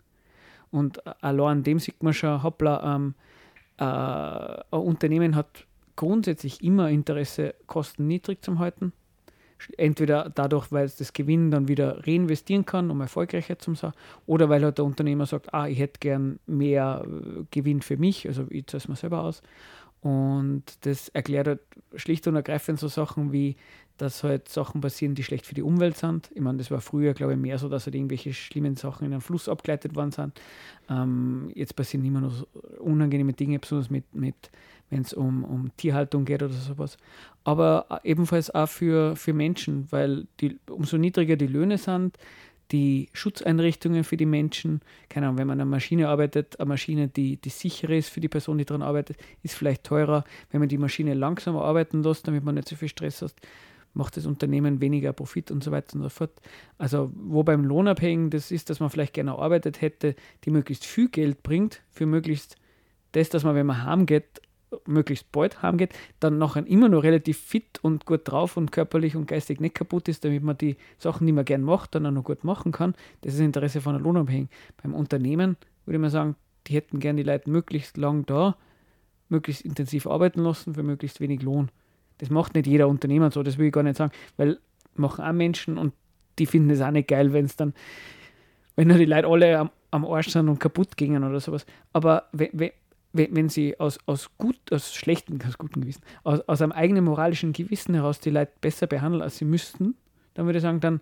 Und 0.75 1.23
allein 1.23 1.63
dem 1.63 1.79
sieht 1.79 2.03
man 2.03 2.13
schon, 2.13 2.43
hoppla, 2.43 2.95
ähm, 2.95 3.15
äh, 3.77 3.83
ein 3.83 4.81
Unternehmen 4.81 5.37
hat 5.37 5.65
grundsätzlich 5.95 6.61
immer 6.61 6.89
Interesse, 6.89 7.55
Kosten 7.65 8.07
niedrig 8.07 8.43
zu 8.43 8.59
halten. 8.59 8.91
Entweder 9.77 10.29
dadurch, 10.35 10.73
weil 10.73 10.83
es 10.83 10.97
das 10.97 11.13
Gewinn 11.13 11.49
dann 11.49 11.69
wieder 11.69 12.05
reinvestieren 12.05 12.65
kann, 12.65 12.91
um 12.91 12.99
erfolgreicher 12.99 13.57
zu 13.57 13.73
sein, 13.73 13.93
oder 14.25 14.49
weil 14.49 14.65
halt 14.65 14.77
der 14.77 14.83
Unternehmer 14.83 15.25
sagt, 15.25 15.53
ah, 15.53 15.65
ich 15.65 15.79
hätte 15.79 16.01
gern 16.01 16.39
mehr 16.45 17.05
äh, 17.05 17.45
Gewinn 17.51 17.81
für 17.81 17.95
mich, 17.95 18.27
also 18.27 18.45
ich 18.49 18.67
zahle 18.67 18.79
es 18.79 18.89
mir 18.89 18.97
selber 18.97 19.21
aus. 19.21 19.41
Und 20.01 20.63
das 20.81 21.07
erklärt 21.07 21.47
halt 21.47 21.61
schlicht 21.95 22.27
und 22.27 22.35
ergreifend 22.35 22.79
so 22.81 22.89
Sachen 22.89 23.31
wie, 23.31 23.55
dass 23.97 24.23
halt 24.23 24.49
Sachen 24.49 24.81
passieren, 24.81 25.15
die 25.15 25.23
schlecht 25.23 25.45
für 25.45 25.55
die 25.55 25.61
Umwelt 25.61 25.97
sind. 25.97 26.29
Ich 26.33 26.41
meine, 26.41 26.57
das 26.57 26.69
war 26.71 26.81
früher, 26.81 27.13
glaube 27.13 27.33
ich, 27.33 27.39
mehr 27.39 27.57
so, 27.57 27.69
dass 27.69 27.85
halt 27.85 27.95
irgendwelche 27.95 28.33
schlimmen 28.33 28.75
Sachen 28.75 29.05
in 29.05 29.13
einen 29.13 29.21
Fluss 29.21 29.47
abgeleitet 29.47 29.95
worden 29.95 30.11
sind. 30.11 30.39
Ähm, 30.89 31.51
jetzt 31.55 31.75
passieren 31.75 32.05
immer 32.05 32.21
noch 32.21 32.31
so 32.31 32.45
unangenehme 32.79 33.33
Dinge, 33.33 33.59
besonders 33.59 33.89
mit, 33.89 34.13
mit 34.13 34.35
wenn 34.89 35.01
es 35.01 35.13
um, 35.13 35.43
um 35.43 35.71
Tierhaltung 35.77 36.25
geht 36.25 36.43
oder 36.43 36.53
sowas. 36.53 36.97
Aber 37.43 38.01
ebenfalls 38.03 38.53
auch 38.53 38.69
für, 38.69 39.15
für 39.15 39.33
Menschen, 39.33 39.87
weil 39.91 40.27
die, 40.41 40.59
umso 40.69 40.97
niedriger 40.97 41.35
die 41.35 41.47
Löhne 41.47 41.77
sind, 41.77 42.17
die 42.71 43.09
Schutzeinrichtungen 43.13 44.03
für 44.03 44.17
die 44.17 44.25
Menschen. 44.25 44.81
Keine 45.09 45.27
Ahnung, 45.27 45.37
wenn 45.37 45.47
man 45.47 45.59
an 45.59 45.67
einer 45.67 45.69
Maschine 45.69 46.09
arbeitet, 46.09 46.59
eine 46.59 46.67
Maschine, 46.67 47.07
die, 47.07 47.37
die 47.37 47.49
sicherer 47.49 47.93
ist 47.93 48.09
für 48.09 48.21
die 48.21 48.27
Person, 48.27 48.57
die 48.57 48.65
daran 48.65 48.81
arbeitet, 48.81 49.17
ist 49.43 49.55
vielleicht 49.55 49.83
teurer. 49.83 50.23
Wenn 50.51 50.59
man 50.59 50.69
die 50.69 50.77
Maschine 50.77 51.13
langsamer 51.13 51.63
arbeiten 51.63 52.03
lässt, 52.03 52.27
damit 52.27 52.43
man 52.43 52.55
nicht 52.55 52.67
so 52.67 52.75
viel 52.75 52.89
Stress 52.89 53.21
hat, 53.21 53.35
macht 53.95 54.17
das 54.17 54.25
Unternehmen 54.25 54.81
weniger 54.81 55.13
Profit 55.13 55.51
und 55.51 55.63
so 55.63 55.71
weiter 55.71 55.95
und 55.95 56.03
so 56.03 56.09
fort. 56.09 56.31
Also, 56.77 57.11
wo 57.15 57.43
beim 57.43 57.63
Lohnabhängigen 57.63 58.29
das 58.29 58.51
ist, 58.51 58.69
dass 58.69 58.79
man 58.79 58.89
vielleicht 58.89 59.13
gerne 59.13 59.37
arbeitet 59.37 59.81
hätte, 59.81 60.15
die 60.43 60.51
möglichst 60.51 60.85
viel 60.85 61.09
Geld 61.09 61.43
bringt, 61.43 61.81
für 61.91 62.05
möglichst 62.05 62.57
das, 63.13 63.29
dass 63.29 63.43
man, 63.43 63.55
wenn 63.55 63.65
man 63.65 63.83
heimgeht, 63.83 64.41
möglichst 64.85 65.31
bald 65.31 65.61
heimgeht, 65.61 65.93
dann 66.19 66.37
nachher 66.37 66.67
immer 66.67 66.89
noch 66.89 67.03
relativ 67.03 67.39
fit 67.39 67.79
und 67.81 68.05
gut 68.05 68.21
drauf 68.25 68.57
und 68.57 68.71
körperlich 68.71 69.15
und 69.15 69.27
geistig 69.27 69.61
nicht 69.61 69.75
kaputt 69.75 70.07
ist, 70.09 70.25
damit 70.25 70.43
man 70.43 70.57
die 70.57 70.75
Sachen, 70.97 71.25
die 71.25 71.33
man 71.33 71.45
gern 71.45 71.61
macht, 71.61 71.95
dann 71.95 72.05
auch 72.05 72.11
noch 72.11 72.23
gut 72.23 72.43
machen 72.43 72.71
kann. 72.73 72.93
Das 73.21 73.33
ist 73.33 73.39
das 73.39 73.45
Interesse 73.45 73.79
von 73.79 73.93
der 73.93 74.01
Lohnabhängigen. 74.01 74.49
Beim 74.81 74.93
Unternehmen 74.93 75.55
würde 75.85 75.99
man 75.99 76.09
sagen, 76.09 76.35
die 76.67 76.73
hätten 76.73 76.99
gern 76.99 77.15
die 77.15 77.23
Leute 77.23 77.49
möglichst 77.49 77.95
lang 77.95 78.25
da, 78.25 78.57
möglichst 79.29 79.63
intensiv 79.63 80.07
arbeiten 80.07 80.41
lassen 80.41 80.73
für 80.73 80.83
möglichst 80.83 81.19
wenig 81.19 81.41
Lohn. 81.41 81.69
Das 82.19 82.29
macht 82.29 82.55
nicht 82.55 82.67
jeder 82.67 82.87
Unternehmer 82.87 83.31
so, 83.31 83.43
das 83.43 83.57
will 83.57 83.67
ich 83.67 83.73
gar 83.73 83.83
nicht 83.83 83.97
sagen, 83.97 84.11
weil 84.37 84.59
machen 84.95 85.25
auch 85.25 85.33
Menschen 85.33 85.77
und 85.77 85.93
die 86.39 86.45
finden 86.45 86.69
es 86.69 86.81
auch 86.81 86.91
nicht 86.91 87.07
geil, 87.07 87.33
wenn 87.33 87.45
es 87.45 87.55
dann, 87.55 87.73
wenn 88.75 88.89
dann 88.89 88.97
die 88.97 89.05
Leute 89.05 89.27
alle 89.27 89.59
am, 89.59 89.69
am 89.91 90.05
Arsch 90.05 90.29
sind 90.29 90.49
und 90.49 90.59
kaputt 90.59 90.97
gingen 90.97 91.23
oder 91.23 91.39
sowas. 91.39 91.65
Aber 91.93 92.27
wenn, 92.31 92.71
wenn, 93.13 93.35
wenn 93.35 93.49
sie 93.49 93.79
aus, 93.79 93.97
aus 94.05 94.29
gut, 94.37 94.57
aus 94.71 94.93
schlechten, 94.93 95.39
aus 95.47 95.57
guten 95.57 95.81
Gewissen, 95.81 96.03
aus, 96.23 96.41
aus 96.41 96.61
einem 96.61 96.71
eigenen 96.71 97.05
moralischen 97.05 97.53
Gewissen 97.53 97.95
heraus 97.95 98.19
die 98.19 98.29
Leute 98.29 98.51
besser 98.61 98.87
behandeln, 98.87 99.21
als 99.21 99.37
sie 99.37 99.45
müssten, 99.45 99.95
dann 100.33 100.45
würde 100.45 100.57
ich 100.57 100.63
sagen, 100.63 100.81
dann, 100.81 101.01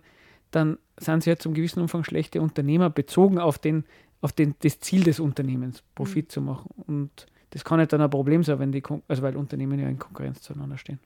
dann 0.50 0.78
sind 0.96 1.24
sie 1.24 1.30
ja 1.30 1.36
zum 1.36 1.54
gewissen 1.54 1.80
Umfang 1.80 2.04
schlechte 2.04 2.40
Unternehmer, 2.40 2.90
bezogen 2.90 3.38
auf, 3.38 3.58
den, 3.58 3.84
auf 4.20 4.32
den, 4.32 4.54
das 4.60 4.78
Ziel 4.78 5.02
des 5.02 5.18
Unternehmens, 5.18 5.82
Profit 5.96 6.26
mhm. 6.26 6.30
zu 6.30 6.40
machen. 6.40 6.70
Und 6.86 7.26
das 7.54 7.64
kann 7.64 7.78
nicht 7.78 7.92
dann 7.92 8.00
ein 8.00 8.10
Problem 8.10 8.42
sein, 8.42 8.58
wenn 8.58 8.72
die, 8.72 8.82
also 9.06 9.22
weil 9.22 9.36
Unternehmen 9.36 9.78
ja 9.78 9.88
in 9.88 9.96
Konkurrenz 9.96 10.42
zueinander 10.42 10.76
stehen. 10.76 10.98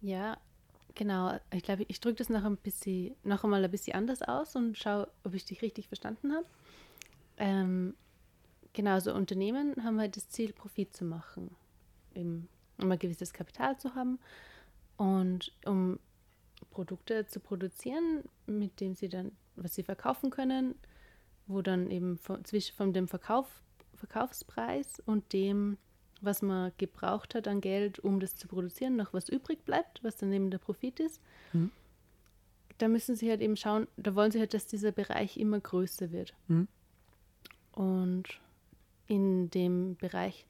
Ja, 0.00 0.38
genau. 0.94 1.38
Ich 1.52 1.62
glaube, 1.62 1.84
ich 1.86 2.00
drücke 2.00 2.16
das 2.16 2.30
noch 2.30 2.44
ein 2.44 2.56
bisschen, 2.56 3.14
noch 3.24 3.44
einmal 3.44 3.62
ein 3.62 3.70
bisschen 3.70 3.94
anders 3.94 4.22
aus 4.22 4.56
und 4.56 4.78
schaue, 4.78 5.06
ob 5.22 5.34
ich 5.34 5.44
dich 5.44 5.60
richtig 5.60 5.86
verstanden 5.88 6.32
habe. 6.32 6.46
Ähm, 7.36 7.94
genau, 8.72 8.98
so 9.00 9.12
Unternehmen 9.12 9.84
haben 9.84 10.00
halt 10.00 10.16
das 10.16 10.30
Ziel, 10.30 10.54
Profit 10.54 10.96
zu 10.96 11.04
machen, 11.04 11.54
um 12.16 12.48
ein 12.78 12.98
gewisses 12.98 13.34
Kapital 13.34 13.78
zu 13.78 13.94
haben 13.94 14.18
und 14.96 15.52
um 15.66 15.98
Produkte 16.70 17.26
zu 17.26 17.38
produzieren, 17.38 18.24
mit 18.46 18.80
dem 18.80 18.94
sie 18.94 19.10
dann, 19.10 19.32
was 19.56 19.74
sie 19.74 19.82
verkaufen 19.82 20.30
können, 20.30 20.74
wo 21.46 21.60
dann 21.60 21.90
eben 21.90 22.16
von, 22.16 22.42
zwischen 22.46 22.74
von 22.76 22.94
dem 22.94 23.08
Verkauf, 23.08 23.60
Verkaufspreis 24.00 25.00
und 25.06 25.32
dem, 25.32 25.76
was 26.20 26.42
man 26.42 26.72
gebraucht 26.78 27.34
hat 27.34 27.46
an 27.46 27.60
Geld, 27.60 27.98
um 27.98 28.18
das 28.18 28.34
zu 28.34 28.48
produzieren, 28.48 28.96
noch 28.96 29.12
was 29.12 29.28
übrig 29.28 29.64
bleibt, 29.64 30.02
was 30.02 30.16
dann 30.16 30.32
eben 30.32 30.50
der 30.50 30.58
Profit 30.58 31.00
ist. 31.00 31.20
Mhm. 31.52 31.70
Da 32.78 32.88
müssen 32.88 33.14
sie 33.14 33.30
halt 33.30 33.42
eben 33.42 33.56
schauen, 33.56 33.86
da 33.96 34.14
wollen 34.14 34.30
sie 34.30 34.40
halt, 34.40 34.54
dass 34.54 34.66
dieser 34.66 34.90
Bereich 34.90 35.36
immer 35.36 35.60
größer 35.60 36.12
wird. 36.12 36.34
Mhm. 36.48 36.66
Und 37.72 38.24
in 39.06 39.50
dem 39.50 39.96
Bereich, 39.96 40.46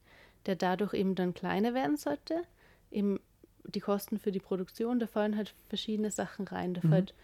der 0.47 0.57
dadurch 0.57 0.95
eben 0.95 1.15
dann 1.15 1.35
kleiner 1.35 1.75
werden 1.75 1.97
sollte, 1.97 2.43
eben 2.91 3.21
die 3.65 3.81
Kosten 3.81 4.19
für 4.19 4.33
die 4.33 4.41
Produktion, 4.41 5.01
da 5.01 5.07
fallen 5.07 5.37
halt 5.37 5.55
verschiedene 5.69 6.11
Sachen 6.11 6.47
rein. 6.47 6.75
Da 6.75 6.81
mhm. 6.85 6.91
fällt 6.91 7.15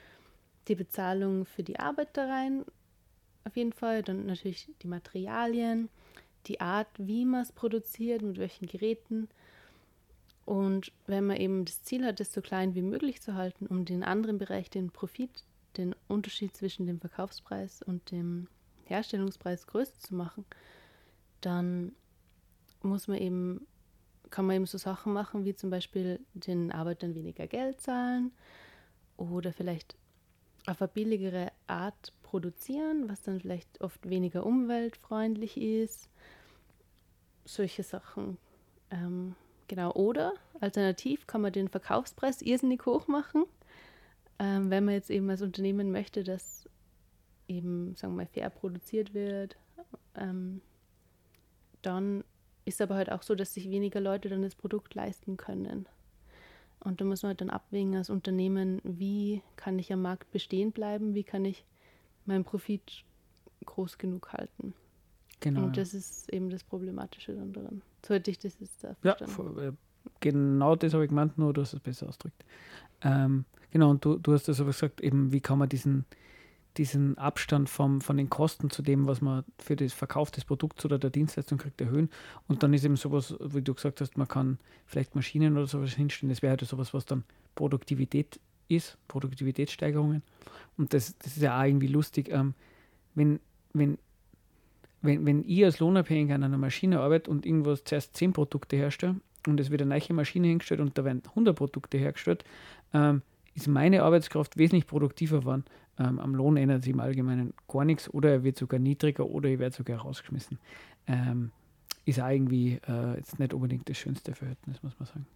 die 0.68 0.74
Bezahlung 0.74 1.46
für 1.46 1.62
die 1.62 1.78
Arbeit 1.78 2.16
da 2.16 2.26
rein, 2.26 2.64
auf 3.46 3.56
jeden 3.56 3.72
Fall. 3.72 4.02
Dann 4.02 4.26
natürlich 4.26 4.68
die 4.82 4.88
Materialien, 4.88 5.88
die 6.46 6.60
Art, 6.60 6.88
wie 6.98 7.24
man 7.24 7.42
es 7.42 7.52
produziert, 7.52 8.22
mit 8.22 8.38
welchen 8.38 8.66
Geräten. 8.66 9.28
Und 10.44 10.92
wenn 11.06 11.26
man 11.26 11.38
eben 11.38 11.64
das 11.64 11.82
Ziel 11.82 12.04
hat, 12.04 12.20
das 12.20 12.32
so 12.32 12.40
klein 12.40 12.74
wie 12.74 12.82
möglich 12.82 13.20
zu 13.20 13.34
halten, 13.34 13.66
um 13.66 13.84
den 13.84 14.04
anderen 14.04 14.38
Bereich, 14.38 14.70
den 14.70 14.90
Profit, 14.90 15.44
den 15.76 15.94
Unterschied 16.08 16.56
zwischen 16.56 16.86
dem 16.86 17.00
Verkaufspreis 17.00 17.82
und 17.82 18.10
dem 18.10 18.48
Herstellungspreis 18.84 19.66
größer 19.66 19.98
zu 19.98 20.14
machen, 20.14 20.44
dann 21.40 21.92
muss 22.82 23.08
man 23.08 23.18
eben, 23.18 23.66
kann 24.30 24.46
man 24.46 24.56
eben 24.56 24.66
so 24.66 24.78
Sachen 24.78 25.12
machen, 25.12 25.44
wie 25.44 25.54
zum 25.54 25.70
Beispiel 25.70 26.20
den 26.34 26.70
Arbeitern 26.70 27.14
weniger 27.14 27.46
Geld 27.46 27.80
zahlen 27.80 28.32
oder 29.16 29.52
vielleicht 29.52 29.96
auf 30.66 30.80
eine 30.80 30.88
billigere 30.88 31.52
Art 31.66 32.12
produzieren, 32.26 33.08
was 33.08 33.22
dann 33.22 33.40
vielleicht 33.40 33.80
oft 33.80 34.08
weniger 34.10 34.44
umweltfreundlich 34.44 35.56
ist. 35.56 36.08
Solche 37.44 37.84
Sachen. 37.84 38.36
Ähm, 38.90 39.36
genau. 39.68 39.92
Oder 39.92 40.32
alternativ 40.60 41.28
kann 41.28 41.40
man 41.40 41.52
den 41.52 41.68
Verkaufspreis 41.68 42.42
irrsinnig 42.42 42.84
hoch 42.84 43.06
machen, 43.06 43.44
ähm, 44.40 44.70
wenn 44.70 44.84
man 44.84 44.94
jetzt 44.94 45.10
eben 45.10 45.30
als 45.30 45.40
Unternehmen 45.40 45.92
möchte, 45.92 46.24
dass 46.24 46.68
eben, 47.46 47.94
sagen 47.94 48.14
wir 48.14 48.24
mal, 48.24 48.26
fair 48.26 48.50
produziert 48.50 49.14
wird. 49.14 49.56
Ähm, 50.16 50.60
dann 51.82 52.24
ist 52.64 52.80
aber 52.80 52.96
halt 52.96 53.12
auch 53.12 53.22
so, 53.22 53.36
dass 53.36 53.54
sich 53.54 53.70
weniger 53.70 54.00
Leute 54.00 54.28
dann 54.28 54.42
das 54.42 54.56
Produkt 54.56 54.96
leisten 54.96 55.36
können. 55.36 55.86
Und 56.80 57.00
da 57.00 57.04
muss 57.04 57.22
man 57.22 57.30
halt 57.30 57.40
dann 57.40 57.50
abwägen 57.50 57.94
als 57.94 58.10
Unternehmen, 58.10 58.80
wie 58.82 59.42
kann 59.54 59.78
ich 59.78 59.92
am 59.92 60.02
Markt 60.02 60.32
bestehen 60.32 60.72
bleiben, 60.72 61.14
wie 61.14 61.22
kann 61.22 61.44
ich 61.44 61.64
meinen 62.26 62.44
Profit 62.44 63.04
groß 63.64 63.98
genug 63.98 64.32
halten. 64.32 64.74
Genau. 65.40 65.64
Und 65.64 65.76
das 65.76 65.94
ist 65.94 66.32
eben 66.32 66.50
das 66.50 66.64
Problematische 66.64 67.34
dann 67.34 67.52
daran. 67.52 67.82
So 68.06 68.14
hätte 68.14 68.30
ich 68.30 68.38
das 68.38 68.58
jetzt 68.58 68.82
da 68.82 68.94
verstanden. 68.94 69.58
Ja, 69.58 69.68
äh, 69.68 69.72
genau 70.20 70.76
das 70.76 70.94
habe 70.94 71.04
ich 71.04 71.10
gemeint, 71.10 71.36
nur 71.36 71.52
du 71.52 71.60
hast 71.60 71.74
es 71.74 71.80
besser 71.80 72.08
ausgedrückt. 72.08 72.44
Ähm, 73.02 73.44
genau, 73.70 73.90
und 73.90 74.04
du, 74.04 74.16
du 74.16 74.32
hast 74.32 74.48
aber 74.48 74.70
gesagt, 74.70 75.00
eben, 75.00 75.32
wie 75.32 75.40
kann 75.40 75.58
man 75.58 75.68
diesen, 75.68 76.06
diesen 76.76 77.18
Abstand 77.18 77.68
vom, 77.68 78.00
von 78.00 78.16
den 78.16 78.30
Kosten 78.30 78.70
zu 78.70 78.82
dem, 78.82 79.06
was 79.06 79.20
man 79.20 79.44
für 79.58 79.76
das 79.76 79.92
Verkauf 79.92 80.30
des 80.30 80.44
Produkts 80.44 80.84
oder 80.84 80.98
der 80.98 81.10
Dienstleistung 81.10 81.58
kriegt, 81.58 81.80
erhöhen. 81.80 82.10
Und 82.48 82.62
dann 82.62 82.72
ist 82.72 82.84
eben 82.84 82.96
sowas, 82.96 83.34
wie 83.40 83.62
du 83.62 83.74
gesagt 83.74 84.00
hast, 84.00 84.16
man 84.16 84.28
kann 84.28 84.58
vielleicht 84.86 85.14
Maschinen 85.14 85.56
oder 85.56 85.66
sowas 85.66 85.92
hinstellen. 85.92 86.30
Das 86.30 86.42
wäre 86.42 86.50
halt 86.50 86.60
sowas, 86.60 86.94
was 86.94 87.04
dann 87.04 87.24
Produktivität 87.54 88.40
ist, 88.68 88.98
Produktivitätssteigerungen. 89.08 90.22
Und 90.76 90.92
das, 90.92 91.16
das 91.18 91.36
ist 91.36 91.42
ja 91.42 91.58
auch 91.58 91.64
irgendwie 91.64 91.86
lustig, 91.86 92.28
ähm, 92.30 92.54
wenn, 93.14 93.40
wenn, 93.72 93.98
wenn, 95.02 95.24
wenn 95.24 95.44
ich 95.46 95.64
als 95.64 95.78
Lohnabhängiger 95.78 96.34
an 96.34 96.44
einer 96.44 96.58
Maschine 96.58 97.00
arbeite 97.00 97.30
und 97.30 97.46
irgendwas 97.46 97.84
zuerst 97.84 98.16
10 98.16 98.32
Produkte 98.32 98.76
herstelle 98.76 99.16
und 99.46 99.60
es 99.60 99.70
wird 99.70 99.82
eine 99.82 99.98
neue 99.98 100.12
Maschine 100.14 100.48
hingestellt 100.48 100.80
und 100.80 100.96
da 100.98 101.04
werden 101.04 101.22
100 101.24 101.56
Produkte 101.56 101.98
hergestellt, 101.98 102.44
ähm, 102.92 103.22
ist 103.54 103.68
meine 103.68 104.02
Arbeitskraft 104.02 104.58
wesentlich 104.58 104.86
produktiver 104.86 105.40
geworden, 105.40 105.64
ähm, 105.98 106.18
am 106.18 106.34
Lohn 106.34 106.56
ändert 106.56 106.82
sich 106.82 106.92
im 106.92 107.00
Allgemeinen 107.00 107.54
gar 107.68 107.84
nichts 107.84 108.12
oder 108.12 108.30
er 108.30 108.44
wird 108.44 108.58
sogar 108.58 108.78
niedriger 108.78 109.26
oder 109.26 109.48
er 109.48 109.58
wird 109.58 109.72
sogar 109.72 110.00
rausgeschmissen. 110.00 110.58
Ähm, 111.06 111.52
ist 112.04 112.20
auch 112.20 112.28
irgendwie 112.28 112.80
äh, 112.86 113.16
jetzt 113.16 113.38
nicht 113.38 113.54
unbedingt 113.54 113.88
das 113.88 113.96
schönste 113.96 114.34
Verhältnis, 114.34 114.82
muss 114.82 114.98
man 114.98 115.06
sagen. 115.06 115.26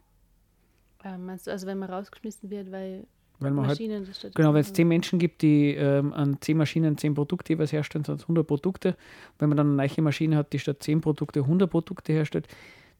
Ähm, 1.02 1.26
meinst 1.26 1.46
du, 1.46 1.50
also 1.50 1.66
wenn 1.66 1.78
man 1.78 1.90
rausgeschmissen 1.90 2.50
wird, 2.50 2.70
weil 2.70 3.06
weil 3.40 3.52
man 3.52 3.66
halt 3.66 3.78
Maschinen 3.78 4.06
halt, 4.06 4.34
genau, 4.34 4.54
wenn 4.54 4.60
es 4.60 4.72
zehn 4.72 4.86
Menschen 4.86 5.18
gibt, 5.18 5.42
die 5.42 5.74
ähm, 5.74 6.12
an 6.12 6.36
zehn 6.40 6.56
Maschinen 6.56 6.98
zehn 6.98 7.14
Produkte 7.14 7.54
jeweils 7.54 7.72
herstellen, 7.72 8.04
sind 8.04 8.16
es 8.16 8.22
100 8.22 8.46
Produkte. 8.46 8.96
Wenn 9.38 9.48
man 9.48 9.56
dann 9.56 9.78
eine 9.78 9.88
neue 9.88 10.02
Maschine 10.02 10.36
hat, 10.36 10.52
die 10.52 10.58
statt 10.58 10.82
zehn 10.82 11.00
Produkte 11.00 11.40
100 11.40 11.70
Produkte 11.70 12.12
herstellt, 12.12 12.48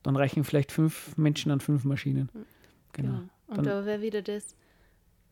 dann 0.03 0.17
reichen 0.17 0.45
vielleicht 0.45 0.73
fünf 0.73 1.17
Menschen 1.17 1.53
an 1.53 1.61
fünf 1.61 1.85
Maschinen. 1.85 2.31
Hm. 2.33 2.45
Genau. 2.93 3.09
genau. 3.09 3.21
Und 3.49 3.57
dann, 3.59 3.65
da 3.65 3.85
wäre 3.85 4.01
wieder 4.01 4.23
das, 4.23 4.57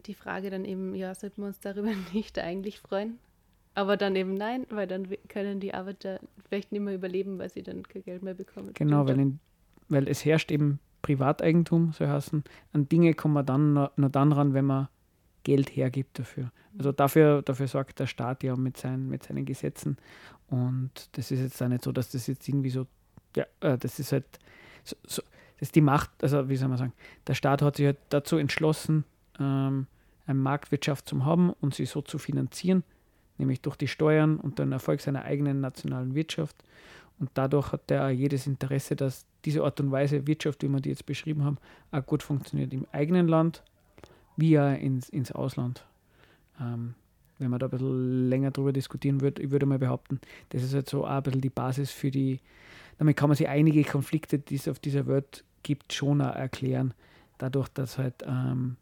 die 0.07 0.15
Frage 0.15 0.51
dann 0.51 0.65
eben, 0.65 0.95
ja, 0.95 1.15
sollten 1.15 1.43
wir 1.43 1.49
uns 1.49 1.61
darüber 1.61 1.91
nicht 2.13 2.39
eigentlich 2.39 2.79
freuen? 2.79 3.19
Aber 3.75 3.97
dann 3.97 4.17
eben 4.17 4.35
nein, 4.35 4.67
weil 4.71 4.87
dann 4.87 5.09
können 5.29 5.61
die 5.61 5.73
Arbeiter 5.73 6.21
vielleicht 6.49 6.73
nicht 6.73 6.81
mehr 6.81 6.95
überleben, 6.95 7.39
weil 7.39 7.49
sie 7.49 7.63
dann 7.63 7.85
kein 7.85 8.03
Geld 8.03 8.23
mehr 8.23 8.35
bekommen. 8.35 8.73
Genau, 8.75 9.07
weil, 9.07 9.21
in, 9.21 9.39
weil 9.89 10.09
es 10.09 10.25
herrscht 10.25 10.51
eben 10.51 10.81
Privateigentum, 11.03 11.93
so 11.93 12.07
heißen. 12.07 12.43
An 12.73 12.89
Dinge 12.89 13.15
kommt 13.15 13.35
man 13.35 13.47
dann 13.47 13.73
nur, 13.75 13.93
nur 13.97 14.11
dann 14.11 14.33
ran, 14.33 14.53
wenn 14.53 14.65
man 14.65 14.89
Geld 15.45 15.75
hergibt 15.77 16.19
dafür. 16.19 16.51
Also 16.77 16.93
dafür, 16.93 17.43
dafür 17.43 17.69
sorgt 17.69 17.99
der 17.99 18.07
Staat 18.07 18.43
ja 18.43 18.57
mit 18.57 18.77
seinen, 18.77 19.09
mit 19.09 19.23
seinen 19.23 19.45
Gesetzen. 19.45 19.97
Und 20.49 20.91
das 21.13 21.31
ist 21.31 21.41
jetzt 21.41 21.63
auch 21.63 21.69
nicht 21.69 21.85
so, 21.85 21.93
dass 21.93 22.11
das 22.11 22.27
jetzt 22.27 22.49
irgendwie 22.49 22.71
so, 22.71 22.87
ja, 23.37 23.45
äh, 23.61 23.79
das 23.79 23.99
ist 23.99 24.13
halt, 24.13 24.27
so, 24.85 24.97
so, 25.07 25.23
das 25.59 25.69
ist 25.69 25.75
die 25.75 25.81
Macht, 25.81 26.11
also 26.23 26.49
wie 26.49 26.57
soll 26.57 26.69
man 26.69 26.79
sagen, 26.79 26.93
der 27.27 27.35
Staat 27.35 27.63
hat 27.63 27.77
sich 27.77 27.87
halt 27.87 27.99
dazu 28.11 28.37
entschlossen, 28.37 29.05
ähm, 29.39 29.87
eine 30.27 30.39
Marktwirtschaft 30.39 31.09
zu 31.09 31.25
haben 31.25 31.53
und 31.61 31.75
sie 31.75 31.87
so 31.87 32.03
zu 32.03 32.19
finanzieren, 32.19 32.85
nämlich 33.39 33.61
durch 33.61 33.77
die 33.77 33.89
Steuern 33.89 34.39
und 34.39 34.59
den 34.59 34.73
Erfolg 34.73 35.01
seiner 35.01 35.25
eigenen 35.25 35.61
nationalen 35.61 36.15
Wirtschaft. 36.15 36.57
Und 37.19 37.31
dadurch 37.35 37.73
hat 37.73 37.91
er 37.91 38.11
jedes 38.11 38.47
Interesse, 38.47 38.95
dass 38.95 39.27
diese 39.45 39.65
Art 39.65 39.81
und 39.81 39.91
Weise 39.91 40.27
Wirtschaft, 40.27 40.63
wie 40.63 40.69
wir 40.69 40.81
die 40.81 40.91
jetzt 40.91 41.07
beschrieben 41.07 41.45
haben, 41.45 41.59
auch 41.91 42.05
gut 42.05 42.23
funktioniert 42.23 42.73
im 42.73 42.87
eigenen 42.93 43.27
Land 43.27 43.63
wie 44.39 44.59
auch 44.59 44.73
ins, 44.73 45.09
ins 45.09 45.33
Ausland. 45.33 45.85
Ähm, 46.61 46.95
wenn 47.39 47.51
man 47.51 47.61
da 47.61 47.67
ein 47.67 47.71
bisschen 47.71 48.29
länger 48.29 48.51
drüber 48.51 48.73
diskutieren 48.73 49.21
würde, 49.21 49.43
ich 49.43 49.51
würde 49.51 49.67
mal 49.67 49.79
behaupten, 49.79 50.21
das 50.51 50.63
ist 50.63 50.75
halt 50.75 50.89
so 50.89 51.05
auch 51.05 51.11
ein 51.11 51.23
bisschen 51.23 51.41
die 51.41 51.51
Basis 51.51 51.91
für 51.91 52.11
die, 52.11 52.41
damit 52.99 53.17
kann 53.17 53.29
man 53.29 53.37
sich 53.37 53.49
einige 53.49 53.85
Konflikte, 53.85 54.39
die 54.39 54.57
es 54.57 54.69
auf 54.69 54.79
dieser 54.79 55.07
Welt 55.07 55.45
gibt, 55.63 55.93
schon 55.93 56.21
auch 56.21 56.35
erklären. 56.35 56.95
Dadurch, 57.37 57.69
dass 57.69 57.99
halt 57.99 58.25
ähm, 58.27 58.77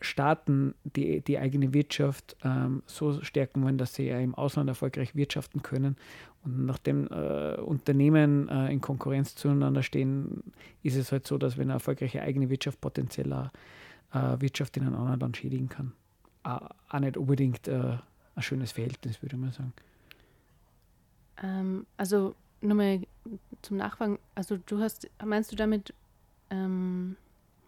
Staaten 0.00 0.74
die, 0.84 1.20
die 1.20 1.38
eigene 1.38 1.72
Wirtschaft 1.72 2.36
ähm, 2.44 2.82
so 2.86 3.22
stärken 3.22 3.62
wollen, 3.62 3.78
dass 3.78 3.94
sie 3.94 4.06
ja 4.06 4.18
im 4.18 4.34
Ausland 4.34 4.68
erfolgreich 4.68 5.14
wirtschaften 5.14 5.62
können. 5.62 5.96
Und 6.44 6.66
nachdem 6.66 7.08
äh, 7.08 7.56
Unternehmen 7.56 8.48
äh, 8.48 8.72
in 8.72 8.80
Konkurrenz 8.80 9.34
zueinander 9.34 9.82
stehen, 9.82 10.42
ist 10.82 10.96
es 10.96 11.12
halt 11.12 11.26
so, 11.26 11.38
dass 11.38 11.56
wenn 11.56 11.64
eine 11.64 11.74
erfolgreiche 11.74 12.22
eigene 12.22 12.50
Wirtschaft 12.50 12.80
potenziell 12.80 13.32
auch, 13.32 13.50
äh, 14.12 14.40
Wirtschaft 14.40 14.76
in 14.76 14.86
einem 14.86 14.96
anderen 14.96 15.20
Land 15.20 15.36
schädigen 15.36 15.68
kann. 15.68 15.92
Auch, 16.42 16.68
auch 16.88 16.98
nicht 17.00 17.16
unbedingt 17.16 17.66
äh, 17.68 17.98
ein 18.34 18.42
schönes 18.42 18.72
Verhältnis, 18.72 19.22
würde 19.22 19.36
ich 19.36 19.42
mal 19.42 19.52
sagen. 19.52 19.72
Ähm, 21.42 21.86
also 21.96 22.34
nochmal 22.60 23.00
zum 23.62 23.76
Nachfragen. 23.76 24.18
Also 24.34 24.58
du 24.58 24.80
hast, 24.80 25.08
meinst 25.24 25.52
du 25.52 25.56
damit, 25.56 25.92
ähm, 26.50 27.16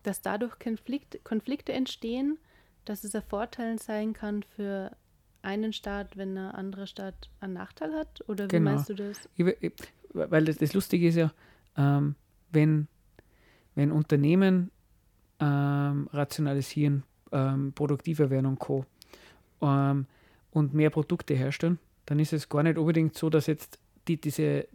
dass 0.03 0.23
dadurch 0.23 0.59
Konflikt, 0.59 1.23
Konflikte 1.25 1.73
entstehen, 1.73 2.39
dass 2.85 3.05
es 3.05 3.15
ein 3.15 3.23
Vorteil 3.23 3.79
sein 3.79 4.13
kann 4.13 4.43
für 4.43 4.93
einen 5.43 5.73
Staat, 5.73 6.17
wenn 6.17 6.37
ein 6.37 6.51
anderer 6.53 6.87
Staat 6.87 7.29
einen 7.41 7.55
Nachteil 7.55 7.95
hat? 7.95 8.25
Oder 8.29 8.45
wie 8.45 8.49
Genau. 8.49 8.73
meinst 8.73 8.89
du 8.89 8.95
das? 8.95 9.29
Ich, 9.37 9.47
ich, 9.61 9.73
weil 10.13 10.45
das, 10.45 10.57
das 10.59 10.73
Lustige 10.73 11.09
ist 11.09 11.17
ja, 11.17 11.33
ähm, 11.77 12.15
wenn, 12.51 12.89
wenn 13.75 13.93
Unternehmen 13.93 14.71
ähm, 15.41 16.09
rationalisieren, 16.13 17.05
ähm, 17.33 17.73
produktiver 17.75 18.31
werden 18.31 18.47
und 18.47 18.59
Co. 18.59 18.85
Ähm, 19.61 20.07
und 20.51 20.75
mehr 20.75 20.91
Produkte 20.91 21.35
herstellen, 21.35 21.79
dann 22.07 22.19
ist 22.19 22.33
es 22.33 22.49
gar 22.49 22.63
nicht 22.63 22.79
unbedingt 22.79 23.17
so, 23.17 23.29
dass 23.31 23.47
jetzt 23.47 23.79
die 24.09 24.21
diese 24.21 24.67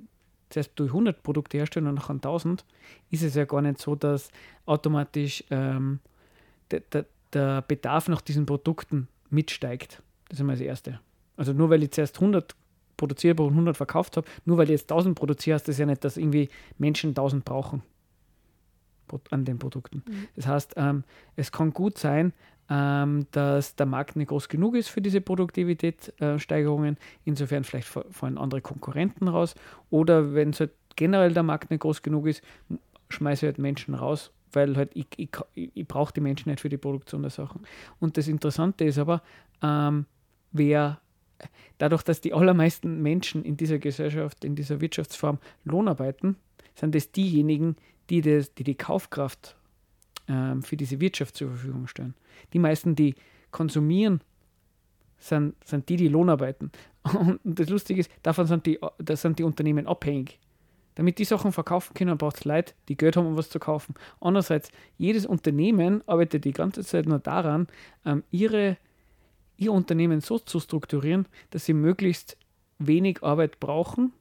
zuerst 0.49 0.71
durch 0.75 0.91
100 0.91 1.23
Produkte 1.23 1.57
herstellen 1.57 1.87
und 1.87 1.95
nachher 1.95 2.13
1000, 2.13 2.63
ist 3.09 3.23
es 3.23 3.33
ja 3.33 3.45
gar 3.45 3.61
nicht 3.61 3.79
so, 3.79 3.95
dass 3.95 4.29
automatisch 4.67 5.43
ähm, 5.49 5.99
der, 6.69 6.81
der, 6.81 7.05
der 7.33 7.61
Bedarf 7.63 8.07
nach 8.07 8.21
diesen 8.21 8.45
Produkten 8.45 9.07
mitsteigt. 9.31 10.03
Das 10.29 10.37
ist 10.37 10.41
einmal 10.41 10.55
das 10.55 10.65
Erste. 10.65 10.99
Also 11.37 11.53
nur 11.53 11.71
weil 11.71 11.81
ich 11.81 11.91
zuerst 11.91 12.17
100 12.17 12.55
produziert 12.97 13.39
habe 13.39 13.47
und 13.47 13.53
100 13.53 13.75
verkauft 13.75 14.15
habe, 14.15 14.27
nur 14.45 14.57
weil 14.57 14.65
ich 14.65 14.71
jetzt 14.71 14.91
1000 14.91 15.17
produziere, 15.17 15.55
heißt 15.55 15.67
das 15.67 15.79
ja 15.79 15.87
nicht, 15.87 16.03
dass 16.03 16.17
irgendwie 16.17 16.49
Menschen 16.77 17.09
1000 17.09 17.43
brauchen 17.43 17.81
an 19.31 19.45
den 19.45 19.59
Produkten. 19.59 20.03
Das 20.35 20.47
heißt, 20.47 20.73
ähm, 20.77 21.03
es 21.35 21.51
kann 21.51 21.73
gut 21.73 21.97
sein, 21.97 22.33
ähm, 22.69 23.27
dass 23.31 23.75
der 23.75 23.85
Markt 23.85 24.15
nicht 24.15 24.29
groß 24.29 24.47
genug 24.49 24.75
ist 24.75 24.89
für 24.89 25.01
diese 25.01 25.21
Produktivitätssteigerungen. 25.21 26.97
Insofern 27.25 27.63
vielleicht 27.63 27.87
fa- 27.87 28.05
fallen 28.09 28.37
andere 28.37 28.61
Konkurrenten 28.61 29.27
raus. 29.27 29.55
Oder 29.89 30.33
wenn 30.33 30.51
es 30.51 30.59
halt 30.59 30.71
generell 30.95 31.33
der 31.33 31.43
Markt 31.43 31.71
nicht 31.71 31.81
groß 31.81 32.01
genug 32.01 32.27
ist, 32.27 32.41
schmeiße 33.09 33.45
ich 33.45 33.49
halt 33.49 33.59
Menschen 33.59 33.95
raus, 33.95 34.31
weil 34.51 34.75
halt 34.77 34.91
ich, 34.93 35.07
ich, 35.17 35.29
ich, 35.53 35.87
brauche 35.87 36.13
die 36.13 36.21
Menschen 36.21 36.49
nicht 36.49 36.61
für 36.61 36.69
die 36.69 36.77
Produktion 36.77 37.21
der 37.21 37.31
Sachen. 37.31 37.61
Und 37.99 38.17
das 38.17 38.27
Interessante 38.27 38.85
ist 38.85 38.97
aber, 38.97 39.21
ähm, 39.61 40.05
wer 40.51 40.99
dadurch, 41.77 42.03
dass 42.03 42.21
die 42.21 42.33
allermeisten 42.33 43.01
Menschen 43.01 43.43
in 43.43 43.57
dieser 43.57 43.79
Gesellschaft, 43.79 44.45
in 44.45 44.55
dieser 44.55 44.79
Wirtschaftsform 44.79 45.39
Lohnarbeiten, 45.65 46.37
sind 46.75 46.95
es 46.95 47.11
diejenigen, 47.11 47.75
die 48.09 48.21
das, 48.21 48.53
die, 48.53 48.63
die 48.63 48.75
Kaufkraft 48.75 49.55
ähm, 50.27 50.63
für 50.63 50.77
diese 50.77 50.99
Wirtschaft 50.99 51.35
zur 51.35 51.49
Verfügung 51.49 51.87
stellen. 51.87 52.15
Die 52.53 52.59
meisten, 52.59 52.95
die 52.95 53.15
konsumieren, 53.51 54.21
sind, 55.17 55.55
sind 55.65 55.87
die, 55.89 55.95
die 55.95 56.07
Lohnarbeiten. 56.07 56.71
Und 57.13 57.39
das 57.43 57.69
Lustige 57.69 58.01
ist, 58.01 58.11
davon 58.23 58.47
sind 58.47 58.65
die, 58.65 58.79
da 58.97 59.15
sind 59.15 59.39
die 59.39 59.43
Unternehmen 59.43 59.87
abhängig. 59.87 60.39
Damit 60.95 61.17
die 61.17 61.25
Sachen 61.25 61.51
verkaufen 61.51 61.93
können, 61.95 62.17
braucht 62.17 62.37
es 62.37 62.45
Leute, 62.45 62.73
die 62.87 62.95
Geld 62.95 63.17
haben, 63.17 63.25
um 63.25 63.37
was 63.37 63.49
zu 63.49 63.59
kaufen. 63.59 63.95
Andererseits, 64.21 64.69
jedes 64.97 65.25
Unternehmen 65.25 66.07
arbeitet 66.07 66.45
die 66.45 66.53
ganze 66.53 66.83
Zeit 66.83 67.07
nur 67.07 67.19
daran, 67.19 67.67
ähm, 68.05 68.23
ihre, 68.29 68.77
ihr 69.57 69.71
Unternehmen 69.71 70.21
so 70.21 70.37
zu 70.37 70.59
strukturieren, 70.59 71.25
dass 71.49 71.65
sie 71.65 71.73
möglichst 71.73 72.37
wenig 72.77 73.23
Arbeit 73.23 73.59
brauchen, 73.59 74.13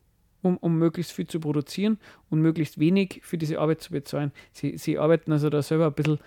um, 0.42 0.56
um 0.58 0.78
möglichst 0.78 1.12
viel 1.12 1.26
zu 1.26 1.40
produzieren 1.40 1.98
und 2.30 2.40
möglichst 2.40 2.78
wenig 2.78 3.20
für 3.22 3.38
diese 3.38 3.58
Arbeit 3.58 3.80
zu 3.80 3.92
bezahlen. 3.92 4.32
Sie, 4.52 4.76
sie 4.76 4.98
arbeiten 4.98 5.32
also 5.32 5.48
da 5.50 5.62
selber 5.62 5.86
ein 5.86 5.94
bisschen 5.94 6.18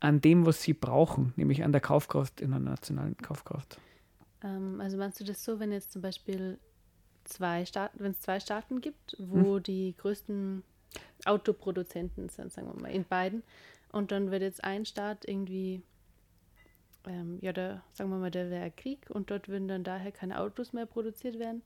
an 0.00 0.20
dem, 0.20 0.46
was 0.46 0.62
sie 0.62 0.74
brauchen, 0.74 1.32
nämlich 1.36 1.62
an 1.64 1.72
der 1.72 1.80
Kaufkraft, 1.80 2.40
in 2.40 2.50
der 2.50 2.60
nationalen 2.60 3.16
Kaufkraft. 3.18 3.78
Ähm, 4.42 4.80
also 4.80 4.96
meinst 4.96 5.20
du 5.20 5.24
das 5.24 5.44
so, 5.44 5.60
wenn 5.60 5.72
jetzt 5.72 5.92
zum 5.92 6.02
Beispiel 6.02 6.58
zwei 7.24 7.64
Staaten, 7.64 7.98
wenn 8.00 8.12
es 8.12 8.20
zwei 8.20 8.40
Staaten 8.40 8.80
gibt, 8.80 9.16
wo 9.18 9.58
die 9.58 9.94
größten 9.96 10.62
Autoproduzenten 11.24 12.28
sind, 12.28 12.52
sagen 12.52 12.68
wir 12.72 12.82
mal, 12.82 12.90
in 12.90 13.04
beiden, 13.04 13.42
und 13.92 14.10
dann 14.10 14.30
wird 14.32 14.42
jetzt 14.42 14.64
ein 14.64 14.84
Staat 14.84 15.24
irgendwie, 15.26 15.80
ähm, 17.06 17.38
ja, 17.40 17.52
da 17.52 17.82
sagen 17.92 18.10
wir 18.10 18.18
mal, 18.18 18.30
da 18.30 18.50
wäre 18.50 18.70
Krieg 18.72 19.06
und 19.08 19.30
dort 19.30 19.48
würden 19.48 19.68
dann 19.68 19.84
daher 19.84 20.10
keine 20.10 20.40
Autos 20.40 20.72
mehr 20.72 20.86
produziert 20.86 21.38
werden, 21.38 21.62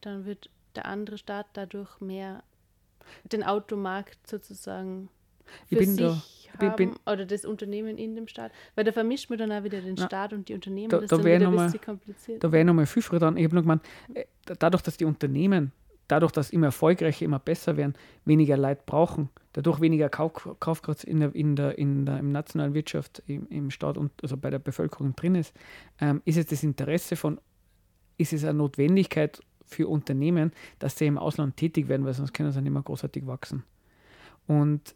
dann 0.00 0.24
wird 0.24 0.48
der 0.78 0.86
andere 0.86 1.18
Staat 1.18 1.46
dadurch 1.54 2.00
mehr 2.00 2.42
den 3.32 3.42
Automarkt 3.42 4.18
sozusagen 4.26 5.08
für 5.66 5.84
sich 5.84 5.96
da- 5.96 6.22
haben 6.58 6.76
bin- 6.76 6.94
oder 7.06 7.24
das 7.26 7.44
Unternehmen 7.44 7.96
in 7.98 8.14
dem 8.14 8.26
Staat, 8.28 8.52
weil 8.74 8.84
da 8.84 8.92
vermischt 8.92 9.28
man 9.30 9.38
dann 9.38 9.52
auch 9.52 9.64
wieder 9.64 9.80
den 9.80 9.94
Na, 9.98 10.06
Staat 10.06 10.32
und 10.32 10.48
die 10.48 10.54
Unternehmen, 10.54 10.88
da- 10.90 10.98
das 11.00 11.10
da 11.10 11.16
ist 11.16 11.24
wieder 11.24 11.38
noch 11.40 11.48
ein 11.48 11.54
mal- 11.54 11.64
bisschen 11.66 11.80
kompliziert. 11.84 12.44
Da 12.44 12.52
wäre 12.52 12.64
nochmal 12.64 12.86
viel 12.86 13.02
früher 13.02 13.18
dran. 13.18 13.36
Ich 13.36 13.44
habe 13.44 13.54
nur 13.54 13.62
gemeint, 13.62 13.82
äh, 14.14 14.24
dadurch, 14.58 14.82
dass 14.82 14.96
die 14.96 15.04
Unternehmen, 15.04 15.72
dadurch, 16.06 16.32
dass 16.32 16.50
immer 16.50 16.66
erfolgreicher, 16.66 17.24
immer 17.24 17.38
besser 17.38 17.76
werden, 17.76 17.94
weniger 18.24 18.56
Leute 18.56 18.82
brauchen, 18.86 19.30
dadurch 19.54 19.80
weniger 19.80 20.08
Kauf, 20.08 20.48
Kaufkraft 20.60 21.04
in 21.04 21.20
der, 21.20 21.34
in 21.34 21.56
der, 21.56 21.78
in 21.78 22.04
der 22.06 22.18
im 22.18 22.30
nationalen 22.32 22.74
Wirtschaft, 22.74 23.22
im, 23.26 23.46
im 23.48 23.70
Staat 23.70 23.96
und 23.98 24.10
also 24.22 24.36
bei 24.36 24.50
der 24.50 24.58
Bevölkerung 24.58 25.14
drin 25.16 25.34
ist, 25.34 25.54
ähm, 26.00 26.20
ist 26.24 26.36
es 26.38 26.46
das 26.46 26.62
Interesse 26.62 27.16
von, 27.16 27.40
ist 28.18 28.32
es 28.32 28.42
eine 28.44 28.54
Notwendigkeit 28.54 29.40
für 29.68 29.88
Unternehmen, 29.88 30.52
dass 30.78 30.98
sie 30.98 31.06
im 31.06 31.18
Ausland 31.18 31.56
tätig 31.56 31.88
werden, 31.88 32.04
weil 32.06 32.14
sonst 32.14 32.32
können 32.34 32.50
sie 32.52 32.60
nicht 32.62 32.72
mehr 32.72 32.82
großartig 32.82 33.26
wachsen. 33.26 33.62
Und, 34.46 34.94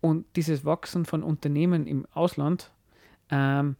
und 0.00 0.26
dieses 0.36 0.64
Wachsen 0.64 1.04
von 1.04 1.22
Unternehmen 1.22 1.86
im 1.86 2.06
Ausland 2.12 2.70
ähm, 3.30 3.76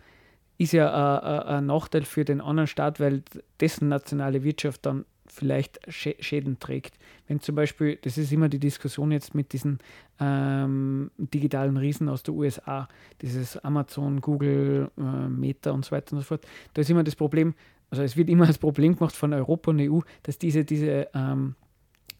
ist 0.58 0.72
ja 0.72 0.88
ein- 0.88 1.24
ein- 1.24 1.42
ein 1.58 1.66
Nachteil 1.66 2.04
für 2.04 2.24
den 2.24 2.40
anderen 2.40 2.66
Staat, 2.66 2.98
weil 3.00 3.22
dessen 3.60 3.88
nationale 3.88 4.42
Wirtschaft 4.42 4.86
dann 4.86 5.04
vielleicht 5.28 5.86
Schä- 5.88 6.20
Schäden 6.22 6.58
trägt. 6.60 6.98
Wenn 7.26 7.40
zum 7.40 7.56
Beispiel, 7.56 7.96
das 8.00 8.16
ist 8.16 8.32
immer 8.32 8.48
die 8.48 8.60
Diskussion 8.60 9.10
jetzt 9.10 9.34
mit 9.34 9.52
diesen 9.52 9.80
ähm, 10.20 11.10
digitalen 11.18 11.76
Riesen 11.76 12.08
aus 12.08 12.22
der 12.22 12.32
USA, 12.34 12.88
dieses 13.20 13.56
Amazon, 13.58 14.20
Google, 14.20 14.90
äh, 14.96 15.28
Meta 15.28 15.72
und 15.72 15.84
so 15.84 15.90
weiter 15.90 16.12
und 16.14 16.20
so 16.20 16.24
fort, 16.24 16.46
da 16.74 16.80
ist 16.80 16.90
immer 16.90 17.02
das 17.04 17.16
Problem, 17.16 17.54
also 17.90 18.02
es 18.02 18.16
wird 18.16 18.28
immer 18.28 18.46
als 18.46 18.58
Problem 18.58 18.96
gemacht 18.96 19.14
von 19.14 19.32
Europa 19.32 19.70
und 19.70 19.80
EU, 19.80 20.00
dass 20.22 20.38
diese, 20.38 20.64
diese, 20.64 21.08
ähm, 21.14 21.54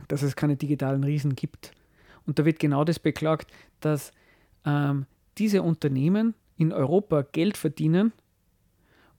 dass 0.08 0.22
es 0.22 0.36
keine 0.36 0.56
digitalen 0.56 1.04
Riesen 1.04 1.34
gibt. 1.34 1.72
Und 2.26 2.38
da 2.38 2.44
wird 2.44 2.58
genau 2.58 2.84
das 2.84 2.98
beklagt, 2.98 3.50
dass 3.80 4.12
ähm, 4.64 5.06
diese 5.38 5.62
Unternehmen 5.62 6.34
in 6.56 6.72
Europa 6.72 7.22
Geld 7.22 7.56
verdienen 7.56 8.12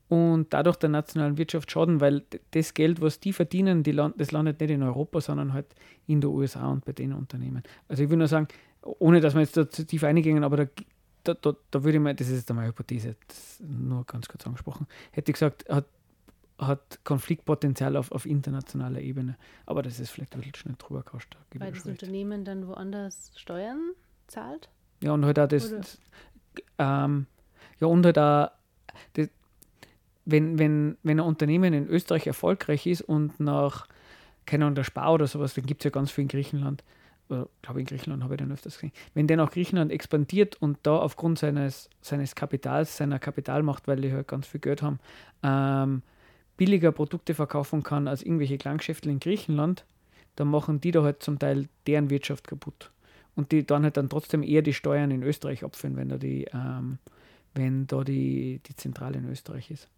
und 0.08 0.52
dadurch 0.54 0.76
der 0.76 0.88
nationalen 0.88 1.36
Wirtschaft 1.36 1.70
schaden, 1.70 2.00
weil 2.00 2.24
das 2.52 2.74
Geld, 2.74 3.00
was 3.00 3.20
die 3.20 3.32
verdienen, 3.32 3.82
die 3.82 3.92
land, 3.92 4.18
das 4.18 4.32
landet 4.32 4.60
nicht 4.60 4.70
in 4.70 4.82
Europa, 4.82 5.20
sondern 5.20 5.52
halt 5.52 5.66
in 6.06 6.20
den 6.20 6.30
USA 6.30 6.68
und 6.68 6.84
bei 6.84 6.92
den 6.92 7.12
Unternehmen. 7.12 7.62
Also 7.88 8.02
ich 8.02 8.10
will 8.10 8.16
nur 8.16 8.26
sagen, 8.26 8.48
ohne 8.82 9.20
dass 9.20 9.34
wir 9.34 9.42
jetzt 9.42 9.56
da 9.56 9.68
zu 9.68 9.86
tief 9.86 10.04
eingehen, 10.04 10.44
aber 10.44 10.56
da, 10.56 10.66
da, 11.24 11.34
da, 11.34 11.56
da 11.70 11.84
würde 11.84 11.98
ich 11.98 12.02
mal, 12.02 12.14
das 12.14 12.28
ist 12.28 12.36
jetzt 12.36 12.50
einmal 12.50 12.66
Hypothese, 12.66 13.16
nur 13.60 14.04
ganz 14.06 14.28
kurz 14.28 14.46
angesprochen, 14.46 14.86
hätte 15.12 15.30
ich 15.30 15.34
gesagt, 15.34 15.68
hat, 15.68 15.86
hat 16.58 17.00
Konfliktpotenzial 17.04 17.96
auf, 17.96 18.12
auf 18.12 18.26
internationaler 18.26 19.00
Ebene. 19.00 19.36
Aber 19.64 19.82
das 19.82 20.00
ist 20.00 20.10
vielleicht 20.10 20.34
ein 20.34 20.40
bisschen 20.40 20.56
schnell 20.56 20.74
drüber 20.78 21.02
gekascht. 21.02 21.36
da 21.50 21.60
Weil 21.60 21.72
ich 21.72 21.82
das. 21.82 21.86
Unternehmen 21.86 22.44
dann 22.44 22.66
woanders 22.66 23.32
Steuern 23.36 23.92
zahlt? 24.26 24.68
Ja, 25.00 25.12
und 25.12 25.24
halt 25.24 25.38
auch 25.38 25.46
das, 25.46 25.98
ähm, 26.78 27.26
ja, 27.80 27.86
und 27.86 28.04
halt 28.04 28.18
auch, 28.18 28.50
das, 29.14 29.28
wenn, 30.24 30.58
wenn, 30.58 30.98
wenn 31.02 31.20
ein 31.20 31.26
Unternehmen 31.26 31.72
in 31.72 31.86
Österreich 31.86 32.26
erfolgreich 32.26 32.86
ist 32.86 33.02
und 33.02 33.38
nach, 33.40 33.86
keine 34.44 34.64
Ahnung, 34.64 34.74
der 34.74 34.84
Spar 34.84 35.14
oder 35.14 35.26
sowas, 35.26 35.54
dann 35.54 35.66
gibt 35.66 35.82
es 35.82 35.84
ja 35.84 35.90
ganz 35.90 36.10
viel 36.10 36.22
in 36.22 36.28
Griechenland, 36.28 36.82
oder 37.28 37.48
glaube 37.62 37.80
in 37.80 37.86
Griechenland 37.86 38.22
habe 38.24 38.34
ich 38.34 38.38
den 38.38 38.52
öfters 38.52 38.74
gesehen, 38.74 38.92
wenn 39.14 39.26
der 39.26 39.36
nach 39.36 39.50
Griechenland 39.50 39.92
expandiert 39.92 40.56
und 40.56 40.78
da 40.82 40.96
aufgrund 40.96 41.38
seines, 41.38 41.88
seines 42.00 42.34
Kapitals, 42.34 42.96
seiner 42.96 43.18
Kapitalmacht, 43.18 43.86
weil 43.86 44.00
die 44.00 44.12
halt 44.12 44.28
ganz 44.28 44.46
viel 44.46 44.60
Geld 44.60 44.82
haben, 44.82 44.98
ähm, 45.42 46.02
billiger 46.58 46.92
Produkte 46.92 47.32
verkaufen 47.32 47.82
kann 47.82 48.06
als 48.06 48.22
irgendwelche 48.22 48.58
Klanggeschäfte 48.58 49.08
in 49.08 49.20
Griechenland, 49.20 49.86
dann 50.36 50.48
machen 50.48 50.80
die 50.82 50.90
da 50.90 51.02
halt 51.02 51.22
zum 51.22 51.38
Teil 51.38 51.68
deren 51.86 52.10
Wirtschaft 52.10 52.46
kaputt 52.46 52.90
und 53.34 53.52
die 53.52 53.64
dann 53.64 53.84
halt 53.84 53.96
dann 53.96 54.10
trotzdem 54.10 54.42
eher 54.42 54.62
die 54.62 54.74
Steuern 54.74 55.10
in 55.10 55.22
Österreich 55.22 55.64
abführen, 55.64 55.96
wenn 55.96 56.10
da 56.10 56.18
die, 56.18 56.44
ähm, 56.52 56.98
wenn 57.54 57.86
da 57.86 58.04
die, 58.04 58.60
die 58.66 58.76
Zentrale 58.76 59.18
in 59.18 59.30
Österreich 59.30 59.70
ist. 59.70 59.88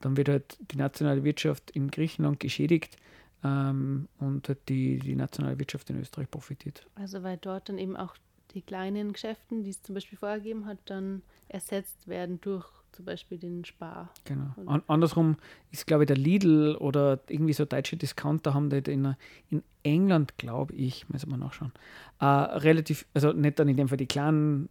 dann 0.00 0.16
wird 0.16 0.28
halt 0.28 0.58
die 0.72 0.76
nationale 0.76 1.24
Wirtschaft 1.24 1.70
in 1.70 1.90
Griechenland 1.90 2.38
geschädigt 2.40 2.96
ähm, 3.42 4.08
und 4.18 4.48
halt 4.48 4.68
die, 4.68 4.98
die 4.98 5.16
nationale 5.16 5.58
Wirtschaft 5.58 5.90
in 5.90 6.00
Österreich 6.00 6.30
profitiert. 6.30 6.86
Also 6.94 7.22
weil 7.22 7.36
dort 7.36 7.68
dann 7.68 7.78
eben 7.78 7.96
auch 7.96 8.14
die 8.54 8.62
kleinen 8.62 9.12
Geschäften, 9.12 9.64
die 9.64 9.70
es 9.70 9.82
zum 9.82 9.94
Beispiel 9.94 10.18
vorher 10.18 10.38
gegeben 10.38 10.66
hat, 10.66 10.78
dann 10.86 11.22
ersetzt 11.48 12.08
werden 12.08 12.40
durch 12.40 12.66
zum 12.92 13.04
Beispiel 13.04 13.38
den 13.38 13.64
Spar. 13.64 14.10
Genau. 14.24 14.54
An, 14.66 14.82
andersrum 14.86 15.36
ist, 15.70 15.86
glaube 15.86 16.04
ich, 16.04 16.08
der 16.08 16.16
Lidl 16.16 16.76
oder 16.76 17.20
irgendwie 17.28 17.52
so 17.52 17.64
deutsche 17.64 17.96
Discounter 17.96 18.54
haben 18.54 18.70
dort 18.70 18.88
in, 18.88 19.14
in 19.50 19.62
England, 19.82 20.36
glaube 20.38 20.74
ich, 20.74 21.08
muss 21.08 21.26
man 21.26 21.40
nachschauen, 21.40 21.72
äh, 22.20 22.24
relativ, 22.24 23.06
also 23.14 23.32
nicht 23.32 23.58
dann 23.58 23.68
in 23.68 23.76
dem 23.76 23.88
Fall 23.88 23.98
die 23.98 24.06
kleinen 24.06 24.68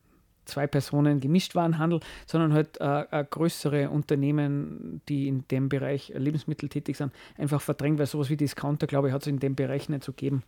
zwei 0.48 0.66
Personen 0.68 1.20
Gemischtwarenhandel, 1.20 2.00
sondern 2.26 2.54
halt 2.54 2.80
äh, 2.80 3.02
äh, 3.12 3.26
größere 3.30 3.90
Unternehmen, 3.90 5.02
die 5.10 5.28
in 5.28 5.46
dem 5.50 5.70
Bereich 5.70 6.12
Lebensmittel 6.16 6.70
tätig 6.70 6.98
sind, 6.98 7.14
einfach 7.38 7.62
verdrängt, 7.62 8.00
weil 8.00 8.06
sowas 8.06 8.30
wie 8.30 8.38
Discounter, 8.38 8.88
glaube 8.88 9.10
ich, 9.10 9.14
hat 9.14 9.22
es 9.22 9.28
in 9.28 9.40
dem 9.40 9.56
Bereich 9.56 9.90
nicht 9.90 10.04
so 10.04 10.12
gegeben. 10.12 10.44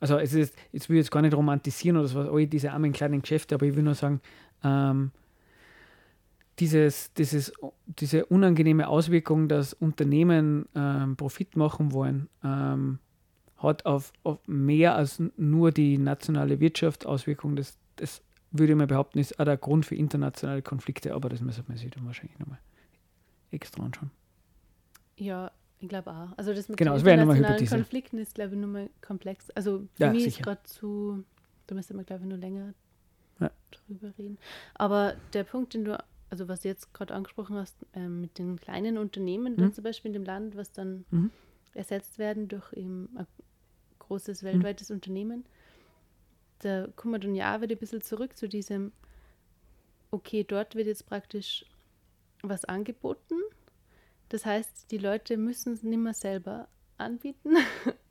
Also 0.00 0.16
es 0.18 0.32
ist, 0.32 0.56
jetzt 0.72 0.88
will 0.88 0.96
ich 0.96 1.04
jetzt 1.04 1.10
gar 1.10 1.20
nicht 1.20 1.34
romantisieren 1.34 1.98
oder 1.98 2.08
so, 2.08 2.20
all 2.20 2.46
diese 2.46 2.72
armen 2.72 2.92
kleinen 2.92 3.20
Geschäfte, 3.20 3.54
aber 3.54 3.66
ich 3.66 3.76
will 3.76 3.82
nur 3.82 3.94
sagen, 3.94 4.20
ähm, 4.64 5.10
dieses, 6.58 7.12
dieses, 7.14 7.52
diese 7.86 8.26
unangenehme 8.26 8.88
Auswirkung, 8.88 9.48
dass 9.48 9.72
Unternehmen 9.72 10.66
ähm, 10.74 11.16
Profit 11.16 11.56
machen 11.56 11.92
wollen, 11.92 12.28
ähm, 12.44 12.98
hat 13.56 13.86
auf, 13.86 14.12
auf 14.24 14.38
mehr 14.46 14.94
als 14.94 15.22
nur 15.36 15.70
die 15.72 15.98
nationale 15.98 16.60
Wirtschaft 16.60 17.06
Auswirkungen. 17.06 17.56
Das, 17.56 17.78
das 17.96 18.22
würde 18.50 18.72
ich 18.72 18.76
mal 18.78 18.86
behaupten, 18.86 19.18
ist 19.18 19.38
auch 19.38 19.44
der 19.44 19.56
Grund 19.56 19.86
für 19.86 19.94
internationale 19.94 20.62
Konflikte, 20.62 21.14
aber 21.14 21.28
das 21.28 21.40
müssen 21.40 21.64
wir 21.68 21.76
sich 21.76 21.90
dann 21.90 22.04
wahrscheinlich 22.06 22.38
nochmal 22.38 22.58
extra 23.50 23.82
anschauen. 23.82 24.10
Ja, 25.16 25.50
ich 25.78 25.88
glaube 25.88 26.10
auch. 26.10 26.36
Also 26.36 26.52
das 26.54 26.68
mit 26.68 26.78
Genau, 26.78 26.96
den 26.96 27.18
nochmal 27.20 27.36
internationalen. 27.36 27.84
Konflikten 27.84 28.18
ist, 28.18 28.34
glaube 28.34 28.54
ich, 28.54 28.60
nur 28.60 28.68
mal 28.68 28.90
komplex. 29.02 29.50
Also 29.50 29.86
für 29.94 30.04
Ja, 30.04 30.10
mich 30.12 30.24
sicher. 30.24 30.38
ist 30.40 30.44
gerade 30.44 30.62
zu, 30.64 31.24
da 31.66 31.74
müsste 31.74 31.94
man, 31.94 32.04
glaube 32.06 32.22
ich, 32.22 32.28
nur 32.28 32.38
länger 32.38 32.74
Ja. 33.38 33.50
drüber 33.70 34.12
reden. 34.18 34.38
Aber 34.74 35.14
der 35.32 35.44
Punkt, 35.44 35.74
den 35.74 35.84
du, 35.84 35.98
also 36.30 36.48
was 36.48 36.60
du 36.60 36.68
jetzt 36.68 36.94
gerade 36.94 37.14
angesprochen 37.14 37.56
hast, 37.56 37.76
ähm, 37.94 38.20
mit 38.20 38.38
den 38.38 38.58
kleinen 38.60 38.96
Unternehmen, 38.98 39.56
dann 39.56 39.68
Mhm. 39.68 39.72
zum 39.74 39.84
Beispiel 39.84 40.08
in 40.10 40.12
dem 40.14 40.24
Land, 40.24 40.56
was 40.56 40.72
dann 40.72 41.04
Mhm. 41.10 41.30
ersetzt 41.74 42.18
werden 42.18 42.48
durch 42.48 42.72
eben 42.72 43.08
ein 43.16 43.26
großes 43.98 44.42
weltweites 44.42 44.90
Unternehmen, 44.90 45.44
da 46.60 46.88
kommen 46.96 47.14
wir 47.14 47.18
dann 47.18 47.34
ja 47.34 47.60
wieder 47.62 47.74
ein 47.74 47.78
bisschen 47.78 48.02
zurück 48.02 48.36
zu 48.36 48.48
diesem, 48.48 48.92
okay, 50.10 50.44
dort 50.44 50.74
wird 50.74 50.86
jetzt 50.86 51.06
praktisch 51.06 51.64
was 52.42 52.64
angeboten. 52.64 53.34
Das 54.28 54.46
heißt, 54.46 54.90
die 54.90 54.98
Leute 54.98 55.36
müssen 55.36 55.72
es 55.72 55.82
nicht 55.82 55.98
mehr 55.98 56.14
selber 56.14 56.68
anbieten, 56.98 57.54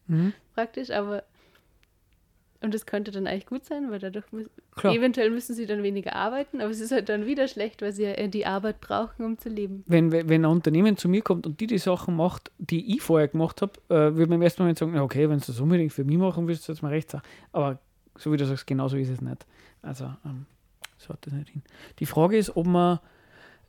Mhm. 0.07 0.34
praktisch, 0.55 0.89
aber 0.89 1.24
und 2.62 2.74
das 2.74 2.86
könnte 2.86 3.12
dann 3.12 3.26
eigentlich 3.26 3.45
gut 3.45 3.64
sein, 3.64 3.89
weil 3.89 3.99
dadurch 3.99 4.32
mü 4.32 4.45
Klar. 4.76 4.93
eventuell 4.93 5.30
müssen 5.30 5.55
sie 5.55 5.66
dann 5.66 5.82
weniger 5.82 6.16
arbeiten, 6.16 6.62
aber 6.62 6.72
es 6.72 6.80
ist 6.80 6.91
halt 6.91 7.07
dann 7.07 7.26
wieder 7.26 7.47
schlecht, 7.47 7.82
weil 7.82 7.93
sie 7.93 8.03
ja 8.03 8.28
die 8.28 8.45
Arbeit 8.45 8.82
brauchen, 8.82 9.24
um 9.26 9.38
zu 9.38 9.49
leben. 9.49 9.84
Wenn, 9.88 10.12
wenn 10.12 10.43
ein 10.43 10.51
Unternehmen 10.51 10.97
zu 10.97 11.07
mir 11.07 11.22
kommt 11.22 11.47
und 11.47 11.60
die 11.60 11.68
die 11.68 11.78
Sachen 11.78 12.16
macht, 12.16 12.51
die 12.57 12.95
ich 12.95 13.01
vorher 13.01 13.30
gemacht 13.30 13.62
habe, 13.62 13.74
äh, 13.89 14.16
würde 14.16 14.28
man 14.28 14.39
im 14.39 14.41
ersten 14.41 14.62
Moment 14.64 14.78
sagen, 14.78 14.97
okay, 14.99 15.30
wenn 15.30 15.39
du 15.39 15.45
das 15.45 15.60
unbedingt 15.60 15.93
für 15.93 16.03
mich 16.03 16.18
machen 16.18 16.47
willst, 16.47 16.64
soll 16.64 16.76
es 16.76 16.82
mir 16.82 16.91
recht 16.91 17.10
sein. 17.12 17.22
Aber 17.53 17.80
so 18.18 18.32
wie 18.32 18.38
du 18.38 18.45
sagst, 18.45 18.68
genauso 18.68 18.97
ist 18.97 19.10
es 19.10 19.22
nicht. 19.22 19.45
Also, 19.82 20.05
ähm, 20.26 20.45
so 20.97 21.10
hat 21.10 21.26
das 21.26 21.34
nicht 21.34 21.49
hin. 21.49 21.62
Die 21.99 22.05
Frage 22.05 22.38
ist, 22.38 22.55
ob 22.57 22.68
wir 22.68 23.01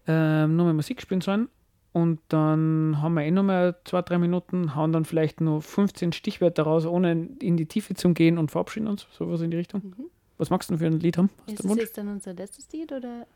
ähm, 0.09 0.57
nur 0.57 0.66
mal 0.66 0.74
Musik 0.74 1.01
spielen 1.01 1.20
sollen 1.20 1.49
und 1.93 2.20
dann 2.28 3.03
haben 3.03 3.14
wir 3.14 3.24
eh 3.24 3.30
noch 3.30 3.43
mal 3.43 3.76
zwei, 3.84 4.03
drei 4.03 4.18
Minuten, 4.18 4.74
hauen 4.74 4.93
dann 4.93 5.05
vielleicht 5.05 5.41
nur 5.41 5.61
15 5.61 6.12
Stichwörter 6.12 6.62
raus, 6.62 6.86
ohne 6.86 7.28
in 7.41 7.57
die 7.57 7.66
Tiefe 7.66 7.95
zu 7.95 8.14
gehen 8.14 8.38
und 8.38 8.51
verabschieden 8.51 8.86
uns, 8.86 9.07
sowas 9.12 9.41
in 9.41 9.51
die 9.51 9.57
Richtung. 9.57 9.82
Mhm. 9.84 10.11
Was 10.38 10.51
magst 10.51 10.70
du 10.70 10.74
denn 10.74 10.78
für 10.78 10.86
ein 10.86 11.01
Lied 11.01 11.18
haben? 11.18 11.30
Hast 11.47 11.61
Ist 11.61 11.64
das 11.64 11.76
jetzt 11.76 11.99
dann 11.99 12.09
unser 12.09 12.32
letztes 12.32 12.70
Lied 12.72 12.93
oder? 12.93 13.26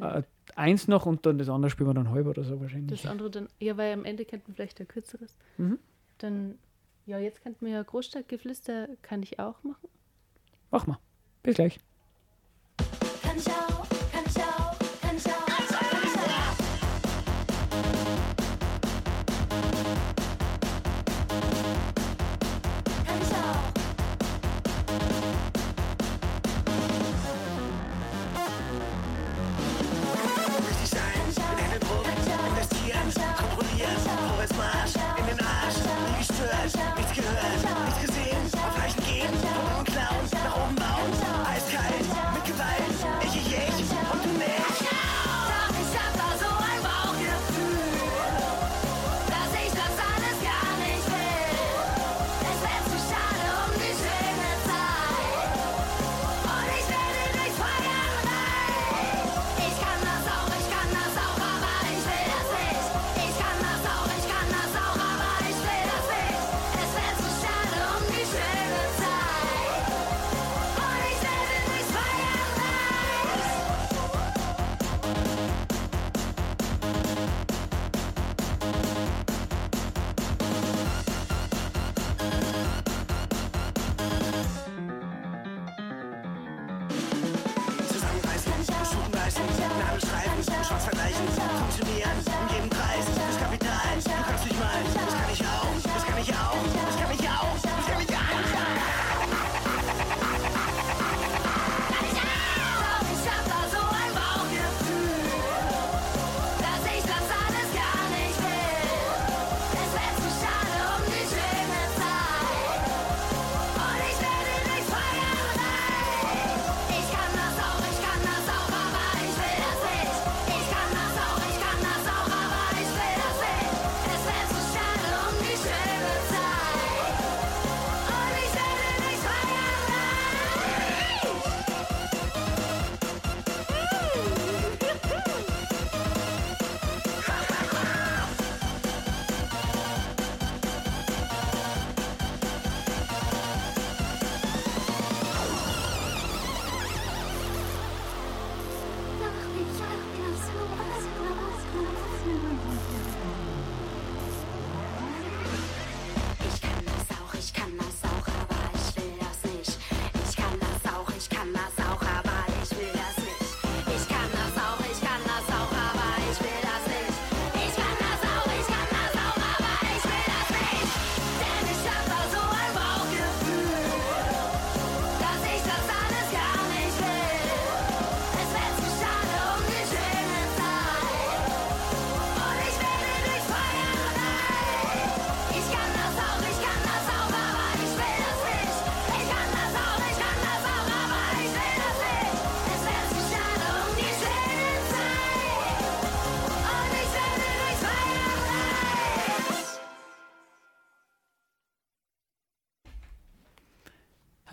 Äh, 0.00 0.22
eins 0.54 0.88
noch 0.88 1.06
und 1.06 1.26
dann 1.26 1.38
das 1.38 1.48
andere 1.48 1.70
spielen 1.70 1.88
wir 1.88 1.94
dann 1.94 2.10
halb 2.10 2.26
oder 2.26 2.44
so 2.44 2.60
wahrscheinlich. 2.60 3.02
das 3.02 3.10
andere 3.10 3.30
dann? 3.30 3.48
Ja, 3.60 3.76
weil 3.76 3.92
am 3.92 4.04
Ende 4.04 4.24
könnten 4.24 4.48
wir 4.48 4.54
vielleicht 4.54 4.80
ein 4.80 4.88
kürzeres. 4.88 5.36
Mhm. 5.58 5.78
Dann, 6.18 6.58
ja, 7.06 7.18
jetzt 7.18 7.42
könnten 7.42 7.66
wir 7.66 7.72
ja 7.72 7.82
Großstadtgeflüster, 7.82 8.88
kann 9.02 9.22
ich 9.22 9.38
auch 9.38 9.62
machen. 9.62 9.88
Mach 10.70 10.86
mal. 10.86 10.98
Bis 11.42 11.56
gleich. 11.56 11.78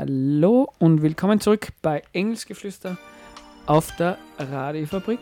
Hallo 0.08 0.72
und 0.78 1.02
willkommen 1.02 1.40
zurück 1.40 1.70
bei 1.82 2.04
Engelsgeflüster 2.14 2.96
auf 3.66 3.96
der 3.96 4.20
Radiofabrik. 4.38 5.18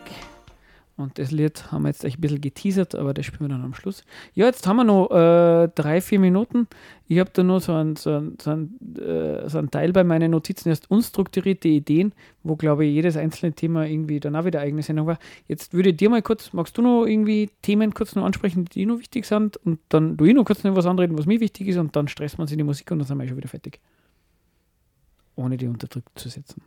Und 0.98 1.18
das 1.18 1.32
Lied 1.32 1.72
haben 1.72 1.84
wir 1.84 1.88
jetzt 1.88 2.04
ein 2.04 2.12
bisschen 2.20 2.42
geteasert, 2.42 2.94
aber 2.94 3.14
das 3.14 3.26
spielen 3.26 3.50
wir 3.50 3.56
dann 3.56 3.64
am 3.64 3.76
Schluss. 3.76 4.04
Ja, 4.34 4.46
jetzt 4.46 4.68
haben 4.68 4.76
wir 4.76 4.84
noch 4.84 5.10
äh, 5.10 5.70
drei, 5.74 6.02
vier 6.02 6.20
Minuten. 6.20 6.68
Ich 7.08 7.18
habe 7.20 7.30
da 7.32 7.44
noch 7.44 7.62
so 7.62 7.72
einen, 7.72 7.96
so 7.96 8.24
so 8.42 8.52
einen, 8.52 8.78
äh, 8.98 9.48
so 9.48 9.58
einen 9.58 9.72
Teil 9.72 9.94
bei 9.94 10.04
meinen 10.04 10.32
Notizen, 10.32 10.68
erst 10.68 10.92
unstrukturierte 10.92 11.70
Ideen, 11.70 12.12
wo, 12.44 12.58
glaube 12.58 12.84
ich, 12.84 12.94
jedes 12.94 13.16
einzelne 13.16 13.54
Thema 13.54 13.86
irgendwie 13.86 14.20
dann 14.20 14.36
auch 14.36 14.44
wieder 14.44 14.60
eigene 14.60 14.84
Sendung 14.84 15.08
war. 15.08 15.18
Jetzt 15.48 15.74
würde 15.74 15.92
ich 15.92 15.98
dir 15.98 16.10
mal 16.10 16.22
kurz, 16.22 16.52
magst 16.52 16.78
du 16.78 16.82
noch 16.82 17.06
irgendwie 17.06 17.50
Themen 17.62 17.94
kurz 17.94 18.16
noch 18.16 18.26
ansprechen, 18.26 18.66
die 18.66 18.86
noch 18.86 19.00
wichtig 19.00 19.24
sind? 19.28 19.56
Und 19.56 19.80
dann 19.88 20.18
du 20.18 20.26
ich 20.26 20.34
noch 20.34 20.44
kurz 20.44 20.66
noch 20.66 20.76
was 20.76 20.86
anreden, 20.86 21.18
was 21.18 21.26
mir 21.26 21.40
wichtig 21.40 21.70
ist, 21.70 21.78
und 21.78 21.96
dann 21.96 22.10
stressen 22.10 22.40
wir 22.40 22.42
uns 22.42 22.52
in 22.52 22.58
die 22.58 22.66
Musik 22.66 22.92
und 22.92 23.00
dann 23.00 23.08
sind 23.08 23.18
wir 23.18 23.30
schon 23.30 23.38
wieder 23.38 23.48
fertig. 23.48 23.80
Ohne 25.36 25.58
die 25.58 25.68
unterdrückt 25.68 26.18
zu 26.18 26.30
setzen. 26.30 26.62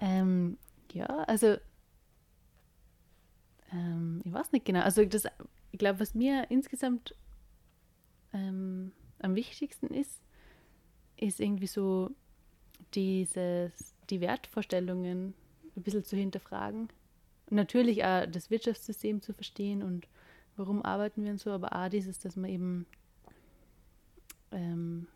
Ähm, 0.00 0.56
ja, 0.92 1.06
also 1.06 1.56
ähm, 3.72 4.22
ich 4.24 4.32
weiß 4.32 4.52
nicht 4.52 4.64
genau. 4.64 4.80
Also 4.80 5.04
das, 5.04 5.24
ich 5.72 5.78
glaube, 5.78 6.00
was 6.00 6.14
mir 6.14 6.50
insgesamt 6.50 7.14
ähm, 8.32 8.92
am 9.18 9.34
wichtigsten 9.34 9.88
ist, 9.88 10.20
ist 11.16 11.40
irgendwie 11.40 11.66
so 11.66 12.10
dieses, 12.94 13.94
die 14.10 14.20
Wertvorstellungen 14.20 15.34
ein 15.76 15.82
bisschen 15.82 16.04
zu 16.04 16.16
hinterfragen. 16.16 16.88
Natürlich 17.50 18.04
auch 18.04 18.26
das 18.26 18.50
Wirtschaftssystem 18.50 19.20
zu 19.20 19.32
verstehen 19.32 19.82
und 19.82 20.06
warum 20.56 20.82
arbeiten 20.84 21.24
wir 21.24 21.32
und 21.32 21.40
so, 21.40 21.50
aber 21.50 21.74
auch 21.74 21.88
dieses, 21.88 22.18
dass 22.20 22.36
man 22.36 22.50
eben 22.50 22.86
ähm, 24.52 25.08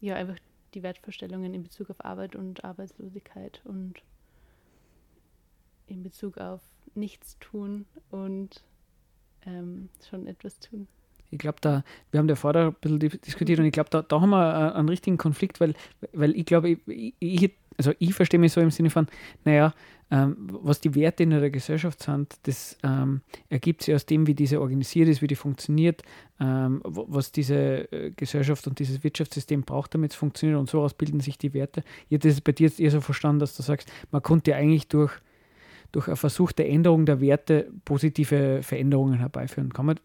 ja 0.00 0.16
einfach 0.16 0.36
die 0.76 0.82
Wertvorstellungen 0.84 1.54
in 1.54 1.64
Bezug 1.64 1.90
auf 1.90 2.04
Arbeit 2.04 2.36
und 2.36 2.64
Arbeitslosigkeit 2.64 3.62
und 3.64 3.94
in 5.86 6.02
Bezug 6.02 6.38
auf 6.38 6.60
nichts 6.94 7.38
tun 7.38 7.86
und 8.10 8.62
ähm, 9.46 9.88
schon 10.08 10.26
etwas 10.26 10.60
tun. 10.60 10.86
Ich 11.30 11.38
glaube, 11.38 11.58
da, 11.60 11.82
wir 12.10 12.18
haben 12.18 12.28
da 12.28 12.36
vorher 12.36 12.66
ein 12.66 12.74
bisschen 12.74 13.00
di- 13.00 13.08
diskutiert 13.18 13.58
und 13.58 13.64
ich 13.64 13.72
glaube, 13.72 13.90
da, 13.90 14.02
da 14.02 14.20
haben 14.20 14.30
wir 14.30 14.72
äh, 14.72 14.78
einen 14.78 14.88
richtigen 14.88 15.16
Konflikt, 15.16 15.60
weil, 15.60 15.74
weil 16.12 16.36
ich 16.36 16.44
glaube, 16.46 16.68
ich, 16.70 17.14
ich, 17.18 17.50
also 17.76 17.92
ich 17.98 18.14
verstehe 18.14 18.40
mich 18.40 18.52
so 18.52 18.60
im 18.60 18.70
Sinne 18.70 18.90
von, 18.90 19.06
naja, 19.44 19.74
ähm, 20.10 20.36
was 20.38 20.80
die 20.80 20.94
Werte 20.94 21.24
in 21.24 21.30
der 21.30 21.50
Gesellschaft 21.50 22.02
sind, 22.02 22.34
das 22.44 22.78
ähm, 22.84 23.22
ergibt 23.48 23.82
sich 23.82 23.94
aus 23.94 24.06
dem, 24.06 24.26
wie 24.26 24.34
diese 24.34 24.60
organisiert 24.60 25.08
ist, 25.08 25.20
wie 25.20 25.26
die 25.26 25.34
funktioniert, 25.34 26.02
ähm, 26.38 26.80
was 26.84 27.32
diese 27.32 27.90
äh, 27.92 28.12
Gesellschaft 28.12 28.66
und 28.68 28.78
dieses 28.78 29.02
Wirtschaftssystem 29.02 29.62
braucht, 29.62 29.94
damit 29.94 30.12
es 30.12 30.16
funktioniert 30.16 30.60
und 30.60 30.70
so 30.70 30.80
aus 30.80 30.94
bilden 30.94 31.20
sich 31.20 31.38
die 31.38 31.54
Werte. 31.54 31.82
Ich 32.08 32.14
hätte 32.14 32.28
das 32.28 32.40
bei 32.40 32.52
dir 32.52 32.68
jetzt 32.68 32.78
eher 32.78 32.92
so 32.92 33.00
verstanden, 33.00 33.40
dass 33.40 33.56
du 33.56 33.62
sagst, 33.62 33.90
man 34.12 34.22
konnte 34.22 34.54
eigentlich 34.54 34.86
durch, 34.86 35.12
durch 35.90 36.06
einen 36.06 36.16
Versuch 36.16 36.52
der 36.52 36.68
Änderung 36.68 37.04
der 37.04 37.20
Werte 37.20 37.68
positive 37.84 38.62
Veränderungen 38.62 39.18
herbeiführen. 39.18 39.72
Kann 39.72 39.86
man 39.86 39.98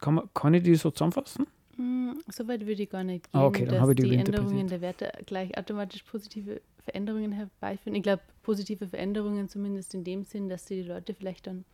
kann, 0.00 0.14
man, 0.14 0.28
kann 0.34 0.54
ich 0.54 0.62
die 0.62 0.74
so 0.74 0.90
zusammenfassen? 0.90 1.46
Mm, 1.76 2.12
So 2.28 2.46
weit 2.48 2.66
würde 2.66 2.82
ich 2.82 2.90
gar 2.90 3.04
nicht 3.04 3.30
gehen, 3.32 3.40
Ah, 3.40 3.46
okay, 3.46 3.64
dann 3.64 3.86
dass 3.86 3.94
die 3.96 4.02
die. 4.02 4.16
Änderungen 4.16 4.68
der 4.68 4.80
Werte 4.80 5.12
gleich 5.26 5.56
automatisch 5.56 6.02
positive 6.02 6.60
Veränderungen 6.84 7.32
herbeiführen. 7.32 7.94
Ich 7.94 8.02
glaube, 8.02 8.22
positive 8.42 8.88
Veränderungen 8.88 9.48
zumindest 9.48 9.94
in 9.94 10.04
dem 10.04 10.24
Sinn, 10.24 10.48
dass 10.48 10.66
sich 10.66 10.82
die 10.82 10.88
Leute 10.88 11.14
vielleicht 11.14 11.46
dann 11.46 11.64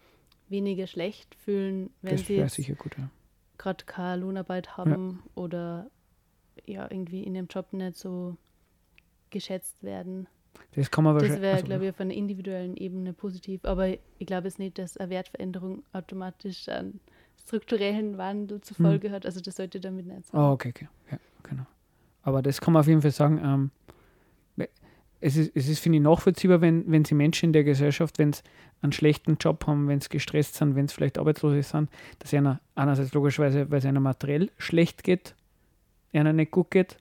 weniger 0.48 0.86
schlecht 0.86 1.34
fühlen, 1.34 1.90
wenn 2.02 2.16
das 2.16 2.26
sie 2.26 2.36
ja. 2.36 3.10
gerade 3.58 3.84
keine 3.84 4.22
Lohnarbeit 4.22 4.76
haben 4.76 5.22
oder 5.34 5.90
ja 6.66 6.90
irgendwie 6.90 7.22
in 7.24 7.34
ihrem 7.34 7.48
Job 7.48 7.72
nicht 7.72 7.96
so 7.96 8.36
geschätzt 9.30 9.82
werden. 9.82 10.26
Das 10.72 10.90
kann 10.90 11.04
man 11.04 11.18
Das 11.18 11.40
wäre, 11.40 11.54
also, 11.54 11.66
glaube 11.66 11.84
ich, 11.84 11.90
auf 11.90 12.00
einer 12.00 12.14
individuellen 12.14 12.76
Ebene 12.76 13.12
positiv. 13.12 13.64
Aber 13.64 13.88
ich 13.88 14.26
glaube 14.26 14.48
es 14.48 14.58
nicht, 14.58 14.78
dass 14.78 14.96
eine 14.96 15.10
Wertveränderung 15.10 15.82
automatisch 15.92 16.68
einen 16.68 17.00
strukturellen 17.48 18.18
Wandel 18.18 18.60
zur 18.60 18.78
Hm. 18.78 19.10
Hat. 19.10 19.26
Also 19.26 19.40
das 19.40 19.56
sollte 19.56 19.80
damit 19.80 20.06
nicht 20.06 20.26
sein. 20.26 20.40
Oh, 20.40 20.52
okay, 20.52 20.70
okay. 20.70 20.88
Ja, 21.10 21.18
genau. 21.42 21.66
Aber 22.22 22.42
das 22.42 22.60
kann 22.60 22.74
man 22.74 22.80
auf 22.80 22.86
jeden 22.86 23.02
Fall 23.02 23.10
sagen. 23.10 23.40
Ähm, 23.42 23.70
es 25.20 25.36
ist, 25.36 25.50
es 25.54 25.68
ist, 25.68 25.80
finde 25.80 25.98
ich, 25.98 26.04
nachvollziehbar, 26.04 26.60
wenn, 26.60 26.84
wenn 26.90 27.04
sie 27.04 27.14
Menschen 27.14 27.46
in 27.46 27.52
der 27.52 27.64
Gesellschaft, 27.64 28.18
wenn 28.18 28.32
sie 28.32 28.42
einen 28.82 28.92
schlechten 28.92 29.36
Job 29.40 29.66
haben, 29.66 29.88
wenn 29.88 30.00
sie 30.00 30.10
gestresst 30.10 30.54
sind, 30.54 30.76
wenn 30.76 30.86
sie 30.86 30.94
vielleicht 30.94 31.18
arbeitslos 31.18 31.70
sind, 31.70 31.90
dass 32.20 32.32
einer 32.32 32.60
einerseits 32.76 33.12
logischerweise, 33.14 33.68
weil 33.70 33.78
es 33.78 33.84
einer 33.84 33.98
materiell 33.98 34.50
schlecht 34.58 35.02
geht, 35.02 35.34
einer 36.12 36.32
nicht 36.32 36.52
gut 36.52 36.70
geht, 36.70 36.98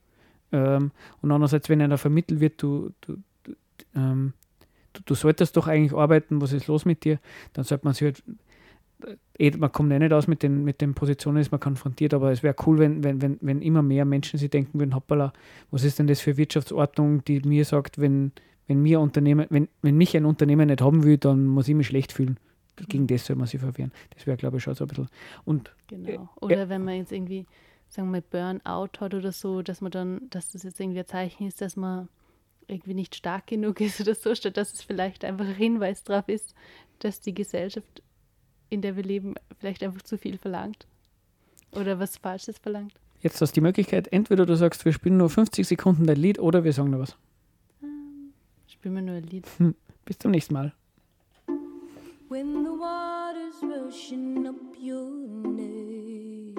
ähm, 0.51 0.91
und 1.21 1.31
andererseits, 1.31 1.69
wenn 1.69 1.81
einer 1.81 1.97
vermittelt 1.97 2.39
wird, 2.39 2.61
du, 2.61 2.91
du, 3.01 3.17
du, 3.43 3.53
ähm, 3.95 4.33
du, 4.93 5.01
du 5.05 5.13
solltest 5.13 5.55
doch 5.55 5.67
eigentlich 5.67 5.93
arbeiten, 5.93 6.41
was 6.41 6.53
ist 6.53 6.67
los 6.67 6.85
mit 6.85 7.03
dir, 7.03 7.19
dann 7.53 7.65
sollte 7.65 7.85
man 7.85 7.93
sich 7.93 8.05
halt 8.05 8.23
man 9.57 9.71
kommt 9.71 9.91
ja 9.91 9.99
nicht 9.99 10.13
aus 10.13 10.27
mit 10.27 10.43
den, 10.43 10.63
mit 10.63 10.81
den 10.81 10.93
Positionen, 10.93 11.37
ist 11.37 11.51
man 11.51 11.59
konfrontiert, 11.59 12.13
aber 12.13 12.31
es 12.31 12.43
wäre 12.43 12.55
cool, 12.65 12.79
wenn, 12.79 13.03
wenn, 13.03 13.21
wenn, 13.21 13.37
wenn 13.41 13.61
immer 13.61 13.81
mehr 13.81 14.05
Menschen 14.05 14.39
sich 14.39 14.49
denken 14.49 14.79
würden, 14.79 14.95
hoppala, 14.95 15.33
was 15.71 15.83
ist 15.83 15.99
denn 15.99 16.07
das 16.07 16.19
für 16.19 16.37
Wirtschaftsordnung, 16.37 17.23
die 17.25 17.41
mir 17.41 17.65
sagt, 17.65 17.99
wenn, 17.99 18.31
wenn 18.67 18.81
mir 18.81 18.99
Unternehmen, 18.99 19.45
wenn, 19.49 19.67
wenn 19.81 19.97
mich 19.97 20.15
ein 20.17 20.25
Unternehmen 20.25 20.67
nicht 20.67 20.81
haben 20.81 21.03
will, 21.03 21.17
dann 21.17 21.45
muss 21.45 21.67
ich 21.67 21.75
mich 21.75 21.87
schlecht 21.87 22.11
fühlen. 22.11 22.39
Gegen 22.89 23.07
das 23.07 23.25
soll 23.25 23.35
man 23.35 23.47
sich 23.47 23.59
verwehren. 23.59 23.91
Das 24.15 24.27
wäre, 24.27 24.37
glaube 24.37 24.57
ich, 24.57 24.63
schon 24.63 24.75
so 24.75 24.83
ein 24.83 24.87
bisschen. 24.87 25.07
Und 25.45 25.75
Genau. 25.87 26.29
Oder 26.41 26.69
wenn 26.69 26.83
man 26.83 26.95
jetzt 26.95 27.11
irgendwie, 27.11 27.47
sagen 27.87 28.11
wir 28.11 28.21
mal, 28.21 28.59
Burnout 28.61 28.99
hat 28.99 29.13
oder 29.13 29.31
so, 29.31 29.63
dass 29.63 29.81
man 29.81 29.91
dann, 29.91 30.29
dass 30.29 30.49
das 30.51 30.63
jetzt 30.63 30.79
irgendwie 30.79 30.99
ein 30.99 31.07
Zeichen 31.07 31.47
ist, 31.47 31.61
dass 31.61 31.75
man 31.75 32.07
irgendwie 32.67 32.93
nicht 32.93 33.15
stark 33.15 33.47
genug 33.47 33.81
ist 33.81 33.99
oder 34.01 34.13
so, 34.13 34.35
statt 34.35 34.57
dass 34.57 34.73
es 34.73 34.83
vielleicht 34.83 35.23
einfach 35.25 35.45
ein 35.45 35.55
Hinweis 35.55 36.03
darauf 36.03 36.27
ist, 36.27 36.53
dass 36.99 37.21
die 37.21 37.33
Gesellschaft, 37.33 38.03
in 38.69 38.81
der 38.81 38.95
wir 38.95 39.03
leben, 39.03 39.35
vielleicht 39.59 39.83
einfach 39.83 40.01
zu 40.01 40.17
viel 40.17 40.37
verlangt. 40.37 40.85
Oder 41.71 41.99
was 41.99 42.17
Falsches 42.17 42.57
verlangt. 42.57 42.93
jetzt 43.21 43.41
hast 43.41 43.51
du 43.51 43.55
die 43.55 43.61
Möglichkeit, 43.61 44.11
entweder 44.11 44.45
du 44.45 44.55
sagst, 44.55 44.85
wir 44.85 44.93
spielen 44.93 45.17
nur 45.17 45.29
50 45.29 45.67
Sekunden 45.67 46.05
dein 46.05 46.17
Lied 46.17 46.39
oder 46.39 46.63
wir 46.63 46.73
sagen 46.73 46.91
noch 46.91 46.99
was. 46.99 47.15
Spielen 48.67 48.95
wir 48.95 49.01
nur 49.01 49.15
ein 49.15 49.23
Lied. 49.23 49.45
Bis 50.05 50.17
zum 50.17 50.31
nächsten 50.31 50.53
Mal. 50.53 50.73
When 52.29 52.63
the 52.63 52.71
water's 52.71 53.61
rushing 53.63 54.47
up 54.47 54.55
your 54.77 55.09
neck 55.47 56.57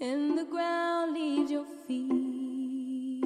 and 0.00 0.38
the 0.38 0.46
ground 0.50 1.12
leaves 1.12 1.50
your 1.50 1.66
feet, 1.86 3.22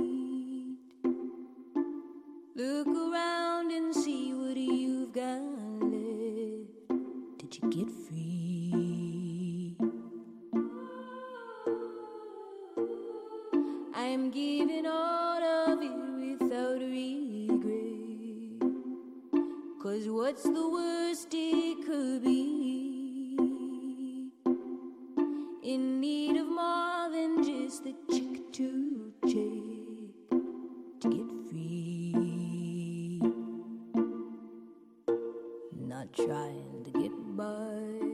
look 2.56 2.88
around 2.88 3.70
and 3.72 3.94
see 3.94 4.34
what 4.34 4.56
you've 4.56 5.12
got 5.12 5.69
you 7.62 7.70
get 7.70 7.90
free? 8.08 9.76
I'm 13.94 14.30
giving 14.30 14.86
all 14.86 15.42
of 15.42 15.82
it 15.82 16.40
without 16.40 16.80
regret. 16.80 17.80
Cause 19.82 20.08
what's 20.08 20.44
the 20.44 20.68
worst 20.70 21.28
it 21.32 21.86
could 21.86 22.22
be? 22.22 23.36
In 25.62 26.00
need 26.00 26.36
of 26.36 26.46
more 26.46 27.10
than 27.10 27.42
just 27.42 27.84
the 27.84 27.94
chick 28.10 28.52
to 28.52 29.12
check 29.24 30.40
to 31.00 31.08
get 31.08 31.30
free. 31.50 33.20
Not 35.76 36.12
trying 36.12 36.64
to 36.74 36.79
by. 37.40 38.09